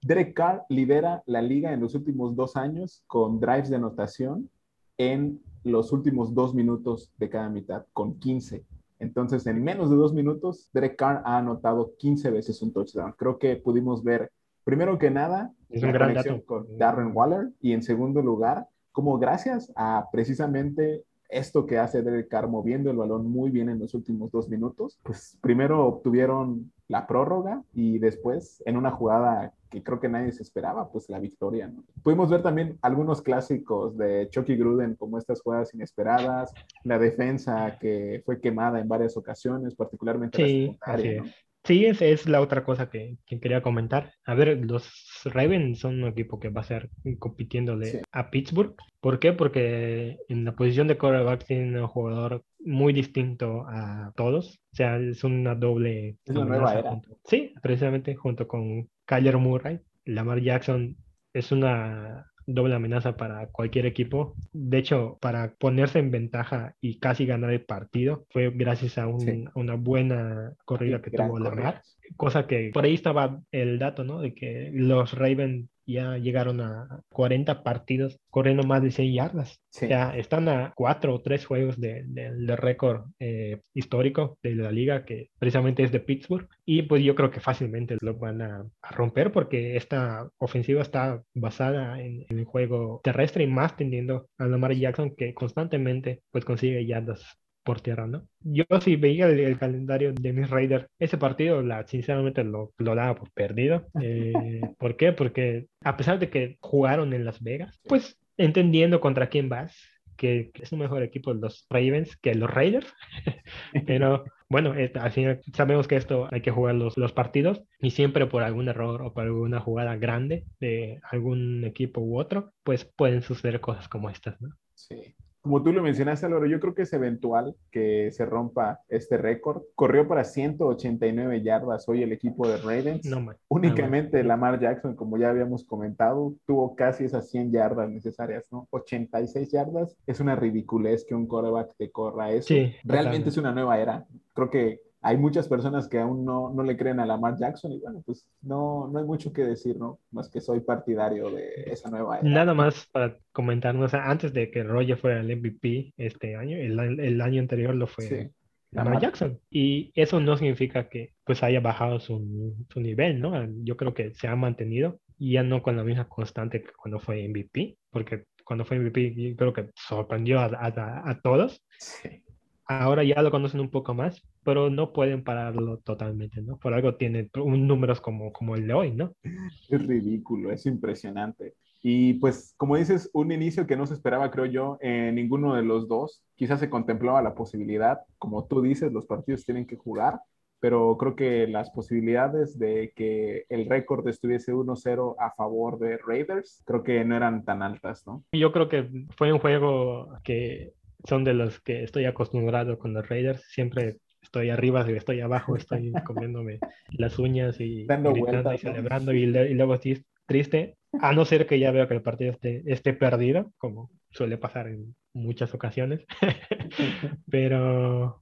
Derek 0.01 0.33
Carr 0.33 0.65
lidera 0.67 1.23
la 1.25 1.41
liga 1.41 1.71
en 1.71 1.79
los 1.79 1.95
últimos 1.95 2.35
dos 2.35 2.57
años 2.57 3.03
con 3.07 3.39
drives 3.39 3.69
de 3.69 3.77
anotación 3.77 4.49
en 4.97 5.39
los 5.63 5.93
últimos 5.93 6.33
dos 6.33 6.53
minutos 6.53 7.13
de 7.17 7.29
cada 7.29 7.49
mitad, 7.49 7.85
con 7.93 8.19
15. 8.19 8.65
Entonces, 8.99 9.47
en 9.47 9.63
menos 9.63 9.89
de 9.89 9.95
dos 9.95 10.13
minutos, 10.13 10.69
Derek 10.73 10.97
Carr 10.97 11.21
ha 11.23 11.37
anotado 11.37 11.93
15 11.97 12.31
veces 12.31 12.61
un 12.61 12.73
touchdown. 12.73 13.13
Creo 13.17 13.37
que 13.39 13.55
pudimos 13.55 14.03
ver 14.03 14.29
Primero 14.67 14.97
que 14.97 15.09
nada, 15.09 15.53
es 15.69 15.81
un 15.81 15.93
gran 15.93 16.13
dato. 16.13 16.43
con 16.43 16.77
Darren 16.77 17.11
Waller 17.13 17.51
y 17.61 17.71
en 17.71 17.81
segundo 17.81 18.21
lugar, 18.21 18.67
como 18.91 19.17
gracias 19.17 19.71
a 19.77 20.09
precisamente 20.11 21.05
esto 21.29 21.65
que 21.65 21.77
hace 21.77 22.01
Derek 22.01 22.27
Carr 22.27 22.49
moviendo 22.49 22.91
el 22.91 22.97
balón 22.97 23.31
muy 23.31 23.49
bien 23.49 23.69
en 23.69 23.79
los 23.79 23.93
últimos 23.93 24.29
dos 24.29 24.49
minutos, 24.49 24.99
pues 25.03 25.37
primero 25.39 25.85
obtuvieron 25.85 26.69
la 26.89 27.07
prórroga 27.07 27.63
y 27.73 27.97
después 27.99 28.61
en 28.65 28.75
una 28.75 28.91
jugada 28.91 29.53
que 29.69 29.83
creo 29.83 30.01
que 30.01 30.09
nadie 30.09 30.33
se 30.33 30.43
esperaba, 30.43 30.89
pues 30.89 31.07
la 31.07 31.19
victoria. 31.19 31.69
¿no? 31.69 31.85
Pudimos 32.03 32.29
ver 32.29 32.43
también 32.43 32.77
algunos 32.81 33.21
clásicos 33.21 33.97
de 33.97 34.27
Chucky 34.31 34.57
Gruden 34.57 34.95
como 34.95 35.17
estas 35.17 35.41
jugadas 35.41 35.73
inesperadas, 35.73 36.53
la 36.83 36.99
defensa 36.99 37.77
que 37.79 38.21
fue 38.25 38.41
quemada 38.41 38.81
en 38.81 38.89
varias 38.89 39.15
ocasiones, 39.15 39.75
particularmente 39.75 40.45
sí, 40.45 40.77
la 40.85 41.23
Sí, 41.67 41.85
esa 41.85 42.05
es 42.05 42.29
la 42.29 42.39
otra 42.39 42.63
cosa 42.63 42.89
que, 42.89 43.17
quería 43.25 43.61
comentar. 43.61 44.13
A 44.23 44.35
ver, 44.35 44.65
los 44.65 44.89
Ravens 45.25 45.79
son 45.79 46.01
un 46.01 46.07
equipo 46.07 46.39
que 46.39 46.47
va 46.47 46.61
a 46.61 46.63
ser 46.63 46.89
compitiéndole 47.19 48.03
a 48.13 48.29
Pittsburgh. 48.29 48.73
¿Por 49.01 49.19
qué? 49.19 49.33
Porque 49.33 50.17
en 50.29 50.45
la 50.45 50.55
posición 50.55 50.87
de 50.87 50.97
quarterback 50.97 51.45
tiene 51.45 51.81
un 51.81 51.87
jugador 51.87 52.45
muy 52.59 52.93
distinto 52.93 53.65
a 53.67 54.13
todos. 54.15 54.61
O 54.71 54.75
sea, 54.77 54.97
es 54.97 55.25
una 55.25 55.55
doble... 55.55 56.15
Es 56.23 56.37
una 56.37 56.45
nueva 56.45 56.73
era. 56.79 57.01
sí, 57.25 57.53
precisamente 57.61 58.15
junto 58.15 58.47
con 58.47 58.87
Kyler 59.05 59.37
Murray. 59.37 59.81
Lamar 60.05 60.39
Jackson 60.39 60.95
es 61.33 61.51
una 61.51 62.31
doble 62.47 62.75
amenaza 62.75 63.17
para 63.17 63.47
cualquier 63.47 63.85
equipo. 63.85 64.35
De 64.53 64.79
hecho, 64.79 65.17
para 65.21 65.53
ponerse 65.59 65.99
en 65.99 66.09
ventaja 66.09 66.75
y 66.81 66.97
casi 66.97 67.25
ganar 67.25 67.51
el 67.51 67.63
partido 67.63 68.25
fue 68.31 68.49
gracias 68.49 68.97
a, 68.97 69.07
una 69.07 69.75
buena 69.75 70.53
corrida 70.65 71.01
que 71.01 71.11
tuvo 71.11 71.37
Lamar. 71.37 71.83
Cosa 72.15 72.47
que 72.47 72.71
por 72.73 72.85
ahí 72.85 72.95
estaba 72.95 73.41
el 73.51 73.77
dato, 73.77 74.03
¿no? 74.03 74.21
De 74.21 74.33
que 74.33 74.71
los 74.73 75.13
Ravens 75.13 75.69
ya 75.87 76.17
llegaron 76.17 76.61
a 76.61 77.01
40 77.09 77.63
partidos 77.63 78.19
corriendo 78.29 78.63
más 78.63 78.83
de 78.83 78.91
100 78.91 79.13
yardas. 79.13 79.61
Ya 79.81 80.15
están 80.15 80.49
a 80.49 80.73
cuatro 80.75 81.15
o 81.15 81.21
tres 81.21 81.45
juegos 81.45 81.79
del 81.79 82.13
de, 82.13 82.55
récord 82.55 83.05
eh, 83.19 83.61
histórico 83.73 84.37
de 84.43 84.55
la 84.55 84.71
liga, 84.71 85.05
que 85.05 85.29
precisamente 85.39 85.83
es 85.83 85.91
de 85.91 85.99
Pittsburgh. 85.99 86.47
Y 86.65 86.83
pues 86.83 87.03
yo 87.03 87.15
creo 87.15 87.31
que 87.31 87.39
fácilmente 87.39 87.97
lo 88.01 88.15
van 88.15 88.41
a, 88.41 88.65
romper 88.89 89.31
porque 89.31 89.77
esta 89.77 90.29
ofensiva 90.37 90.81
está 90.81 91.23
basada 91.33 92.01
en, 92.01 92.25
el 92.29 92.45
juego 92.45 92.99
terrestre 93.03 93.43
y 93.43 93.47
más 93.47 93.75
tendiendo 93.75 94.27
a 94.37 94.47
Lamar 94.47 94.73
Jackson 94.73 95.15
que 95.15 95.33
constantemente 95.33 96.21
pues 96.31 96.45
consigue 96.45 96.85
yardas 96.85 97.37
por 97.67 97.81
tierra, 97.81 98.07
¿no? 98.07 98.25
Yo 98.39 98.63
sí 98.79 98.95
veía 98.95 99.27
el, 99.27 99.59
calendario 99.59 100.13
de 100.13 100.31
mis 100.31 100.49
Raiders, 100.49 100.87
ese 100.99 101.17
partido, 101.17 101.61
la, 101.61 101.85
sinceramente, 101.85 102.45
lo, 102.45 102.71
lo 102.77 102.95
daba 102.95 103.15
por 103.15 103.29
perdido. 103.31 103.87
Eh, 104.01 104.31
¿Por 104.79 104.95
qué? 104.95 105.11
Porque 105.11 105.67
a 105.83 105.97
pesar 105.97 106.17
de 106.17 106.29
que 106.29 106.55
jugaron 106.61 107.11
en 107.11 107.25
Las 107.25 107.43
Vegas, 107.43 107.77
pues 107.83 108.17
entendiendo 108.37 109.01
contra 109.01 109.27
quién 109.27 109.49
vas, 109.49 109.75
que 110.15 110.49
es 110.53 110.71
un 110.71 110.79
mejor 110.79 111.03
equipo 111.03 111.33
los 111.33 111.65
Ravens 111.69 112.15
que 112.15 112.35
los 112.35 112.49
Raiders, 112.49 112.87
pero 113.85 114.23
bueno, 114.47 114.73
al 114.93 115.11
final 115.11 115.41
sabemos 115.53 115.89
que 115.89 115.97
esto 115.97 116.29
hay 116.31 116.39
que 116.39 116.51
jugar 116.51 116.75
los, 116.75 116.95
los 116.95 117.11
partidos 117.11 117.63
y 117.81 117.91
siempre 117.91 118.27
por 118.27 118.43
algún 118.43 118.69
error 118.69 119.01
o 119.01 119.13
por 119.13 119.25
alguna 119.25 119.59
jugada 119.59 119.97
grande 119.97 120.45
de 120.61 121.01
algún 121.11 121.65
equipo 121.65 121.99
u 121.99 122.17
otro, 122.17 122.53
pues 122.63 122.85
pueden 122.85 123.23
suceder 123.23 123.59
cosas 123.59 123.89
como 123.89 124.09
estas, 124.09 124.39
¿no? 124.41 124.55
Sí 124.73 125.17
como 125.47 125.63
tú 125.63 125.71
lo 125.71 125.81
mencionaste, 125.81 126.25
Álvaro, 126.25 126.45
yo 126.45 126.59
creo 126.59 126.75
que 126.75 126.81
es 126.81 126.91
eventual 126.91 127.55
que 127.71 128.11
se 128.11 128.25
rompa 128.25 128.81
este 128.89 129.17
récord. 129.17 129.61
Corrió 129.75 130.05
para 130.05 130.25
189 130.25 131.41
yardas 131.41 131.87
hoy 131.87 132.03
el 132.03 132.11
equipo 132.11 132.45
de 132.45 132.57
Ravens. 132.57 133.05
No, 133.05 133.33
Únicamente 133.47 134.21
Lamar 134.25 134.59
Jackson, 134.59 134.93
como 134.97 135.17
ya 135.17 135.29
habíamos 135.29 135.63
comentado, 135.63 136.33
tuvo 136.45 136.75
casi 136.75 137.05
esas 137.05 137.29
100 137.29 137.53
yardas 137.53 137.89
necesarias, 137.89 138.45
¿no? 138.51 138.67
86 138.71 139.49
yardas. 139.49 139.95
Es 140.05 140.19
una 140.19 140.35
ridiculez 140.35 141.05
que 141.07 141.15
un 141.15 141.27
quarterback 141.27 141.73
te 141.77 141.91
corra 141.91 142.29
eso. 142.31 142.53
Realmente 142.83 143.29
es 143.29 143.37
una 143.37 143.53
nueva 143.53 143.79
era. 143.79 144.05
Creo 144.33 144.49
que 144.49 144.81
hay 145.07 145.15
muchas 145.15 145.47
personas 145.47 145.87
que 145.87 145.99
aún 145.99 146.25
no, 146.25 146.51
no, 146.53 146.63
le 146.63 146.75
creen 146.75 146.99
a 146.99 147.05
Lamar 147.05 147.37
Jackson 147.37 147.71
y 147.71 147.79
bueno, 147.79 148.03
pues 148.05 148.27
no, 148.41 148.89
no 148.91 148.99
hay 148.99 149.05
mucho 149.05 149.31
que 149.31 149.43
decir, 149.43 149.77
¿no? 149.77 150.01
Más 150.11 150.27
que 150.27 150.41
soy 150.41 150.59
partidario 150.59 151.29
de 151.31 151.63
esa 151.67 151.89
nueva 151.89 152.19
era. 152.19 152.29
Nada 152.29 152.53
más 152.53 152.87
para 152.91 153.17
comentar, 153.31 153.73
o 153.77 153.87
sea, 153.87 154.09
antes 154.09 154.33
de 154.33 154.51
que 154.51 154.63
Roger 154.63 154.97
fuera 154.97 155.21
el 155.21 155.33
MVP 155.37 155.93
este 155.95 156.35
año, 156.35 156.57
el, 156.57 156.99
el 156.99 157.21
año 157.21 157.39
anterior 157.39 157.73
lo 157.73 157.87
fue 157.87 158.31
Lamar 158.71 158.99
Jackson. 158.99 159.39
Y 159.49 159.93
eso 159.95 160.19
no 160.19 160.35
significa 160.35 160.89
que 160.89 161.13
pues 161.23 161.41
haya 161.41 161.61
bajado 161.61 162.01
su, 162.01 162.53
su, 162.69 162.81
nivel, 162.81 163.21
¿no? 163.21 163.31
Yo 163.63 163.77
creo 163.77 163.93
que 163.93 164.13
se 164.13 164.27
ha 164.27 164.35
mantenido 164.35 164.99
y 165.17 165.33
ya 165.33 165.43
no 165.43 165.63
con 165.63 165.77
la 165.77 165.85
misma 165.85 166.09
constante 166.09 166.61
que 166.61 166.73
cuando 166.73 166.99
fue 166.99 167.25
MVP, 167.29 167.77
porque 167.91 168.25
cuando 168.43 168.65
fue 168.65 168.77
MVP 168.77 169.15
yo 169.15 169.35
creo 169.37 169.53
que 169.53 169.69
sorprendió 169.73 170.41
a, 170.41 170.47
a, 170.47 171.09
a 171.09 171.21
todos. 171.21 171.63
Sí 171.79 172.23
ahora 172.67 173.03
ya 173.03 173.21
lo 173.21 173.31
conocen 173.31 173.59
un 173.59 173.69
poco 173.69 173.93
más, 173.93 174.21
pero 174.47 174.69
no 174.69 174.93
pueden 174.93 175.25
pararlo 175.25 175.79
totalmente, 175.79 176.41
¿no? 176.41 176.55
Por 176.55 176.73
algo 176.73 176.95
tiene 176.95 177.29
un 177.35 177.67
números 177.67 177.99
como, 177.99 178.31
como 178.31 178.55
el 178.55 178.65
de 178.65 178.73
hoy, 178.73 178.91
¿no? 178.93 179.13
Es 179.21 179.85
ridículo, 179.85 180.53
es 180.53 180.65
impresionante. 180.65 181.55
Y 181.81 182.13
pues, 182.13 182.53
como 182.55 182.77
dices, 182.77 183.09
un 183.11 183.33
inicio 183.33 183.67
que 183.67 183.75
no 183.75 183.85
se 183.85 183.93
esperaba, 183.93 184.31
creo 184.31 184.45
yo, 184.45 184.77
en 184.79 185.15
ninguno 185.15 185.53
de 185.53 185.63
los 185.63 185.89
dos. 185.89 186.23
Quizás 186.37 186.61
se 186.61 186.69
contemplaba 186.69 187.21
la 187.21 187.35
posibilidad, 187.35 187.99
como 188.17 188.47
tú 188.47 188.61
dices, 188.61 188.93
los 188.93 189.05
partidos 189.05 189.43
tienen 189.43 189.67
que 189.67 189.75
jugar, 189.75 190.21
pero 190.61 190.95
creo 190.97 191.17
que 191.17 191.45
las 191.47 191.69
posibilidades 191.71 192.57
de 192.57 192.93
que 192.95 193.43
el 193.49 193.65
récord 193.65 194.07
estuviese 194.07 194.53
1-0 194.53 195.17
a 195.19 195.31
favor 195.31 195.77
de 195.77 195.97
Raiders, 195.97 196.63
creo 196.65 196.83
que 196.83 197.03
no 197.03 197.17
eran 197.17 197.43
tan 197.43 197.61
altas, 197.61 198.07
¿no? 198.07 198.23
Yo 198.31 198.53
creo 198.53 198.69
que 198.69 199.07
fue 199.17 199.33
un 199.33 199.39
juego 199.39 200.13
que 200.23 200.71
son 201.03 201.25
de 201.25 201.33
los 201.33 201.59
que 201.59 201.83
estoy 201.83 202.05
acostumbrado 202.05 202.79
con 202.79 202.93
los 202.93 203.07
Raiders. 203.09 203.43
Siempre 203.49 203.97
estoy 204.27 204.49
arriba, 204.49 204.85
estoy 204.89 205.21
abajo, 205.21 205.55
estoy 205.55 205.93
comiéndome 206.05 206.59
las 206.97 207.17
uñas 207.17 207.59
y 207.59 207.85
Dando 207.85 208.11
gritando 208.11 208.49
vueltas, 208.49 208.55
y 208.55 208.65
¿no? 208.65 208.71
celebrando 208.71 209.13
y, 209.13 209.23
y 209.23 209.53
luego 209.53 209.77
sí 209.77 209.91
es 209.93 210.05
triste, 210.27 210.75
a 211.01 211.13
no 211.13 211.25
ser 211.25 211.47
que 211.47 211.59
ya 211.59 211.71
veo 211.71 211.87
que 211.87 211.93
el 211.95 212.01
partido 212.01 212.31
esté, 212.31 212.61
esté 212.65 212.93
perdido, 212.93 213.51
como 213.57 213.89
suele 214.11 214.37
pasar 214.37 214.67
en 214.67 214.95
muchas 215.13 215.53
ocasiones, 215.53 216.05
pero 217.29 218.21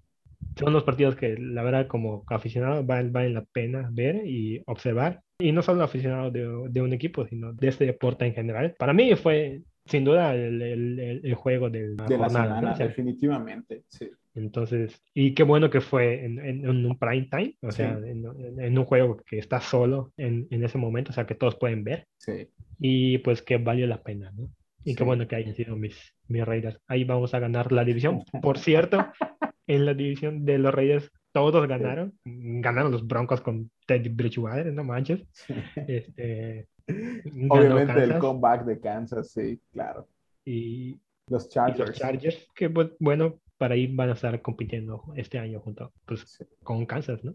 son 0.56 0.74
los 0.74 0.84
partidos 0.84 1.16
que 1.16 1.36
la 1.38 1.64
verdad 1.64 1.88
como 1.88 2.24
aficionado 2.28 2.84
valen, 2.84 3.12
valen 3.12 3.34
la 3.34 3.44
pena 3.46 3.90
ver 3.92 4.26
y 4.26 4.62
observar. 4.68 5.22
Y 5.40 5.52
no 5.52 5.62
solo 5.62 5.84
aficionado 5.84 6.32
de, 6.32 6.48
de 6.70 6.82
un 6.82 6.94
equipo, 6.94 7.26
sino 7.28 7.52
de 7.52 7.68
este 7.68 7.86
deporte 7.86 8.26
en 8.26 8.34
general. 8.34 8.74
Para 8.80 8.94
mí 8.94 9.14
fue 9.16 9.62
sin 9.86 10.06
duda 10.06 10.34
el, 10.34 10.62
el- 10.62 11.00
el- 11.24 11.36
juego 11.36 11.70
de 11.70 11.90
la 11.90 12.06
De 12.08 12.18
la 12.18 12.30
jornada, 12.30 12.46
¿no? 12.46 12.58
semana, 12.58 12.74
O 12.74 12.76
sea, 12.78 12.88
definitivamente, 12.88 13.84
sí. 13.90 14.10
Entonces, 14.36 15.02
y 15.14 15.34
qué 15.34 15.44
bueno 15.44 15.70
que 15.70 15.82
fue 15.82 16.26
en, 16.26 16.40
en- 16.40 16.66
en 16.70 16.86
un 16.86 16.98
prime 17.00 17.28
time, 17.32 17.56
o 17.62 17.72
sea, 17.72 17.98
Sí. 18.00 18.10
en, 18.10 18.26
en- 18.26 18.60
en 18.60 18.78
un 18.78 18.86
juego 18.86 19.18
que 19.26 19.38
está 19.40 19.60
solo 19.62 20.12
en, 20.18 20.48
en 20.52 20.64
ese 20.64 20.78
momento, 20.78 21.12
o 21.12 21.14
sea, 21.14 21.26
que 21.26 21.36
todos 21.36 21.56
pueden 21.56 21.84
ver, 21.84 22.06
Sí, 22.18 22.48
y 22.80 23.18
pues 23.20 23.42
que 23.42 23.58
valió 23.58 23.88
la 23.88 24.04
pena, 24.04 24.32
¿no? 24.36 24.50
Y 24.84 24.92
Sí. 24.92 24.96
qué 24.98 25.04
bueno 25.04 25.28
que 25.28 25.36
hayan 25.36 25.56
sido 25.56 25.76
mis, 25.76 25.98
mis 26.28 26.46
Raiders. 26.46 26.80
Ahí 26.88 27.04
vamos 27.06 27.34
a 27.34 27.40
ganar 27.40 27.72
la 27.72 27.84
división. 27.84 28.24
Por 28.44 28.60
cierto, 28.60 29.08
en 29.68 29.86
la 29.86 29.94
división 29.94 30.46
de 30.46 30.60
los 30.60 30.74
Raiders 30.74 31.12
todos 31.32 31.68
ganaron. 31.68 32.14
Ganaron 32.24 32.92
los 32.92 33.06
Broncos 33.08 33.42
con 33.42 33.70
Teddy 33.88 34.10
Bridgewater, 34.10 34.72
no 34.74 34.84
manches. 34.84 35.26
Este, 35.88 36.68
Obviamente 37.50 38.04
el 38.04 38.18
comeback 38.20 38.66
de 38.66 38.80
Kansas, 38.80 39.32
sí, 39.32 39.60
claro. 39.72 40.08
y, 40.46 40.98
Los 41.28 41.48
y 41.48 41.50
Chargers. 41.50 41.90
los 41.90 41.98
Chargers, 41.98 42.48
que 42.56 42.70
pues, 42.70 42.90
bueno, 43.00 43.40
para 43.58 43.76
ahí 43.76 43.88
van 43.88 44.10
a 44.10 44.14
estar 44.14 44.42
compitiendo 44.42 45.04
este 45.16 45.40
año 45.40 45.60
junto 45.60 45.92
pues, 46.06 46.22
Sí, 46.22 46.46
con 46.64 46.86
Kansas, 46.86 47.24
¿no? 47.24 47.34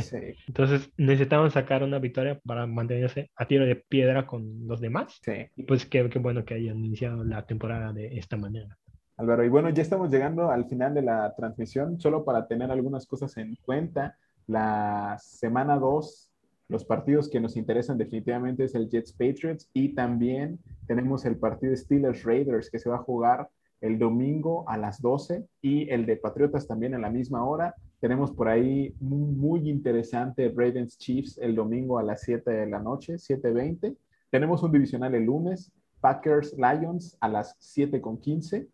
sí, 0.00 0.16
Entonces 0.46 0.90
necesitaban 0.96 1.50
sacar 1.50 1.82
una 1.82 1.98
victoria 1.98 2.38
para 2.44 2.66
mantenerse 2.66 3.30
a 3.36 3.46
tiro 3.46 3.64
de 3.66 3.76
piedra 3.76 4.26
con 4.26 4.66
los 4.66 4.80
demás. 4.80 5.18
sí. 5.22 5.46
Y 5.56 5.64
pues 5.64 5.86
qué, 5.86 6.08
qué 6.08 6.18
bueno 6.18 6.44
que 6.44 6.54
hayan 6.54 6.84
iniciado 6.84 7.24
la 7.24 7.44
temporada 7.46 7.92
de 7.92 8.18
esta 8.18 8.36
manera. 8.36 8.78
Álvaro, 9.16 9.44
y 9.44 9.48
bueno, 9.48 9.68
ya 9.70 9.82
estamos 9.82 10.10
llegando 10.10 10.50
al 10.50 10.64
final 10.66 10.94
de 10.94 11.02
la 11.02 11.34
transmisión, 11.36 12.00
solo 12.00 12.24
para 12.24 12.46
tener 12.48 12.70
algunas 12.70 13.06
cosas 13.06 13.36
en 13.36 13.56
cuenta. 13.56 14.16
La 14.46 15.16
semana 15.20 15.78
2, 15.78 16.30
los 16.68 16.84
partidos 16.84 17.28
que 17.28 17.38
nos 17.40 17.56
interesan 17.56 17.98
definitivamente 17.98 18.64
es 18.64 18.74
el 18.74 18.88
Jets 18.88 19.12
Patriots 19.12 19.68
y 19.74 19.90
también 19.94 20.58
tenemos 20.86 21.24
el 21.26 21.36
partido 21.36 21.76
Steelers 21.76 22.24
Raiders 22.24 22.70
que 22.70 22.78
se 22.78 22.88
va 22.88 22.96
a 22.96 23.02
jugar 23.02 23.48
el 23.82 23.98
domingo 23.98 24.64
a 24.68 24.78
las 24.78 25.02
12 25.02 25.44
y 25.60 25.90
el 25.90 26.06
de 26.06 26.16
Patriotas 26.16 26.66
también 26.66 26.94
a 26.94 26.98
la 26.98 27.10
misma 27.10 27.44
hora. 27.44 27.74
Tenemos 28.00 28.30
por 28.30 28.48
ahí 28.48 28.94
muy, 29.00 29.32
muy 29.34 29.68
interesante 29.68 30.48
Ravens 30.48 30.96
Chiefs 30.96 31.38
el 31.38 31.54
domingo 31.54 31.98
a 31.98 32.02
las 32.02 32.22
7 32.22 32.50
de 32.50 32.66
la 32.66 32.78
noche, 32.78 33.14
7.20. 33.14 33.94
Tenemos 34.30 34.62
un 34.62 34.72
divisional 34.72 35.14
el 35.14 35.24
lunes, 35.24 35.70
Packers 36.00 36.56
Lions 36.56 37.16
a 37.20 37.28
las 37.28 37.58
7.15 37.60 38.66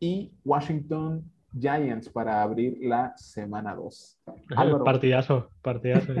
y 0.00 0.32
Washington 0.44 1.24
Giants 1.58 2.10
para 2.10 2.42
abrir 2.42 2.76
la 2.80 3.14
semana 3.16 3.74
2. 3.74 4.18
Álvaro. 4.56 4.84
Partidazo, 4.84 5.50
partidazo. 5.62 6.12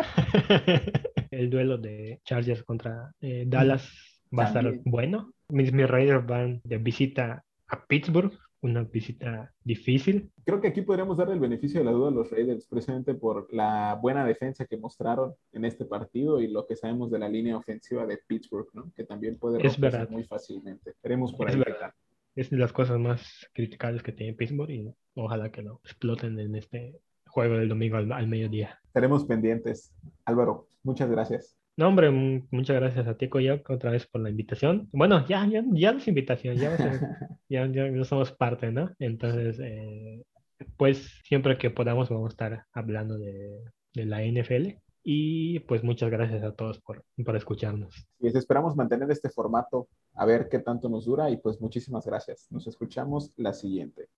El 1.30 1.50
duelo 1.50 1.78
de 1.78 2.20
Chargers 2.24 2.62
contra 2.64 3.12
eh, 3.20 3.44
Dallas 3.46 3.88
va 4.36 4.44
a 4.44 4.46
estar 4.46 4.72
bueno. 4.84 5.32
Mis, 5.50 5.72
mis 5.72 5.88
Raiders 5.88 6.26
van 6.26 6.60
de 6.64 6.78
visita 6.78 7.44
a 7.68 7.86
Pittsburgh, 7.86 8.32
una 8.62 8.82
visita 8.82 9.52
difícil. 9.64 10.30
Creo 10.44 10.60
que 10.60 10.68
aquí 10.68 10.82
podríamos 10.82 11.16
darle 11.16 11.34
el 11.34 11.40
beneficio 11.40 11.80
de 11.80 11.86
la 11.86 11.92
duda 11.92 12.08
a 12.08 12.12
los 12.12 12.30
Raiders, 12.30 12.66
precisamente 12.66 13.14
por 13.14 13.52
la 13.52 13.98
buena 14.02 14.24
defensa 14.26 14.66
que 14.66 14.76
mostraron 14.76 15.34
en 15.52 15.64
este 15.64 15.84
partido 15.86 16.40
y 16.40 16.48
lo 16.48 16.66
que 16.66 16.76
sabemos 16.76 17.10
de 17.10 17.18
la 17.18 17.28
línea 17.28 17.56
ofensiva 17.56 18.06
de 18.06 18.18
Pittsburgh, 18.26 18.68
¿no? 18.74 18.92
que 18.94 19.04
también 19.04 19.38
puede 19.38 19.58
romperse 19.58 20.06
muy 20.10 20.24
fácilmente. 20.24 20.94
Veremos 21.02 21.32
por 21.32 21.48
Es 21.48 21.54
ahí. 21.54 21.62
verdad. 21.64 21.94
Es 22.36 22.50
de 22.50 22.56
las 22.58 22.72
cosas 22.72 22.98
más 22.98 23.48
criticables 23.54 24.02
que 24.02 24.12
tiene 24.12 24.34
Pittsburgh 24.34 24.70
y 24.70 24.94
ojalá 25.14 25.50
que 25.50 25.62
no 25.62 25.80
exploten 25.84 26.38
en 26.38 26.54
este 26.54 27.00
juego 27.26 27.56
del 27.56 27.68
domingo 27.68 27.96
al, 27.96 28.12
al 28.12 28.26
mediodía. 28.28 28.78
Estaremos 28.86 29.24
pendientes. 29.24 29.92
Álvaro, 30.24 30.66
muchas 30.82 31.10
gracias. 31.10 31.56
No, 31.80 31.88
hombre, 31.88 32.08
m- 32.08 32.46
muchas 32.50 32.76
gracias 32.76 33.06
a 33.06 33.14
ti, 33.16 33.30
Coyoc, 33.30 33.70
otra 33.70 33.90
vez 33.90 34.06
por 34.06 34.20
la 34.20 34.28
invitación. 34.28 34.90
Bueno, 34.92 35.26
ya, 35.26 35.46
ya, 35.46 35.64
ya 35.72 35.92
no 35.92 35.98
es 35.98 36.08
invitación, 36.08 36.56
ya, 36.56 36.76
ya, 37.48 37.66
ya, 37.72 38.04
somos 38.04 38.32
parte, 38.32 38.70
¿no? 38.70 38.90
Entonces, 38.98 39.58
eh, 39.62 40.22
pues 40.76 41.10
siempre 41.24 41.56
que 41.56 41.70
podamos 41.70 42.10
vamos 42.10 42.26
a 42.26 42.34
estar 42.34 42.64
hablando 42.74 43.16
de, 43.16 43.62
de 43.94 44.04
la 44.04 44.22
NFL. 44.22 44.76
Y 45.02 45.60
pues 45.60 45.82
muchas 45.82 46.10
gracias 46.10 46.42
a 46.42 46.52
todos 46.52 46.78
por, 46.82 47.02
por 47.24 47.34
escucharnos. 47.34 48.06
Y 48.18 48.28
esperamos 48.28 48.76
mantener 48.76 49.10
este 49.10 49.30
formato, 49.30 49.88
a 50.16 50.26
ver 50.26 50.50
qué 50.50 50.58
tanto 50.58 50.90
nos 50.90 51.06
dura 51.06 51.30
y 51.30 51.38
pues 51.38 51.62
muchísimas 51.62 52.04
gracias. 52.04 52.46
Nos 52.50 52.66
escuchamos 52.66 53.32
la 53.38 53.54
siguiente. 53.54 54.08